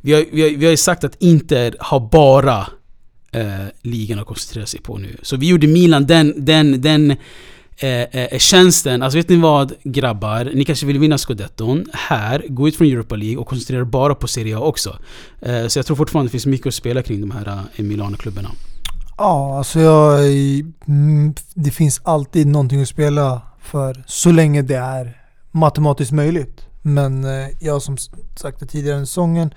Vi 0.00 0.12
har, 0.12 0.24
vi, 0.32 0.42
har, 0.42 0.48
vi 0.58 0.64
har 0.64 0.70
ju 0.70 0.76
sagt 0.76 1.04
att 1.04 1.22
Inter 1.22 1.76
har 1.80 2.00
bara 2.00 2.66
eh, 3.32 3.66
ligan 3.82 4.18
att 4.18 4.26
koncentrera 4.26 4.66
sig 4.66 4.80
på 4.80 4.98
nu. 4.98 5.16
Så 5.22 5.36
vi 5.36 5.48
gjorde 5.48 5.66
Milan 5.66 6.06
den, 6.06 6.44
den, 6.44 6.80
den 6.80 7.16
Eh, 7.80 7.90
eh, 7.90 8.24
eh, 8.24 8.38
tjänsten. 8.38 9.02
Alltså 9.02 9.18
vet 9.18 9.28
ni 9.28 9.36
vad 9.36 9.72
grabbar? 9.84 10.50
Ni 10.54 10.64
kanske 10.64 10.86
vill 10.86 10.98
vinna 10.98 11.18
scudetton 11.18 11.86
här, 11.92 12.44
gå 12.48 12.68
ut 12.68 12.76
från 12.76 12.86
Europa 12.86 13.16
League 13.16 13.36
och 13.36 13.46
koncentrera 13.46 13.84
bara 13.84 14.14
på 14.14 14.28
Serie 14.28 14.56
A 14.56 14.60
också. 14.60 14.98
Eh, 15.40 15.66
så 15.66 15.78
jag 15.78 15.86
tror 15.86 15.96
fortfarande 15.96 16.28
det 16.28 16.30
finns 16.30 16.46
mycket 16.46 16.66
att 16.66 16.74
spela 16.74 17.02
kring 17.02 17.20
de 17.20 17.30
här 17.30 17.62
eh, 17.76 17.84
Milano-klubbarna. 17.84 18.50
Ja, 19.18 19.58
alltså 19.58 19.80
jag, 19.80 20.20
mm, 20.88 21.34
det 21.54 21.70
finns 21.70 22.00
alltid 22.04 22.46
någonting 22.46 22.82
att 22.82 22.88
spela 22.88 23.42
för 23.62 24.04
så 24.06 24.32
länge 24.32 24.62
det 24.62 24.76
är 24.76 25.22
matematiskt 25.50 26.12
möjligt. 26.12 26.66
Men 26.82 27.24
eh, 27.24 27.48
jag 27.60 27.82
som 27.82 27.96
sagt 28.36 28.70
tidigare 28.70 28.96
under 28.96 29.06
säsongen, 29.06 29.54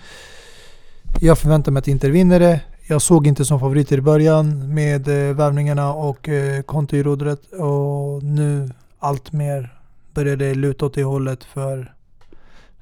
jag 1.19 1.37
förväntar 1.37 1.71
mig 1.71 1.79
att 1.79 1.87
Inter 1.87 2.09
vinner 2.09 2.39
det. 2.39 2.59
Jag 2.91 3.01
såg 3.01 3.27
inte 3.27 3.45
som 3.45 3.59
favoriter 3.59 3.97
i 3.97 4.01
början 4.01 4.73
med 4.73 5.07
eh, 5.07 5.35
värvningarna 5.35 5.93
och 5.93 6.29
eh, 6.29 6.61
Conte 6.61 6.97
i 6.97 7.03
rodret 7.03 7.51
och 7.53 8.23
nu 8.23 8.69
allt 8.99 9.31
mer 9.31 9.73
börjar 10.13 10.35
det 10.35 10.55
luta 10.55 10.85
åt 10.85 10.93
det 10.93 11.03
hållet 11.03 11.43
för 11.43 11.93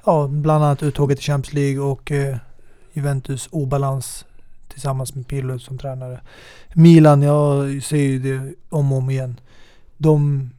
ja, 0.06 0.28
bland 0.28 0.64
annat 0.64 0.84
uttåget 0.84 1.20
i 1.20 1.22
Champions 1.22 1.54
League 1.54 1.80
och 1.80 2.12
eh, 2.12 2.38
Juventus 2.94 3.50
obalans 3.52 4.26
tillsammans 4.68 5.16
med 5.16 5.28
Pirlo 5.28 5.60
som 5.60 5.78
tränare. 5.78 6.22
Milan, 6.74 7.22
jag 7.22 7.84
säger 7.84 8.10
ju 8.10 8.20
det 8.20 8.54
om 8.70 8.92
och 8.92 8.98
om 8.98 9.10
igen. 9.10 9.40
De 9.98 10.50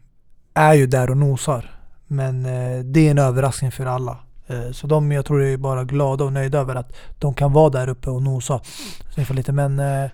är 0.54 0.74
ju 0.74 0.86
där 0.86 1.10
och 1.10 1.16
nosar. 1.16 1.80
Men 2.06 2.46
eh, 2.46 2.84
det 2.84 3.06
är 3.06 3.10
en 3.10 3.18
överraskning 3.18 3.72
för 3.72 3.86
alla. 3.86 4.18
Eh, 4.50 4.72
så 4.72 4.86
de, 4.86 5.12
jag 5.12 5.24
tror 5.24 5.42
är 5.42 5.56
bara 5.56 5.84
glada 5.84 6.24
och 6.24 6.32
nöjda 6.32 6.58
över 6.58 6.74
att 6.74 6.92
de 7.18 7.34
kan 7.34 7.52
vara 7.52 7.70
där 7.70 7.88
uppe 7.88 8.10
och 8.10 8.22
nosa. 8.22 8.60
Sniffa 9.14 9.34
lite. 9.34 9.52
Men 9.52 9.78
eh, 9.78 10.10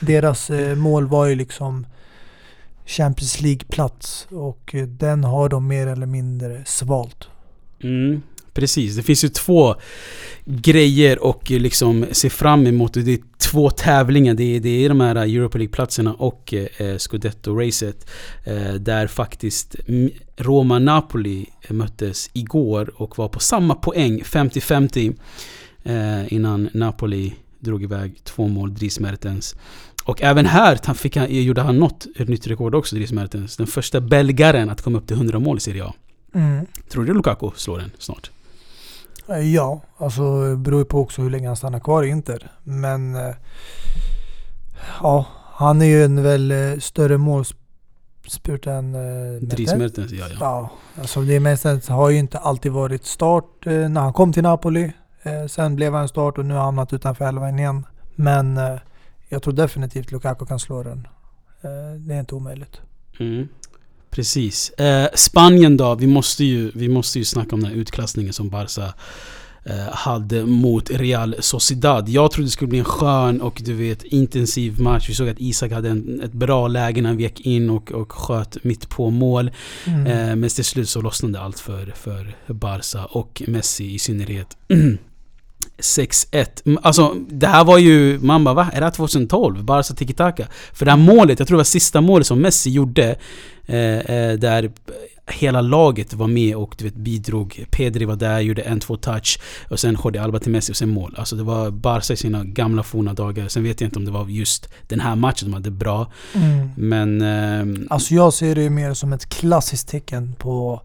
deras 0.00 0.50
eh, 0.50 0.76
mål 0.76 1.06
var 1.06 1.26
ju 1.26 1.34
liksom 1.34 1.86
Champions 2.86 3.40
League-plats 3.40 4.26
och 4.30 4.74
den 4.86 5.24
har 5.24 5.48
de 5.48 5.66
mer 5.66 5.86
eller 5.86 6.06
mindre 6.06 6.64
svalt. 6.66 7.28
Mm, 7.82 8.22
precis, 8.58 8.96
det 8.96 9.02
finns 9.02 9.24
ju 9.24 9.28
två 9.28 9.74
grejer 10.44 11.24
och 11.24 11.50
liksom 11.50 12.06
se 12.12 12.30
fram 12.30 12.66
emot. 12.66 12.94
Det 12.94 13.12
är 13.12 13.18
två 13.38 13.70
tävlingar. 13.70 14.34
Det 14.34 14.56
är, 14.56 14.60
det 14.60 14.84
är 14.84 14.88
de 14.88 15.00
här 15.00 15.16
Europa 15.16 15.58
League-platserna 15.58 16.14
och 16.14 16.54
eh, 16.54 16.96
Scudetto-racet. 16.96 18.06
Eh, 18.44 18.74
där 18.74 19.06
faktiskt 19.06 19.76
Roma-Napoli 20.36 21.46
möttes 21.68 22.30
igår 22.32 22.92
och 22.96 23.18
var 23.18 23.28
på 23.28 23.40
samma 23.40 23.74
poäng, 23.74 24.22
50-50. 24.22 25.16
Eh, 25.82 26.32
innan 26.32 26.68
Napoli 26.72 27.34
drog 27.58 27.82
iväg 27.82 28.24
två 28.24 28.48
mål, 28.48 28.74
Dries 28.74 29.00
Mertens. 29.00 29.56
Och 30.04 30.22
även 30.22 30.46
här 30.46 30.94
fick 30.94 31.16
han, 31.16 31.26
gjorde 31.30 31.60
han 31.60 31.78
något 31.78 32.06
ett 32.16 32.28
nytt 32.28 32.46
rekord 32.46 32.74
också, 32.74 32.96
Dries 32.96 33.12
Mertens. 33.12 33.56
Den 33.56 33.66
första 33.66 34.00
belgaren 34.00 34.70
att 34.70 34.82
komma 34.82 34.98
upp 34.98 35.06
till 35.06 35.16
100 35.16 35.38
mål 35.38 35.56
i 35.56 35.60
Serie 35.60 35.84
A. 35.84 35.94
Mm. 36.34 36.66
Tror 36.88 37.04
du 37.04 37.14
Lukaku 37.14 37.50
slår 37.56 37.78
den 37.78 37.90
snart? 37.98 38.30
Eh, 39.28 39.54
ja, 39.54 39.80
alltså 39.96 40.50
det 40.50 40.56
beror 40.56 40.78
ju 40.78 40.84
på 40.84 41.00
också 41.00 41.22
hur 41.22 41.30
länge 41.30 41.46
han 41.46 41.56
stannar 41.56 41.80
kvar 41.80 42.02
i 42.02 42.08
Inter. 42.08 42.50
Men 42.62 43.14
eh, 43.14 43.34
ja, 45.02 45.26
han 45.52 45.82
är 45.82 45.86
ju 45.86 46.04
en 46.04 46.22
väl 46.22 46.50
eh, 46.50 46.78
större 46.78 47.18
målspurt 47.18 48.66
än 48.66 48.92
Dries 49.48 49.74
Mertens. 49.74 50.12
Ja, 50.12 50.26
ja. 50.28 50.36
ja, 50.40 50.70
alltså 51.00 51.20
det 51.20 51.40
Mertens 51.40 51.88
har 51.88 52.10
ju 52.10 52.18
inte 52.18 52.38
alltid 52.38 52.72
varit 52.72 53.04
start 53.04 53.64
när 53.64 54.00
han 54.00 54.12
kom 54.12 54.32
till 54.32 54.42
Napoli. 54.42 54.92
Sen 55.48 55.76
blev 55.76 55.94
han 55.94 56.08
start 56.08 56.38
och 56.38 56.46
nu 56.46 56.54
har 56.54 56.60
han 56.60 56.66
hamnat 56.66 56.92
utanför 56.92 57.24
elvan 57.24 57.58
igen. 57.58 57.86
Men 58.14 58.60
jag 59.28 59.42
tror 59.42 59.52
definitivt 59.54 60.12
Lukaku 60.12 60.46
kan 60.46 60.58
slå 60.58 60.82
den. 60.82 61.08
Det 61.98 62.14
är 62.14 62.20
inte 62.20 62.34
omöjligt. 62.34 62.80
Mm. 63.20 63.48
Precis. 64.18 64.70
Eh, 64.70 65.08
Spanien 65.14 65.76
då, 65.76 65.94
vi 65.94 66.06
måste, 66.06 66.44
ju, 66.44 66.70
vi 66.74 66.88
måste 66.88 67.18
ju 67.18 67.24
snacka 67.24 67.54
om 67.54 67.62
den 67.62 67.70
här 67.70 67.78
utklassningen 67.78 68.32
som 68.32 68.48
Barca 68.48 68.94
eh, 69.64 69.92
hade 69.92 70.46
mot 70.46 70.90
Real 70.90 71.36
Sociedad. 71.38 72.08
Jag 72.08 72.30
trodde 72.30 72.46
det 72.46 72.50
skulle 72.50 72.68
bli 72.68 72.78
en 72.78 72.84
skön 72.84 73.40
och 73.40 73.62
du 73.64 73.74
vet 73.74 74.02
intensiv 74.04 74.80
match. 74.80 75.08
Vi 75.08 75.14
såg 75.14 75.28
att 75.28 75.40
Isak 75.40 75.72
hade 75.72 75.88
en, 75.88 76.20
ett 76.20 76.32
bra 76.32 76.68
läge 76.68 77.02
när 77.02 77.08
han 77.08 77.16
vek 77.16 77.40
in 77.40 77.70
och, 77.70 77.92
och 77.92 78.12
sköt 78.12 78.64
mitt 78.64 78.88
på 78.88 79.10
mål. 79.10 79.50
Mm. 79.84 80.06
Eh, 80.06 80.36
men 80.36 80.50
till 80.50 80.64
slut 80.64 80.88
så 80.88 81.00
lossnade 81.00 81.40
allt 81.40 81.58
för, 81.58 81.92
för 81.96 82.34
Barca 82.46 83.04
och 83.04 83.42
Messi 83.46 83.94
i 83.94 83.98
synnerhet. 83.98 84.56
6-1. 85.78 86.78
Alltså 86.82 87.14
det 87.28 87.46
här 87.46 87.64
var 87.64 87.78
ju, 87.78 88.18
man 88.22 88.44
bara 88.44 88.54
va? 88.54 88.70
Är 88.72 88.80
det 88.80 88.86
här 88.86 88.92
2012? 88.92 89.64
Barca 89.64 89.94
tiki-taka? 89.94 90.46
För 90.72 90.84
det 90.84 90.90
här 90.90 90.98
målet, 90.98 91.38
jag 91.38 91.48
tror 91.48 91.56
det 91.56 91.60
var 91.60 91.64
sista 91.64 92.00
målet 92.00 92.26
som 92.26 92.40
Messi 92.40 92.70
gjorde 92.70 93.16
där 94.38 94.70
hela 95.32 95.60
laget 95.60 96.14
var 96.14 96.26
med 96.26 96.56
och 96.56 96.74
du 96.78 96.84
vet, 96.84 96.94
bidrog. 96.94 97.64
Pedri 97.70 98.04
var 98.04 98.16
där, 98.16 98.40
gjorde 98.40 98.62
en, 98.62 98.80
två 98.80 98.96
touch. 98.96 99.40
Och 99.70 99.80
sen 99.80 99.96
Jordi 100.04 100.18
Alba 100.18 100.38
till 100.38 100.52
Messi 100.52 100.72
och 100.72 100.76
sen 100.76 100.88
mål. 100.88 101.14
Alltså 101.18 101.36
det 101.36 101.42
var 101.42 101.70
Barca 101.70 102.12
i 102.12 102.16
sina 102.16 102.44
gamla 102.44 102.82
forna 102.82 103.14
dagar. 103.14 103.48
Sen 103.48 103.62
vet 103.62 103.80
jag 103.80 103.88
inte 103.88 103.98
om 103.98 104.04
det 104.04 104.10
var 104.10 104.28
just 104.28 104.68
den 104.86 105.00
här 105.00 105.16
matchen 105.16 105.48
de 105.48 105.54
hade 105.54 105.70
bra. 105.70 106.12
Mm. 106.34 106.70
Men... 106.76 107.22
Eh, 107.22 107.86
alltså 107.90 108.14
jag 108.14 108.32
ser 108.32 108.54
det 108.54 108.70
mer 108.70 108.94
som 108.94 109.12
ett 109.12 109.28
klassiskt 109.28 109.88
tecken 109.88 110.34
på 110.38 110.82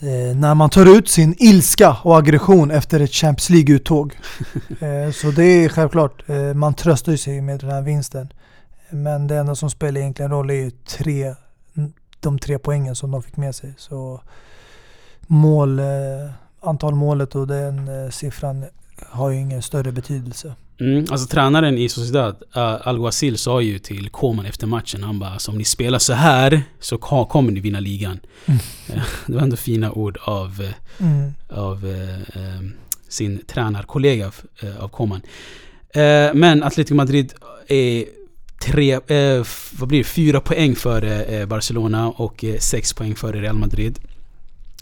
eh, 0.00 0.36
när 0.36 0.54
man 0.54 0.70
tar 0.70 0.98
ut 0.98 1.08
sin 1.08 1.34
ilska 1.38 1.96
och 2.02 2.18
aggression 2.18 2.70
efter 2.70 3.00
ett 3.00 3.12
Champions 3.12 3.50
League-uttåg. 3.50 4.14
eh, 4.80 5.12
så 5.12 5.30
det 5.30 5.44
är 5.44 5.68
självklart, 5.68 6.28
eh, 6.28 6.54
man 6.54 6.74
tröstar 6.74 7.16
sig 7.16 7.40
med 7.40 7.60
den 7.60 7.70
här 7.70 7.82
vinsten. 7.82 8.28
Men 8.90 9.26
det 9.26 9.36
enda 9.36 9.54
som 9.54 9.70
spelar 9.70 10.00
egentligen 10.00 10.30
roll 10.30 10.50
är 10.50 10.54
ju 10.54 10.70
tre 10.70 11.34
de 12.24 12.38
tre 12.38 12.58
poängen 12.58 12.94
som 12.94 13.10
de 13.10 13.22
fick 13.22 13.36
med 13.36 13.54
sig. 13.54 13.74
Så 13.76 14.20
mål, 15.26 15.78
eh, 15.78 15.84
antal 16.60 16.94
målet 16.94 17.34
och 17.34 17.46
den 17.46 17.88
eh, 17.88 18.10
siffran 18.10 18.64
har 19.10 19.30
ju 19.30 19.40
ingen 19.40 19.62
större 19.62 19.92
betydelse. 19.92 20.54
Mm, 20.80 21.06
alltså 21.10 21.26
tränaren 21.26 21.78
i 21.78 21.88
Sociedad, 21.88 22.36
uh, 22.56 22.88
Alguacil, 22.88 23.38
sa 23.38 23.60
ju 23.60 23.78
till 23.78 24.08
Koman 24.08 24.46
efter 24.46 24.66
matchen, 24.66 25.02
han 25.02 25.18
bara 25.18 25.30
alltså, 25.30 25.50
om 25.50 25.58
ni 25.58 25.64
spelar 25.64 25.98
så 25.98 26.12
här 26.12 26.62
så 26.80 26.98
kommer 26.98 27.52
ni 27.52 27.60
vinna 27.60 27.80
ligan. 27.80 28.20
Mm. 28.46 28.60
det 29.26 29.34
var 29.34 29.42
ändå 29.42 29.56
fina 29.56 29.92
ord 29.92 30.18
av, 30.24 30.72
mm. 30.98 31.34
av 31.48 31.84
uh, 31.86 32.70
sin 33.08 33.40
tränarkollega 33.46 34.32
av 34.80 34.88
Koman. 34.88 35.20
men 36.34 36.62
Atletico 36.62 36.94
Madrid 36.94 37.32
är 37.68 38.04
tre, 38.64 38.92
eh, 38.92 39.46
vad 39.78 39.88
blir 39.88 39.98
det, 39.98 40.04
fyra 40.04 40.40
poäng 40.40 40.76
före 40.76 41.24
eh, 41.24 41.46
Barcelona 41.46 42.08
och 42.08 42.44
eh, 42.44 42.58
sex 42.58 42.92
poäng 42.92 43.14
före 43.14 43.40
Real 43.40 43.58
Madrid. 43.58 43.98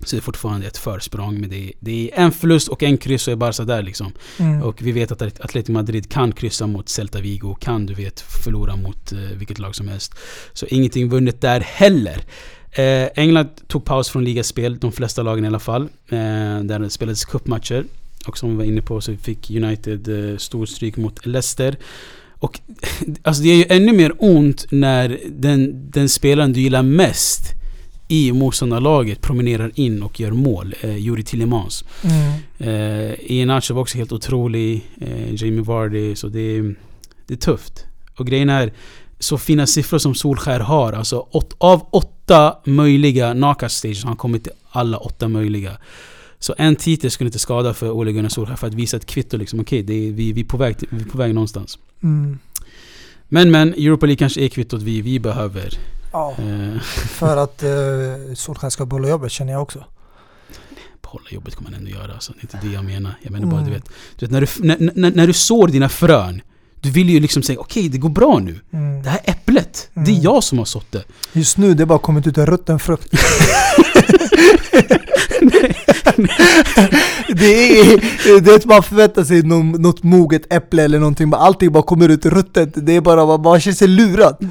Så 0.05 0.17
det 0.17 0.21
är 0.21 0.23
fortfarande 0.23 0.67
ett 0.67 0.77
försprång. 0.77 1.41
Men 1.41 1.51
det 1.51 1.69
är, 1.69 1.73
det 1.81 2.11
är 2.13 2.23
en 2.23 2.33
förlust 2.33 2.69
och 2.69 2.83
en 2.83 2.99
kryss 2.99 3.27
och 3.27 3.33
är 3.33 3.37
Barca 3.37 3.65
där 3.65 3.83
liksom. 3.83 4.13
Mm. 4.39 4.63
Och 4.63 4.83
vi 4.83 4.93
vet 4.93 5.13
att 5.13 5.23
Atletico 5.23 5.73
Madrid 5.73 6.11
kan 6.11 6.33
kryssa 6.33 6.67
mot 6.67 6.89
Celta 6.89 7.21
Vigo. 7.21 7.55
Kan 7.55 7.87
du 7.87 7.95
vet 7.95 8.21
förlora 8.21 8.77
mot 8.77 9.13
eh, 9.13 9.19
vilket 9.19 9.59
lag 9.59 9.75
som 9.75 9.89
helst. 9.89 10.15
Så 10.53 10.67
ingenting 10.67 11.09
vunnet 11.09 11.41
där 11.41 11.61
heller. 11.61 12.25
Eh, 12.73 13.09
England 13.15 13.49
tog 13.67 13.85
paus 13.85 14.11
från 14.11 14.25
ligaspel, 14.25 14.79
de 14.79 14.93
flesta 14.93 15.23
lagen 15.23 15.45
i 15.45 15.49
alla 15.49 15.59
fall. 15.59 15.83
Eh, 16.09 16.61
där 16.63 16.79
det 16.79 16.91
spelades 16.91 17.25
cupmatcher. 17.25 17.85
Och 18.27 18.39
som 18.39 18.51
vi 18.51 18.57
var 18.57 18.65
inne 18.65 18.83
på 18.83 19.01
så 19.01 19.17
fick 19.17 19.51
United 19.51 20.31
eh, 20.31 20.37
stor 20.37 20.67
stryk 20.67 20.97
mot 20.97 21.27
Leicester. 21.27 21.77
Och 22.43 22.61
alltså 23.23 23.43
det 23.43 23.49
är 23.49 23.57
ju 23.57 23.65
ännu 23.69 23.93
mer 23.93 24.13
ont 24.19 24.67
när 24.71 25.21
den, 25.29 25.91
den 25.91 26.09
spelaren 26.09 26.53
du 26.53 26.61
gillar 26.61 26.83
mest 26.83 27.43
i 28.09 28.33
motståndarlaget 28.33 29.21
promenerar 29.21 29.71
in 29.75 30.03
och 30.03 30.21
gör 30.21 30.31
mål. 30.31 30.75
Eh, 30.81 30.97
Juri 30.97 31.23
Tillemans. 31.23 31.85
Mm. 32.03 32.33
Eh, 32.59 33.15
Iheanacho 33.21 33.75
var 33.75 33.83
också 33.83 33.99
helt 33.99 34.13
otrolig. 34.13 34.91
Eh, 35.01 35.35
Jamie 35.35 35.63
Vardy. 35.63 36.15
Så 36.17 36.29
det, 36.29 36.63
det 37.27 37.35
är 37.35 37.37
tufft. 37.37 37.85
Och 38.17 38.27
grejen 38.27 38.49
är, 38.49 38.73
så 39.19 39.39
fina 39.39 39.67
siffror 39.67 39.99
som 39.99 40.15
Solskär 40.15 40.61
har. 40.61 40.93
Alltså 40.93 41.27
åt, 41.31 41.55
av 41.59 41.87
åtta 41.91 42.57
möjliga 42.65 43.33
knockout 43.33 43.73
stages 43.73 44.03
har 44.03 44.09
han 44.09 44.17
kommit 44.17 44.43
till 44.43 44.53
alla 44.71 44.99
åtta 44.99 45.29
möjliga. 45.29 45.77
Så 46.43 46.55
en 46.59 46.77
titel 46.77 47.11
skulle 47.11 47.29
inte 47.29 47.39
skada 47.39 47.75
för 47.75 47.91
Ole 47.91 48.13
Gunnar 48.13 48.29
Solskjaer 48.29 48.57
för 48.57 48.67
att 48.67 48.75
visa 48.75 48.97
ett 48.97 49.07
kvitto 49.07 49.37
liksom. 49.37 49.61
Okej, 49.61 49.85
okay, 49.85 50.13
vi, 50.13 50.33
vi, 50.33 50.41
är 50.41 50.45
på 50.45 50.57
väg, 50.57 50.77
vi 50.91 51.01
är 51.01 51.05
på 51.05 51.19
väg 51.19 51.35
någonstans. 51.35 51.79
Mm. 52.03 52.39
Men 53.29 53.51
men, 53.51 53.75
Europa 53.75 54.07
League 54.07 54.17
kanske 54.17 54.41
är 54.41 54.49
kvittot 54.49 54.83
vi, 54.83 55.01
vi 55.03 55.21
behöver. 55.21 55.79
Ja, 56.13 56.35
uh. 56.39 56.81
för 56.81 57.37
att 57.37 57.63
uh, 57.63 58.35
Solskjaer 58.35 58.71
ska 58.71 58.87
behålla 58.87 59.09
jobbet 59.09 59.33
känner 59.33 59.53
jag 59.53 59.63
också. 59.63 59.85
Behålla 61.03 61.25
jobbet 61.31 61.55
kommer 61.55 61.71
han 61.71 61.79
ändå 61.79 61.91
göra. 61.91 62.13
Alltså. 62.13 62.33
Det 62.33 62.39
är 62.39 62.43
inte 62.43 62.67
det 62.67 62.73
jag 62.73 62.85
menar. 62.85 63.15
Jag 63.23 63.33
menar 63.33 63.47
mm. 63.47 63.57
bara 63.57 63.65
du 63.67 63.71
vet, 63.71 63.89
du 64.17 64.27
vet 64.27 64.31
när, 64.31 64.41
du, 64.41 64.47
när, 64.67 64.91
när, 65.01 65.11
när 65.11 65.27
du 65.27 65.33
sår 65.33 65.69
dina 65.69 65.89
frön 65.89 66.43
du 66.81 66.91
vill 66.91 67.11
ju 67.11 67.21
liksom 67.21 67.43
säga 67.43 67.59
okej, 67.59 67.81
okay, 67.81 67.89
det 67.89 67.99
går 67.99 68.09
bra 68.09 68.39
nu. 68.39 68.61
Mm. 68.73 69.03
Det 69.03 69.11
här 69.11 69.21
äpplet, 69.25 69.91
mm. 69.95 70.07
det 70.07 70.13
är 70.13 70.25
jag 70.25 70.45
som 70.45 70.59
har 70.59 70.65
sått 70.65 70.93
det. 70.93 71.05
Just 71.33 71.57
nu, 71.57 71.75
det 71.75 71.83
har 71.83 71.87
bara 71.87 71.99
kommit 71.99 72.27
ut 72.27 72.39
en 72.39 72.47
rutten 72.47 72.79
frukt. 72.79 73.09
det 77.29 77.81
är, 77.81 78.41
det 78.41 78.51
är 78.51 78.57
att 78.57 78.65
man 78.65 78.83
förväntar 78.83 79.25
sig 79.25 79.43
något, 79.43 79.81
något 79.81 80.03
moget 80.03 80.53
äpple 80.53 80.83
eller 80.83 80.99
någonting, 80.99 81.33
allting 81.35 81.73
bara 81.73 81.83
kommer 81.83 82.09
ut 82.09 82.27
ruttet. 82.27 82.71
Det 82.75 82.93
är 82.97 83.01
bara, 83.01 83.27
man, 83.27 83.43
man 83.43 83.61
känner 83.61 83.75
sig 83.75 83.89
lurad. 83.89 84.51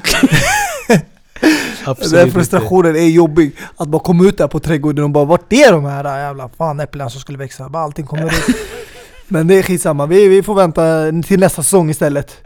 Den 2.10 2.30
frustrationen 2.30 2.96
är 2.96 3.08
jobbig. 3.08 3.56
Att 3.76 3.88
bara 3.88 4.02
komma 4.02 4.24
ut 4.24 4.38
där 4.38 4.48
på 4.48 4.60
trädgården 4.60 5.04
och 5.04 5.10
bara 5.10 5.24
Vart 5.24 5.52
är 5.52 5.72
de 5.72 5.84
här 5.84 6.18
jävla 6.18 6.48
fan 6.48 6.80
äpplena 6.80 7.10
som 7.10 7.20
skulle 7.20 7.38
växa? 7.38 7.68
Bara 7.68 7.82
allting 7.82 8.06
kommer 8.06 8.26
ut. 8.26 8.56
Men 9.28 9.46
det 9.46 9.54
är 9.54 9.62
skitsamma, 9.62 10.06
vi, 10.06 10.28
vi 10.28 10.42
får 10.42 10.54
vänta 10.54 11.12
till 11.26 11.40
nästa 11.40 11.62
säsong 11.62 11.90
istället. 11.90 12.36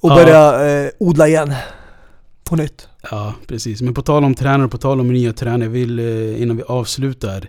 Och 0.00 0.08
börja 0.08 0.68
eh, 0.68 0.90
odla 0.98 1.28
igen. 1.28 1.54
På 2.44 2.56
nytt. 2.56 2.88
Ja, 3.10 3.34
precis. 3.46 3.82
Men 3.82 3.94
på 3.94 4.02
tal 4.02 4.24
om 4.24 4.34
tränare, 4.34 4.68
på 4.68 4.78
tal 4.78 5.00
om 5.00 5.12
nya 5.12 5.32
tränare, 5.32 5.62
jag 5.62 5.70
vill 5.70 5.98
eh, 5.98 6.42
innan 6.42 6.56
vi 6.56 6.62
avslutar. 6.62 7.48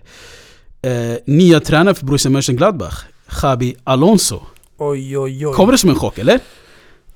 Eh, 0.82 1.16
nya 1.24 1.60
tränare 1.60 1.94
för 1.94 2.06
Borussia 2.06 2.30
Mönchengladbach, 2.30 3.04
Xabi 3.26 3.76
Alonso. 3.84 4.40
Oj, 4.78 5.18
oj, 5.18 5.46
oj. 5.46 5.54
Kommer 5.54 5.72
det 5.72 5.78
som 5.78 5.90
en 5.90 5.96
chock, 5.96 6.18
eller? 6.18 6.40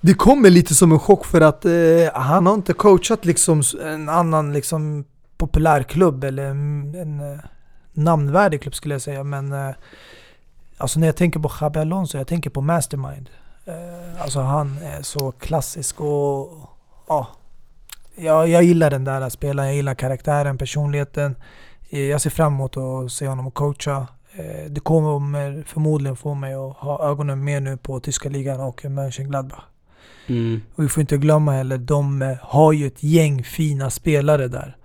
Det 0.00 0.14
kommer 0.14 0.50
lite 0.50 0.74
som 0.74 0.92
en 0.92 0.98
chock 0.98 1.24
för 1.24 1.40
att 1.40 1.64
eh, 1.64 1.72
han 2.14 2.46
har 2.46 2.54
inte 2.54 2.72
coachat 2.72 3.24
liksom 3.24 3.62
en 3.84 4.08
annan 4.08 4.52
liksom 4.52 5.04
populärklubb 5.36 6.24
eller 6.24 6.44
en, 6.44 6.94
en 6.94 7.32
eh, 7.32 7.38
namnvärdig 7.92 8.62
klubb 8.62 8.74
skulle 8.74 8.94
jag 8.94 9.02
säga. 9.02 9.24
Men 9.24 9.52
eh, 9.52 9.74
alltså 10.76 11.00
när 11.00 11.06
jag 11.06 11.16
tänker 11.16 11.40
på 11.40 11.48
Xabi 11.48 11.78
Alonso, 11.78 12.18
jag 12.18 12.26
tänker 12.26 12.50
på 12.50 12.60
Mastermind. 12.60 13.30
Eh, 13.64 14.22
alltså 14.22 14.40
han 14.40 14.78
är 14.82 15.02
så 15.02 15.32
klassisk 15.32 16.00
och 16.00 16.50
ja. 17.08 17.28
Jag, 18.14 18.48
jag 18.48 18.62
gillar 18.62 18.90
den 18.90 19.04
där 19.04 19.28
spelaren, 19.28 19.68
jag 19.68 19.76
gillar 19.76 19.94
karaktären, 19.94 20.58
personligheten. 20.58 21.36
Eh, 21.90 22.00
jag 22.00 22.20
ser 22.20 22.30
fram 22.30 22.54
emot 22.54 22.76
att 22.76 23.12
se 23.12 23.26
honom 23.26 23.50
coacha. 23.50 24.06
Eh, 24.32 24.70
det 24.70 24.80
kommer 24.80 25.62
förmodligen 25.66 26.16
få 26.16 26.34
mig 26.34 26.54
att 26.54 26.76
ha 26.76 27.10
ögonen 27.10 27.44
mer 27.44 27.60
nu 27.60 27.76
på 27.76 28.00
tyska 28.00 28.28
ligan 28.28 28.60
och 28.60 28.84
Mönchengladbach. 28.84 29.64
Mm. 30.26 30.60
Och 30.74 30.84
vi 30.84 30.88
får 30.88 31.00
inte 31.00 31.16
glömma 31.16 31.52
heller, 31.52 31.78
de 31.78 32.36
har 32.42 32.72
ju 32.72 32.86
ett 32.86 33.02
gäng 33.02 33.44
fina 33.44 33.90
spelare 33.90 34.48
där. 34.48 34.76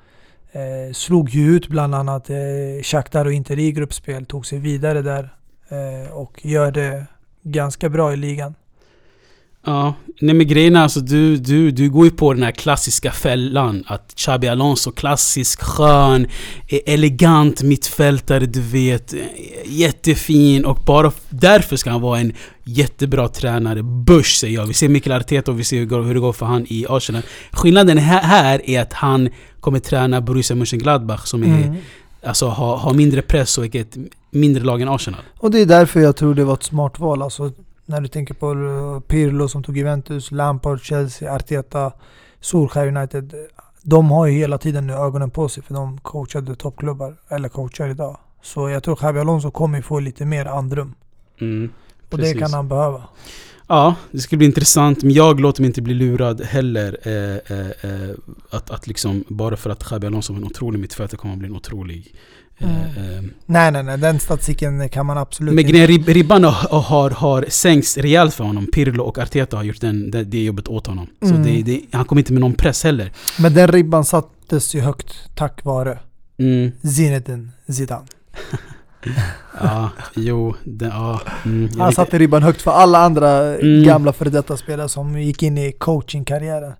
Eh, 0.51 0.93
slog 0.93 1.29
ju 1.29 1.55
ut 1.55 1.67
bland 1.67 1.95
annat 1.95 2.29
eh, 2.29 2.37
Shakhtar 2.83 3.25
och 3.25 3.33
Inter 3.33 3.59
i 3.59 3.71
gruppspel, 3.71 4.25
tog 4.25 4.45
sig 4.45 4.59
vidare 4.59 5.01
där 5.01 5.35
eh, 5.69 6.11
och 6.11 6.45
gör 6.45 6.71
det 6.71 7.05
ganska 7.43 7.89
bra 7.89 8.13
i 8.13 8.17
ligan. 8.17 8.55
Ja, 9.65 9.93
nej 10.21 10.35
men 10.35 10.47
grejen 10.47 10.75
är 10.75 10.81
alltså 10.81 10.99
du, 10.99 11.37
du, 11.37 11.71
du 11.71 11.89
går 11.89 12.05
ju 12.05 12.11
på 12.11 12.33
den 12.33 12.43
här 12.43 12.51
klassiska 12.51 13.11
fällan 13.11 13.83
att 13.87 14.13
Xabi 14.15 14.47
Alonso, 14.47 14.91
klassisk, 14.91 15.61
skön, 15.61 16.27
elegant 16.85 17.63
mittfältare, 17.63 18.45
du 18.45 18.61
vet, 18.61 19.13
jättefin 19.65 20.65
och 20.65 20.79
bara 20.85 21.11
därför 21.29 21.75
ska 21.75 21.89
han 21.89 22.01
vara 22.01 22.19
en 22.19 22.33
jättebra 22.63 23.27
tränare. 23.27 23.83
Bush 23.83 24.39
säger 24.39 24.55
jag. 24.55 24.65
Vi 24.65 24.73
ser 24.73 24.89
Mikael 24.89 25.21
Arteta 25.21 25.51
och 25.51 25.59
vi 25.59 25.63
ser 25.63 26.03
hur 26.03 26.13
det 26.13 26.19
går 26.19 26.33
för 26.33 26.45
han 26.45 26.65
i 26.69 26.85
Arsenal. 26.89 27.21
Skillnaden 27.51 27.97
här 27.97 28.69
är 28.69 28.81
att 28.81 28.93
han 28.93 29.29
kommer 29.59 29.79
träna 29.79 30.21
Borussia 30.21 30.55
Mönchengladbach 30.55 31.25
som 31.25 31.43
är 31.43 31.47
mm. 31.47 31.75
Alltså 32.23 32.47
har, 32.47 32.77
har 32.77 32.93
mindre 32.93 33.21
press 33.21 33.57
och 33.57 33.75
ett 33.75 33.97
mindre 34.31 34.63
lag 34.63 34.81
än 34.81 34.89
Arsenal. 34.89 35.21
Och 35.37 35.51
det 35.51 35.59
är 35.59 35.65
därför 35.65 35.99
jag 35.99 36.15
tror 36.15 36.35
det 36.35 36.43
var 36.43 36.53
ett 36.53 36.63
smart 36.63 36.99
val. 36.99 37.21
Alltså, 37.21 37.51
när 37.85 38.01
du 38.01 38.07
tänker 38.07 38.33
på 38.33 39.01
Pirlo 39.07 39.47
som 39.47 39.63
tog 39.63 39.77
Juventus, 39.77 40.31
Lampard, 40.31 40.81
Chelsea, 40.81 41.35
Arteta, 41.35 41.91
Solskjaer 42.39 42.97
United. 42.97 43.35
De 43.81 44.11
har 44.11 44.27
ju 44.27 44.33
hela 44.33 44.57
tiden 44.57 44.87
nu 44.87 44.93
ögonen 44.93 45.29
på 45.29 45.49
sig 45.49 45.63
för 45.63 45.73
de 45.73 45.97
coachade 45.97 46.55
toppklubbar, 46.55 47.15
eller 47.29 47.49
coachar 47.49 47.89
idag. 47.89 48.17
Så 48.41 48.69
jag 48.69 48.83
tror 48.83 48.95
Xabi 48.95 49.19
Alonso 49.19 49.51
kommer 49.51 49.81
få 49.81 49.99
lite 49.99 50.25
mer 50.25 50.45
andrum. 50.45 50.95
Mm, 51.41 51.69
och 52.09 52.17
det 52.17 52.33
kan 52.33 52.53
han 52.53 52.67
behöva. 52.67 53.03
Ja, 53.67 53.95
det 54.11 54.19
ska 54.19 54.37
bli 54.37 54.45
intressant. 54.45 55.03
Men 55.03 55.13
jag 55.13 55.39
låter 55.39 55.61
mig 55.61 55.67
inte 55.67 55.81
bli 55.81 55.93
lurad 55.93 56.41
heller. 56.41 56.97
Eh, 57.03 57.57
eh, 57.57 57.67
eh, 57.81 58.15
att, 58.49 58.71
att 58.71 58.87
liksom, 58.87 59.23
bara 59.27 59.57
för 59.57 59.69
att 59.69 59.83
Xabi 59.83 60.07
Alonso 60.07 60.33
är 60.33 60.37
en 60.37 60.43
otrolig 60.43 60.79
mittfältare 60.79 61.17
kommer 61.17 61.31
han 61.31 61.39
bli 61.39 61.47
en 61.47 61.55
otrolig 61.55 62.15
Mm. 62.63 63.33
Nej, 63.45 63.71
nej, 63.71 63.83
nej. 63.83 63.97
Den 63.97 64.19
statistiken 64.19 64.89
kan 64.89 65.05
man 65.05 65.17
absolut 65.17 65.53
men 65.53 65.65
inte... 65.65 65.79
Men 65.79 66.13
ribban 66.13 66.43
har, 66.43 66.81
har, 66.81 67.09
har 67.09 67.45
sänkts 67.49 67.97
rejält 67.97 68.33
för 68.33 68.43
honom. 68.43 68.67
Pirlo 68.67 69.03
och 69.03 69.17
Arteta 69.17 69.57
har 69.57 69.63
gjort 69.63 69.81
den, 69.81 70.11
det, 70.11 70.23
det 70.23 70.43
jobbet 70.43 70.67
åt 70.67 70.87
honom. 70.87 71.07
Mm. 71.21 71.35
Så 71.35 71.49
det, 71.49 71.61
det, 71.61 71.81
han 71.91 72.05
kommer 72.05 72.19
inte 72.19 72.33
med 72.33 72.41
någon 72.41 72.53
press 72.53 72.83
heller. 72.83 73.11
Men 73.39 73.53
den 73.53 73.67
ribban 73.67 74.05
sattes 74.05 74.75
ju 74.75 74.81
högt 74.81 75.35
tack 75.35 75.63
vare 75.63 75.99
mm. 76.39 76.71
Zinedine 76.95 77.49
Zidane. 77.67 78.05
ja, 79.61 79.89
jo, 80.15 80.55
det, 80.63 80.85
ja. 80.85 81.21
Mm, 81.45 81.69
han 81.79 81.93
satte 81.93 82.17
ribban 82.17 82.43
högt 82.43 82.61
för 82.61 82.71
alla 82.71 82.99
andra 82.99 83.57
mm. 83.57 83.83
gamla 83.83 84.13
före 84.13 84.29
detta 84.29 84.57
spelare 84.57 84.89
som 84.89 85.21
gick 85.21 85.43
in 85.43 85.57
i 85.57 85.71
coachingkarriären. 85.71 86.73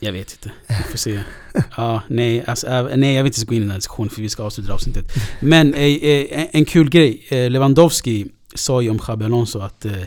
Jag 0.00 0.12
vet 0.12 0.32
inte. 0.32 0.52
Vi 0.68 0.90
får 0.90 0.98
se. 0.98 1.20
Ja, 1.76 2.02
nej, 2.08 2.44
alltså, 2.46 2.66
äh, 2.66 2.96
nej, 2.96 3.14
jag 3.14 3.22
vill 3.22 3.30
inte 3.30 3.38
ens 3.38 3.48
gå 3.48 3.54
in 3.54 3.60
i 3.60 3.64
den 3.64 3.70
här 3.70 3.78
diskussionen 3.78 4.10
för 4.10 4.22
vi 4.22 4.28
ska 4.28 4.42
avsluta 4.42 4.72
avsnittet. 4.72 5.12
Men 5.40 5.74
eh, 5.74 5.82
eh 5.82 6.46
en 6.52 6.64
kul 6.64 6.90
grej. 6.90 7.26
Eh, 7.28 7.50
Lewandowski 7.50 8.26
sa 8.54 8.82
ju 8.82 8.90
om 8.90 8.98
Xabi 8.98 9.24
Alonso 9.24 9.58
att 9.58 9.84
eh, 9.84 10.02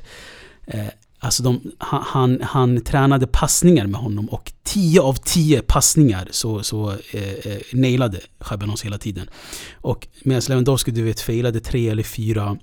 eh 0.67 0.87
alltså 1.19 1.43
de, 1.43 1.71
han, 1.77 2.41
han 2.41 2.81
tränade 2.81 3.27
passningar 3.27 3.87
med 3.87 4.01
honom 4.01 4.29
och 4.29 4.51
10 4.63 5.01
av 5.01 5.13
10 5.13 5.61
passningar 5.61 6.27
så, 6.31 6.63
så 6.63 6.91
eh, 6.91 7.57
nailade 7.73 8.19
Xabi 8.39 8.63
Alonso 8.63 8.83
hela 8.83 8.97
tiden. 8.97 9.29
Och 9.73 10.07
medan 10.23 10.41
Lewandowski 10.49 10.91
du 10.91 11.03
vet 11.03 11.21
failade 11.21 11.59
tre 11.59 11.89
eller 11.89 12.03
fyra 12.03 12.57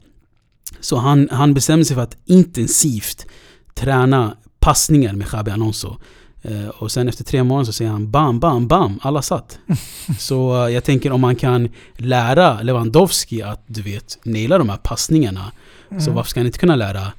så 0.80 0.96
han, 0.96 1.28
han 1.30 1.54
bestämde 1.54 1.84
sig 1.84 1.94
för 1.94 2.02
att 2.02 2.16
intensivt 2.24 3.26
träna 3.74 4.36
passningar 4.60 5.12
med 5.12 5.26
Xabi 5.26 5.50
Alonso. 5.50 5.96
Eh, 6.44 6.68
och 6.68 6.92
sen 6.92 7.08
efter 7.08 7.24
tre 7.24 7.44
månader 7.44 7.64
så 7.64 7.72
säger 7.72 7.90
han 7.90 8.10
bam, 8.10 8.40
bam, 8.40 8.66
bam, 8.68 9.00
alla 9.02 9.22
satt. 9.22 9.58
så 10.18 10.66
eh, 10.66 10.74
jag 10.74 10.84
tänker 10.84 11.12
om 11.12 11.20
man 11.20 11.36
kan 11.36 11.68
lära 11.96 12.62
Lewandowski 12.62 13.42
att 13.42 13.64
du 13.66 13.82
vet, 13.82 14.18
naila 14.22 14.58
de 14.58 14.68
här 14.68 14.76
passningarna. 14.76 15.52
Mm. 15.90 16.02
Så 16.02 16.10
varför 16.10 16.30
ska 16.30 16.40
han 16.40 16.46
inte 16.46 16.58
kunna 16.58 16.76
lära 16.76 17.12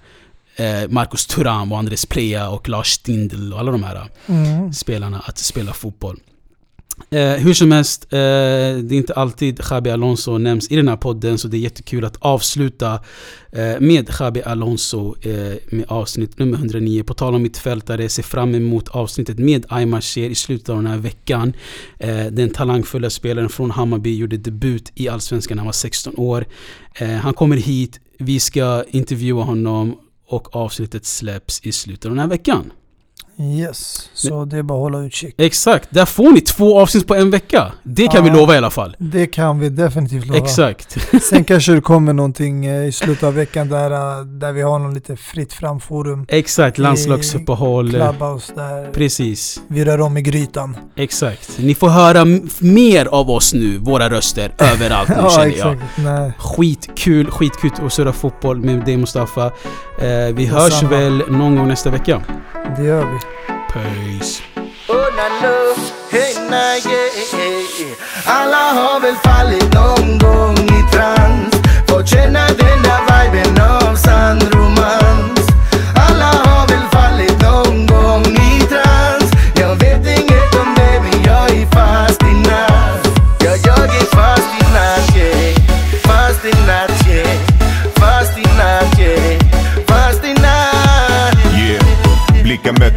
eh, 0.56 0.90
Marcus 0.90 1.26
Thuram 1.26 1.72
och 1.72 1.78
Andres 1.78 2.06
Plea 2.06 2.50
och 2.50 2.70
Lars 2.70 2.88
Stindl 2.88 3.54
och 3.54 3.60
alla 3.60 3.72
de 3.72 3.84
här 3.84 4.10
mm. 4.28 4.74
spelarna 4.74 5.20
att 5.26 5.38
spela 5.38 5.74
fotboll. 5.74 6.20
Eh, 7.10 7.34
hur 7.34 7.54
som 7.54 7.72
helst, 7.72 8.04
eh, 8.04 8.18
det 8.18 8.92
är 8.92 8.94
inte 8.94 9.14
alltid 9.14 9.60
Xabi 9.60 9.90
Alonso 9.90 10.38
nämns 10.38 10.72
i 10.72 10.76
den 10.76 10.88
här 10.88 10.98
podden 10.98 11.38
så 11.38 11.48
det 11.48 11.58
är 11.58 11.60
jättekul 11.60 12.06
att 12.06 12.18
avsluta 12.20 13.00
eh, 13.52 13.80
med 13.80 14.10
Xabi 14.10 14.42
Alonso 14.44 15.16
eh, 15.22 15.56
med 15.70 15.86
avsnitt 15.88 16.40
nummer 16.40 16.58
109. 16.58 17.04
På 17.04 17.14
tal 17.14 17.36
om 17.36 17.42
mittfältare, 17.42 18.10
ser 18.10 18.24
fram 18.24 18.56
emot 18.56 18.88
avsnittet 18.88 19.40
med 19.40 19.66
Aymar 19.70 20.02
Sher 20.02 20.30
i 20.30 20.36
slutet 20.36 20.70
av 20.70 20.76
den 20.76 20.88
här 20.88 20.98
veckan. 20.98 21.54
Eh, 22.00 22.26
den 22.26 22.50
talangfulla 22.50 23.10
spelaren 23.10 23.50
från 23.50 23.72
Hammarby 23.72 24.18
gjorde 24.18 24.38
debut 24.38 24.92
i 24.96 25.10
Allsvenskan 25.10 25.56
när 25.56 25.62
han 25.62 25.68
var 25.68 25.74
16 25.74 26.14
år. 26.18 26.46
Eh, 26.96 27.10
han 27.10 27.34
kommer 27.34 27.58
hit, 27.58 28.00
vi 28.20 28.40
ska 28.40 28.84
intervjua 28.90 29.44
honom 29.44 29.98
och 30.28 30.56
avsnittet 30.56 31.06
släpps 31.06 31.62
i 31.64 31.72
slutet 31.72 32.06
av 32.06 32.12
den 32.12 32.20
här 32.20 32.28
veckan. 32.28 32.72
Yes, 33.40 34.10
så 34.14 34.46
det 34.46 34.58
är 34.58 34.64
bara 34.64 34.74
att 34.78 34.82
hålla 34.82 35.00
utkik. 35.00 35.36
Exakt, 35.38 35.88
där 35.92 36.06
får 36.06 36.32
ni 36.32 36.42
två 36.42 36.80
avsnitt 36.80 37.08
på 37.08 37.16
en 37.16 37.32
vecka. 37.32 37.72
Det 37.84 38.08
kan 38.08 38.26
ja, 38.26 38.32
vi 38.32 38.40
lova 38.40 38.54
i 38.54 38.58
alla 38.58 38.70
fall. 38.70 38.96
Det 39.00 39.28
kan 39.28 39.60
vi 39.60 39.70
definitivt 39.70 40.26
lova. 40.26 40.40
Exakt. 40.40 40.98
Sen 41.24 41.44
kanske 41.44 41.72
det 41.72 41.82
kommer 41.82 42.14
någonting 42.14 42.66
eh, 42.66 42.86
i 42.86 42.92
slutet 42.92 43.24
av 43.24 43.34
veckan 43.34 43.70
där, 43.70 43.92
eh, 43.92 44.26
där 44.26 44.52
vi 44.52 44.62
har 44.62 44.80
någon 44.80 44.94
lite 44.94 45.16
fritt 45.16 45.54
fram 45.54 45.80
forum. 45.80 46.26
Exakt, 46.30 46.78
landslagsuppehåll. 46.78 47.90
Clubhouse 47.90 48.54
där. 48.56 48.92
Precis. 48.92 49.62
Vi 49.68 49.86
rör 49.86 50.02
om 50.02 50.18
i 50.18 50.22
grytan. 50.22 50.78
Exakt. 50.96 51.58
Ni 51.58 51.76
får 51.76 51.90
höra 51.90 52.26
mer 52.60 53.06
av 53.06 53.30
oss 53.30 53.54
nu, 53.54 53.78
våra 53.78 54.10
röster, 54.10 54.52
överallt 54.58 55.10
nu 55.10 55.16
ja, 55.18 55.30
känner 55.30 55.48
exakt. 55.48 55.82
jag. 55.96 56.06
Nej. 56.06 56.32
Skitkul, 56.38 57.32
skitkul 57.32 57.72
att 57.86 57.94
surra 57.94 58.14
fotboll 58.14 58.60
med 58.60 58.86
dig 58.86 58.98
Mustafa. 58.98 59.46
Eh, 59.46 60.36
vi 60.36 60.46
hörs 60.46 60.74
Samma. 60.74 60.90
väl 60.90 61.24
någon 61.30 61.56
gång 61.56 61.68
nästa 61.68 61.90
vecka. 61.90 62.22
Det 62.78 62.84
gör 62.84 63.06
vi. 63.06 63.20
Peace. 63.76 64.42
Alla 68.26 68.58
har 68.58 69.00
väl 69.00 69.16
fallit 69.16 69.74
någon 69.74 70.18
gång 70.18 70.58
i 70.58 70.94
trans. 70.94 71.56
Fått 71.88 72.08
känna 72.08 72.48
den 72.48 72.84
där 72.84 73.32
viben 73.32 73.62
av 73.62 73.96
sann 73.96 74.40
romans 74.40 74.45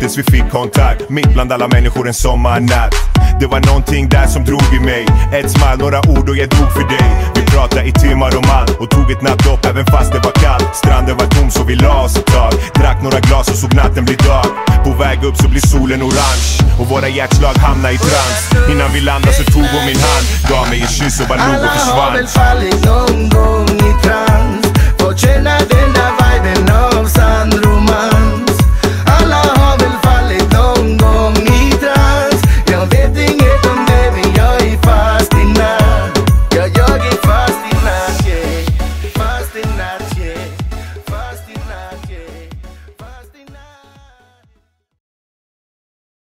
Möttes, 0.08 0.18
vi 0.18 0.22
fick 0.22 0.50
kontakt. 0.50 1.10
Mitt 1.10 1.32
bland 1.34 1.52
alla 1.52 1.68
människor 1.68 2.08
en 2.08 2.14
sommarnatt. 2.14 2.94
Det 3.40 3.46
var 3.46 3.60
någonting 3.60 4.08
där 4.08 4.26
som 4.26 4.44
drog 4.44 4.62
i 4.72 4.80
mig. 4.80 5.06
Ett 5.32 5.50
smile, 5.50 5.76
några 5.78 5.98
ord 5.98 6.28
och 6.28 6.36
jag 6.36 6.48
dog 6.48 6.72
för 6.72 6.88
dig. 6.88 7.10
Vi 7.34 7.42
pratade 7.42 7.88
i 7.88 7.92
timmar 7.92 8.36
om 8.36 8.44
allt 8.50 8.70
och 8.80 8.90
tog 8.90 9.10
ett 9.10 9.22
nattdopp 9.22 9.66
även 9.66 9.86
fast 9.86 10.12
det 10.12 10.18
var 10.18 10.32
kallt. 10.32 10.76
Stranden 10.76 11.16
var 11.16 11.26
tom 11.26 11.50
så 11.50 11.64
vi 11.64 11.74
la 11.74 12.04
oss 12.04 12.16
ett 12.16 12.26
tag. 12.26 12.52
Drack 12.74 13.02
några 13.02 13.20
glas 13.20 13.48
och 13.48 13.56
såg 13.56 13.74
natten 13.74 14.04
bli 14.04 14.14
dag. 14.14 14.46
På 14.84 14.90
väg 15.02 15.24
upp 15.24 15.36
så 15.36 15.48
blir 15.48 15.60
solen 15.60 16.02
orange 16.02 16.48
och 16.80 16.86
våra 16.86 17.08
hjärtslag 17.08 17.54
hamnar 17.54 17.90
i 17.90 17.98
trans. 17.98 18.70
Innan 18.70 18.92
vi 18.92 19.00
landade 19.00 19.34
så 19.34 19.44
tog 19.44 19.66
hon 19.74 19.84
min 19.86 20.00
hand 20.08 20.24
Gav 20.50 20.68
mig 20.70 20.80
en 20.80 20.88
kyss 20.88 21.20
och 21.20 21.28
bara 21.28 21.38
log 21.46 21.64
och 21.64 21.70
försvann 21.76 21.98
Alla 21.98 22.10
har 22.10 22.16
väl 22.16 22.26
fallit 22.26 22.84
någon 22.90 23.28
gång 23.28 23.68
i 23.90 23.92
trans. 24.04 24.66
Fått 24.98 25.18
känna 25.20 25.54
den 25.70 25.88